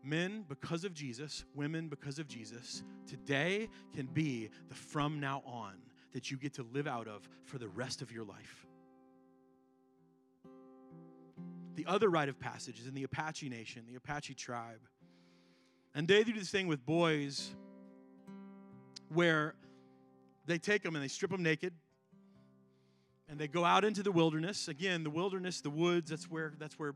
Men, 0.03 0.45
because 0.49 0.85
of 0.85 0.95
Jesus, 0.95 1.45
women, 1.55 1.89
because 1.89 2.19
of 2.19 2.29
Jesus, 2.29 2.83
today 3.07 3.69
can 3.95 4.07
be 4.07 4.51
the 4.69 4.75
from 4.75 5.21
now 5.21 5.43
on 5.45 5.75
that 6.13 6.31
you 6.31 6.37
get 6.37 6.55
to 6.55 6.63
live 6.73 6.87
out 6.87 7.09
of 7.09 7.29
for 7.45 7.59
the 7.59 7.69
rest 7.69 8.03
of 8.03 8.13
your 8.13 8.25
life. 8.25 8.66
The 11.77 11.85
other 11.87 12.09
rite 12.09 12.31
of 12.31 12.41
passage 12.41 12.81
is 12.81 12.87
in 12.87 12.95
the 12.95 13.05
Apache 13.05 13.51
Nation, 13.51 13.85
the 13.87 13.97
Apache 13.97 14.35
tribe. 14.35 14.81
And 15.95 16.09
they 16.09 16.25
do 16.25 16.33
this 16.33 16.51
thing 16.51 16.69
with 16.69 16.85
boys 16.85 17.55
where 19.11 19.55
they 20.47 20.59
take 20.59 20.83
them 20.83 20.95
and 20.95 21.05
they 21.05 21.09
strip 21.09 21.31
them 21.31 21.43
naked 21.43 21.75
and 23.29 23.39
they 23.39 23.47
go 23.47 23.65
out 23.65 23.85
into 23.85 24.03
the 24.03 24.11
wilderness. 24.11 24.69
Again 24.69 25.05
the 25.05 25.11
wilderness 25.11 25.61
the 25.61 25.71
woods 25.71 26.09
that's 26.11 26.31
where 26.31 26.55
that's 26.59 26.79
where 26.79 26.95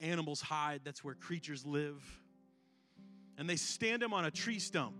animals 0.00 0.40
hide 0.40 0.80
that's 0.82 1.04
where 1.04 1.14
creatures 1.14 1.66
live. 1.66 2.02
And 3.36 3.48
they 3.48 3.56
stand 3.56 4.00
them 4.02 4.14
on 4.14 4.24
a 4.24 4.30
tree 4.30 4.58
stump 4.58 4.96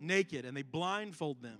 naked 0.00 0.44
and 0.44 0.56
they 0.56 0.62
blindfold 0.62 1.42
them 1.42 1.58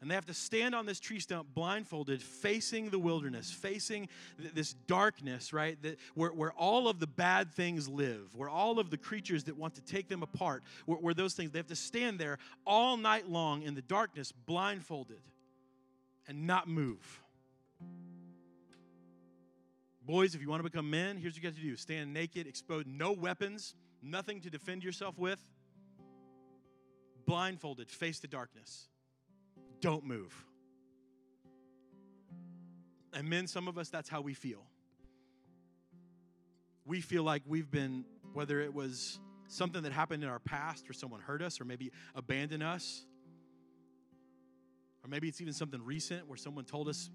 and 0.00 0.10
they 0.10 0.14
have 0.14 0.26
to 0.26 0.34
stand 0.34 0.74
on 0.74 0.84
this 0.84 1.00
tree 1.00 1.20
stump 1.20 1.48
blindfolded, 1.54 2.22
facing 2.22 2.90
the 2.90 2.98
wilderness, 2.98 3.50
facing 3.50 4.08
th- 4.38 4.52
this 4.52 4.74
darkness, 4.86 5.52
right? 5.52 5.80
That, 5.82 5.98
where, 6.14 6.30
where 6.30 6.52
all 6.52 6.88
of 6.88 7.00
the 7.00 7.06
bad 7.06 7.52
things 7.52 7.88
live, 7.88 8.34
where 8.34 8.48
all 8.48 8.78
of 8.78 8.90
the 8.90 8.98
creatures 8.98 9.44
that 9.44 9.56
want 9.56 9.74
to 9.76 9.80
take 9.80 10.08
them 10.08 10.22
apart, 10.22 10.62
where, 10.84 10.98
where 10.98 11.14
those 11.14 11.32
things, 11.34 11.50
they 11.50 11.58
have 11.58 11.66
to 11.68 11.76
stand 11.76 12.18
there 12.18 12.38
all 12.66 12.96
night 12.96 13.28
long 13.28 13.62
in 13.62 13.74
the 13.74 13.82
darkness, 13.82 14.32
blindfolded, 14.32 15.22
and 16.28 16.46
not 16.46 16.68
move. 16.68 17.22
Boys, 20.04 20.34
if 20.34 20.42
you 20.42 20.48
want 20.48 20.60
to 20.60 20.70
become 20.70 20.90
men, 20.90 21.16
here's 21.16 21.32
what 21.34 21.42
you 21.42 21.50
got 21.50 21.56
to 21.56 21.62
do 21.62 21.74
stand 21.74 22.12
naked, 22.12 22.46
exposed, 22.46 22.86
no 22.86 23.12
weapons, 23.12 23.74
nothing 24.02 24.42
to 24.42 24.50
defend 24.50 24.84
yourself 24.84 25.18
with, 25.18 25.40
blindfolded, 27.24 27.90
face 27.90 28.20
the 28.20 28.28
darkness 28.28 28.88
don't 29.80 30.04
move. 30.04 30.34
And 33.12 33.28
men, 33.28 33.46
some 33.46 33.66
of 33.66 33.78
us, 33.78 33.88
that's 33.88 34.08
how 34.08 34.20
we 34.20 34.34
feel. 34.34 34.64
We 36.84 37.00
feel 37.00 37.22
like 37.22 37.42
we've 37.46 37.70
been, 37.70 38.04
whether 38.34 38.60
it 38.60 38.74
was 38.74 39.18
something 39.48 39.82
that 39.82 39.92
happened 39.92 40.22
in 40.22 40.28
our 40.28 40.38
past 40.38 40.88
or 40.90 40.92
someone 40.92 41.20
hurt 41.20 41.42
us 41.42 41.60
or 41.60 41.64
maybe 41.64 41.92
abandoned 42.14 42.62
us, 42.62 43.06
or 45.04 45.08
maybe 45.08 45.28
it's 45.28 45.40
even 45.40 45.52
something 45.52 45.82
recent 45.82 46.26
where 46.26 46.36
someone 46.36 46.64
told 46.64 46.88
us 46.88 47.10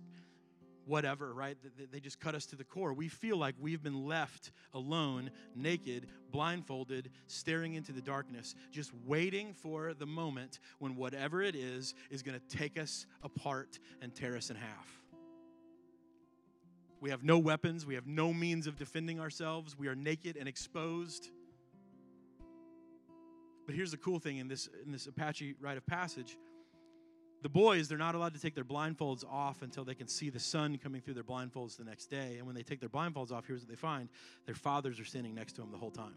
whatever, 0.86 1.34
right? 1.34 1.58
They 1.92 2.00
just 2.00 2.20
cut 2.20 2.36
us 2.36 2.46
to 2.48 2.56
the 2.56 2.64
core. 2.64 2.94
We 2.94 3.08
feel 3.08 3.38
like 3.38 3.56
we've 3.60 3.82
been 3.82 4.06
left 4.06 4.52
alone, 4.74 5.32
naked, 5.56 6.08
blindfolded, 6.32 7.12
staring 7.28 7.76
into 7.76 7.92
the 7.92 8.02
darkness, 8.02 8.56
just 8.72 8.92
waiting 9.06 9.54
for 9.54 9.94
the 9.94 10.06
moment 10.06 10.60
when 10.80 10.96
whatever 10.96 11.42
it 11.42 11.56
is 11.56 11.94
is 12.10 12.22
going 12.22 12.40
to 12.40 12.58
take 12.58 12.80
us 12.80 13.06
apart 13.24 13.80
and 14.02 14.14
tear 14.14 14.36
us 14.36 14.50
in 14.50 14.56
half. 14.56 15.02
We 17.00 17.10
have 17.10 17.24
no 17.24 17.40
weapons, 17.40 17.86
we 17.86 17.96
have 17.96 18.06
no 18.06 18.32
means 18.32 18.68
of 18.68 18.78
defending 18.78 19.20
ourselves, 19.20 19.76
we 19.78 19.88
are 19.88 19.96
naked 19.96 20.38
and 20.38 20.48
exposed. 20.48 21.30
But 23.66 23.76
here's 23.76 23.92
the 23.92 23.98
cool 23.98 24.20
thing 24.20 24.38
in 24.38 24.48
this, 24.48 24.70
in 24.86 24.92
this 24.92 25.08
Apache 25.08 25.56
rite 25.60 25.78
of 25.78 25.86
passage 25.86 26.38
the 27.42 27.50
boys, 27.50 27.88
they're 27.88 27.98
not 27.98 28.14
allowed 28.14 28.36
to 28.36 28.40
take 28.40 28.54
their 28.54 28.64
blindfolds 28.64 29.24
off 29.26 29.64
until 29.64 29.84
they 29.84 29.96
can 29.96 30.08
see 30.08 30.30
the 30.30 30.40
sun 30.40 30.78
coming 30.78 31.02
through 31.02 31.16
their 31.16 31.24
blindfolds 31.24 31.76
the 31.76 31.84
next 31.84 32.08
day. 32.08 32.36
And 32.38 32.46
when 32.46 32.56
they 32.56 32.62
take 32.62 32.80
their 32.80 32.90
blindfolds 32.90 33.32
off, 33.32 33.46
here's 33.48 33.62
what 33.62 33.70
they 33.70 33.76
find 33.76 34.10
their 34.46 34.56
fathers 34.56 35.00
are 35.00 35.06
standing 35.06 35.34
next 35.34 35.54
to 35.54 35.62
them 35.62 35.72
the 35.72 35.78
whole 35.78 35.92
time 35.92 36.14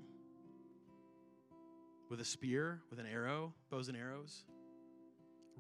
with 2.11 2.21
a 2.21 2.25
spear, 2.25 2.83
with 2.91 2.99
an 2.99 3.07
arrow, 3.07 3.55
bows 3.71 3.89
and 3.89 3.97
arrows, 3.97 4.45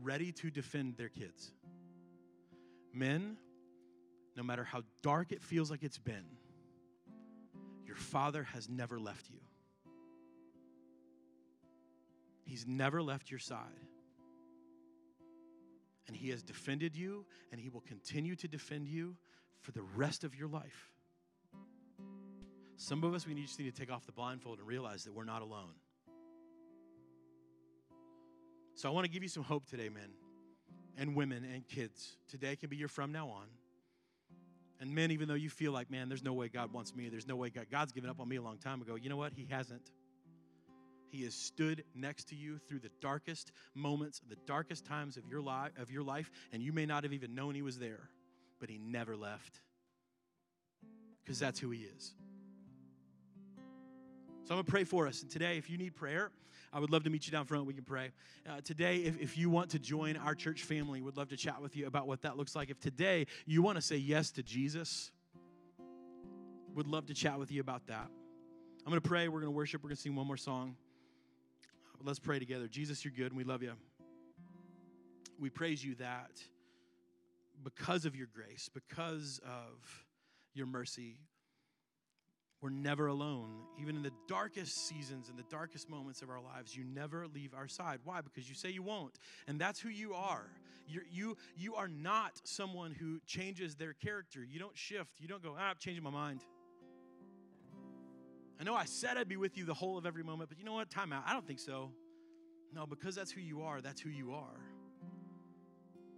ready 0.03 0.31
to 0.31 0.51
defend 0.51 0.97
their 0.97 1.09
kids. 1.09 1.53
Men, 2.93 3.39
no 4.37 4.43
matter 4.43 4.62
how 4.62 4.83
dark 5.03 5.33
it 5.33 5.43
feels 5.43 5.71
like 5.71 5.83
it's 5.83 5.99
been, 5.99 6.27
your 7.87 7.97
father 7.97 8.43
has 8.43 8.69
never 8.69 9.01
left 9.01 9.31
you. 9.31 9.41
He's 12.45 12.67
never 12.67 13.03
left 13.03 13.31
your 13.31 13.41
side 13.41 13.89
and 16.07 16.16
He 16.16 16.30
has 16.30 16.42
defended 16.42 16.96
you, 16.96 17.26
and 17.52 17.61
He 17.61 17.68
will 17.68 17.80
continue 17.80 18.36
to 18.36 18.48
defend 18.48 18.88
you 18.88 19.16
for 19.61 19.72
the 19.72 19.82
rest 19.96 20.24
of 20.24 20.34
your 20.34 20.48
life. 20.48 20.90
Some 22.76 23.05
of 23.05 23.14
us, 23.14 23.26
we 23.26 23.34
just 23.34 23.59
need 23.59 23.72
to 23.72 23.80
take 23.80 23.92
off 23.92 24.05
the 24.05 24.12
blindfold 24.12 24.59
and 24.59 24.66
realize 24.66 25.05
that 25.05 25.14
we're 25.14 25.24
not 25.24 25.42
alone. 25.42 25.74
So 28.74 28.88
I 28.88 28.92
want 28.92 29.05
to 29.05 29.11
give 29.11 29.22
you 29.22 29.28
some 29.28 29.44
hope 29.44 29.66
today, 29.66 29.88
men 29.88 30.11
and 30.96 31.14
women 31.14 31.44
and 31.52 31.66
kids. 31.66 32.16
Today 32.28 32.57
can 32.57 32.68
be 32.68 32.76
your 32.76 32.88
from 32.88 33.12
now 33.12 33.28
on. 33.28 33.46
And 34.80 34.92
men, 34.94 35.12
even 35.12 35.28
though 35.28 35.34
you 35.34 35.48
feel 35.48 35.72
like, 35.72 35.90
man, 35.90 36.09
there's 36.09 36.22
no 36.22 36.32
way 36.32 36.48
God 36.48 36.72
wants 36.72 36.94
me, 36.94 37.09
there's 37.09 37.26
no 37.26 37.36
way 37.36 37.50
God, 37.50 37.66
God's 37.70 37.92
given 37.92 38.11
up 38.11 38.20
on 38.20 38.28
me 38.28 38.36
a 38.36 38.42
long 38.42 38.59
time 38.59 38.82
ago, 38.82 38.96
you 38.96 39.09
know 39.09 39.16
what? 39.16 39.32
He 39.32 39.46
hasn't. 39.48 39.92
He 41.15 41.23
has 41.23 41.35
stood 41.37 41.85
next 41.95 42.31
to 42.31 42.35
you 42.35 42.59
through 42.59 42.81
the 42.81 42.91
darkest 43.01 43.53
moments, 43.73 44.21
the 44.29 44.35
darkest 44.47 44.85
times 44.85 45.17
of 45.17 45.23
your 45.31 45.41
life, 45.41 45.71
of 45.79 45.89
your 45.93 46.03
life, 46.03 46.29
and 46.53 46.61
you 46.61 46.73
may 46.73 46.87
not 46.87 47.05
have 47.05 47.12
even 47.12 47.37
known 47.37 47.55
he 47.55 47.62
was 47.62 47.79
there, 47.79 48.09
but 48.59 48.69
he 48.69 48.79
never 48.79 49.17
left. 49.17 49.61
Because 51.23 51.39
that's 51.39 51.61
who 51.61 51.71
he 51.71 51.83
is. 51.83 52.17
So 54.43 54.51
I'm 54.51 54.57
going 54.57 54.65
to 54.65 54.71
pray 54.73 54.83
for 54.83 55.07
us. 55.07 55.23
And 55.23 55.31
today, 55.31 55.57
if 55.57 55.71
you 55.71 55.79
need 55.79 55.95
prayer, 55.95 56.33
I 56.73 56.81
would 56.81 56.91
love 56.91 57.05
to 57.05 57.11
meet 57.11 57.27
you 57.27 57.31
down 57.31 57.45
front. 57.45 57.65
We 57.65 57.75
can 57.75 57.85
pray. 57.85 58.11
Uh, 58.45 58.61
today, 58.65 58.97
if, 58.97 59.21
if 59.21 59.39
you 59.39 59.49
want 59.51 59.71
to 59.71 59.79
join 59.79 60.17
our 60.17 60.35
church 60.35 60.65
family, 60.65 61.01
would 61.01 61.17
love 61.17 61.29
to 61.29 61.37
chat 61.37 61.62
with 61.62 61.77
you 61.77 61.87
about 61.87 62.09
what 62.09 62.23
that 62.23 62.37
looks 62.37 62.57
like. 62.57 62.71
If 62.71 62.81
today 62.81 63.29
you 63.47 63.62
want 63.62 63.77
to 63.77 63.83
say 63.83 63.99
yes 63.99 64.33
to 64.33 64.43
Jesus, 64.43 65.12
would 66.75 66.89
love 66.89 67.07
to 67.07 67.15
chat 67.15 67.39
with 67.39 67.53
you 67.53 67.61
about 67.61 67.87
that. 67.87 68.09
I'm 68.85 68.91
going 68.91 69.01
to 69.01 69.09
pray. 69.09 69.29
We're 69.29 69.41
going 69.41 69.53
to 69.53 69.57
worship. 69.57 69.85
We're 69.85 69.91
going 69.91 69.97
to 69.97 70.03
sing 70.03 70.17
one 70.17 70.27
more 70.27 70.37
song. 70.37 70.75
Let's 72.07 72.18
pray 72.18 72.38
together. 72.38 72.68
Jesus, 72.68 73.02
you're 73.02 73.14
good 73.16 73.28
and 73.28 73.36
we 73.36 73.44
love 73.44 73.62
you. 73.62 73.72
We 75.40 75.48
praise 75.48 75.82
you 75.82 75.94
that 75.94 76.32
because 77.62 78.05
of 78.05 78.14
your 78.14 78.26
grace, 78.26 78.68
because 78.72 79.40
of 79.42 80.05
your 80.52 80.66
mercy, 80.66 81.16
we're 82.61 82.68
never 82.68 83.07
alone. 83.07 83.52
Even 83.80 83.96
in 83.96 84.02
the 84.02 84.12
darkest 84.28 84.86
seasons, 84.86 85.30
in 85.30 85.36
the 85.36 85.44
darkest 85.44 85.88
moments 85.88 86.20
of 86.20 86.28
our 86.28 86.42
lives, 86.42 86.76
you 86.76 86.84
never 86.84 87.26
leave 87.26 87.55
our 87.55 87.68
side. 87.68 88.00
Why? 88.05 88.20
Because 88.20 88.50
you 88.50 88.55
say 88.55 88.68
you 88.68 88.82
won't. 88.82 89.18
And 89.48 89.59
that's 89.59 89.80
who 89.80 89.88
you 89.88 90.12
are. 90.12 90.50
You're, 90.86 91.05
you, 91.11 91.38
you 91.57 91.74
are 91.74 91.88
not 91.88 92.32
someone 92.44 92.92
who 92.92 93.18
changes 93.26 93.76
their 93.76 93.94
character. 93.94 94.44
You 94.44 94.59
don't 94.59 94.76
shift. 94.76 95.12
You 95.20 95.28
don't 95.28 95.42
go, 95.42 95.57
ah, 95.59 95.70
I'm 95.70 95.76
changing 95.78 96.05
my 96.05 96.11
mind. 96.11 96.42
I 98.61 98.64
know 98.64 98.74
I 98.74 98.84
said 98.84 99.16
I'd 99.16 99.28
be 99.28 99.36
with 99.36 99.57
you 99.57 99.64
the 99.64 99.74
whole 99.74 99.98
of 99.98 100.07
every 100.07 100.22
moment, 100.22 100.48
but 100.48 100.59
you 100.59 100.64
know 100.64 100.74
what? 100.74 100.90
Time 100.90 101.12
out. 101.12 101.24
I 101.26 101.32
don't 101.32 101.46
think 101.46 101.59
so. 101.59 101.90
No, 102.72 102.86
because 102.86 103.14
that's 103.14 103.30
who 103.30 103.40
you 103.40 103.62
are, 103.62 103.80
that's 103.80 104.00
who 104.00 104.11
you 104.11 104.32
are. 104.32 104.61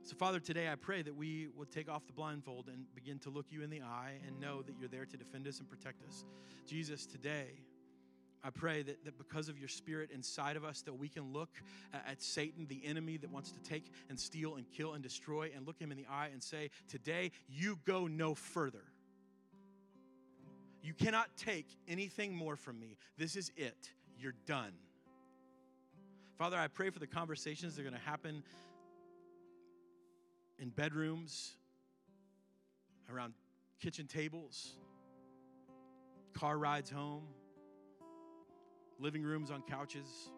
So, 0.03 0.14
Father, 0.14 0.39
today 0.39 0.68
I 0.68 0.76
pray 0.76 1.03
that 1.03 1.14
we 1.14 1.49
will 1.57 1.66
take 1.66 1.91
off 1.91 2.07
the 2.07 2.12
blindfold 2.12 2.68
and 2.68 2.87
begin 2.95 3.18
to 3.20 3.30
look 3.30 3.47
you 3.51 3.62
in 3.62 3.70
the 3.70 3.82
eye 3.82 4.12
and 4.26 4.39
know 4.39 4.62
that 4.62 4.76
you're 4.78 4.89
there 4.89 5.05
to 5.05 5.16
defend 5.16 5.49
us 5.49 5.59
and 5.59 5.68
protect 5.68 6.03
us. 6.07 6.24
Jesus, 6.64 7.07
today, 7.07 7.61
I 8.45 8.51
pray 8.51 8.82
that, 8.84 9.05
that 9.05 9.18
because 9.18 9.49
of 9.49 9.59
your 9.59 9.68
spirit 9.68 10.11
inside 10.12 10.57
of 10.57 10.64
us, 10.64 10.82
that 10.82 10.95
we 10.95 11.09
can 11.09 11.32
look 11.32 11.51
at, 11.93 12.05
at 12.09 12.22
Satan, 12.22 12.66
the 12.68 12.80
enemy 12.84 13.16
that 13.16 13.30
wants 13.30 13.51
to 13.51 13.59
take 13.61 13.91
and 14.09 14.18
steal 14.18 14.55
and 14.55 14.70
kill 14.70 14.95
and 14.95 15.03
destroy, 15.03 15.51
and 15.57 15.66
look 15.66 15.80
him 15.80 15.91
in 15.91 15.97
the 15.97 16.07
eye 16.09 16.28
and 16.32 16.41
say, 16.41 16.70
Today, 16.89 17.32
you 17.49 17.80
go 17.84 18.07
no 18.07 18.37
further. 18.37 18.84
You 20.87 20.95
cannot 20.95 21.37
take 21.37 21.66
anything 21.89 22.32
more 22.32 22.55
from 22.55 22.78
me. 22.78 22.97
This 23.18 23.34
is 23.34 23.51
it. 23.57 23.91
You're 24.20 24.37
done. 24.47 24.70
Father, 26.39 26.57
I 26.57 26.68
pray 26.68 26.91
for 26.91 27.01
the 27.01 27.09
conversations 27.09 27.74
that 27.74 27.80
are 27.80 27.91
going 27.91 28.01
to 28.01 28.09
happen 28.09 28.45
in 30.61 30.68
bedrooms, 30.68 31.57
around 33.12 33.34
kitchen 33.80 34.07
tables, 34.07 34.76
car 36.34 36.57
rides 36.57 36.89
home, 36.89 37.24
living 39.01 39.24
rooms 39.24 39.51
on 39.51 39.62
couches. 39.62 40.30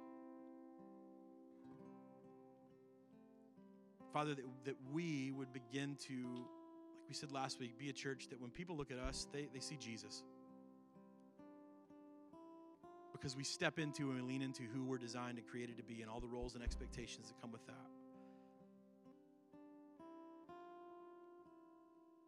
Father, 4.14 4.34
that, 4.34 4.44
that 4.64 4.76
we 4.94 5.30
would 5.30 5.53
begin 5.53 5.94
to, 6.07 6.14
like 6.14 7.09
we 7.11 7.14
said 7.14 7.32
last 7.32 7.61
week, 7.61 7.78
be 7.78 7.90
a 7.90 7.92
church 7.92 8.28
that 8.30 8.40
when 8.40 8.51
people 8.51 8.78
look 8.78 8.90
at 8.90 8.99
us, 8.99 9.26
they, 9.30 9.46
they 9.53 9.61
see 9.61 9.76
Jesus 9.76 10.22
because 13.13 13.37
we 13.37 13.45
step 13.45 13.79
into 13.79 14.11
and 14.11 14.23
we 14.23 14.33
lean 14.33 14.43
into 14.43 14.63
who 14.63 14.85
we're 14.85 14.99
designed 14.99 15.39
and 15.39 15.47
created 15.47 15.77
to 15.77 15.83
be 15.83 16.03
and 16.03 16.11
all 16.11 16.21
the 16.21 16.27
roles 16.27 16.55
and 16.55 16.63
expectations 16.63 17.29
that 17.29 17.41
come 17.41 17.51
with 17.53 17.67
that. 17.67 17.75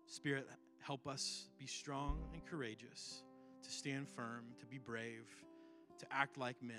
Spirit, 0.06 0.48
help 0.80 1.06
us 1.06 1.46
be 1.58 1.66
strong 1.66 2.18
and 2.32 2.44
courageous, 2.44 3.22
to 3.62 3.70
stand 3.70 4.08
firm, 4.08 4.44
to 4.58 4.66
be 4.66 4.78
brave, 4.78 5.26
to 5.98 6.06
act 6.10 6.36
like 6.36 6.60
men, 6.62 6.76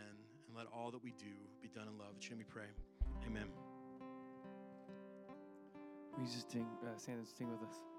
and 0.47 0.57
let 0.57 0.67
all 0.73 0.91
that 0.91 1.03
we 1.03 1.11
do 1.17 1.31
be 1.61 1.69
done 1.69 1.87
in 1.87 1.97
love. 1.97 2.15
Should 2.19 2.37
we 2.37 2.43
pray? 2.43 2.65
Amen. 3.25 3.47
We 6.17 6.25
just 6.25 6.51
sing, 6.51 6.67
uh, 6.83 6.97
stand 6.97 7.19
and 7.19 7.27
sing 7.27 7.49
with 7.49 7.61
us. 7.61 7.90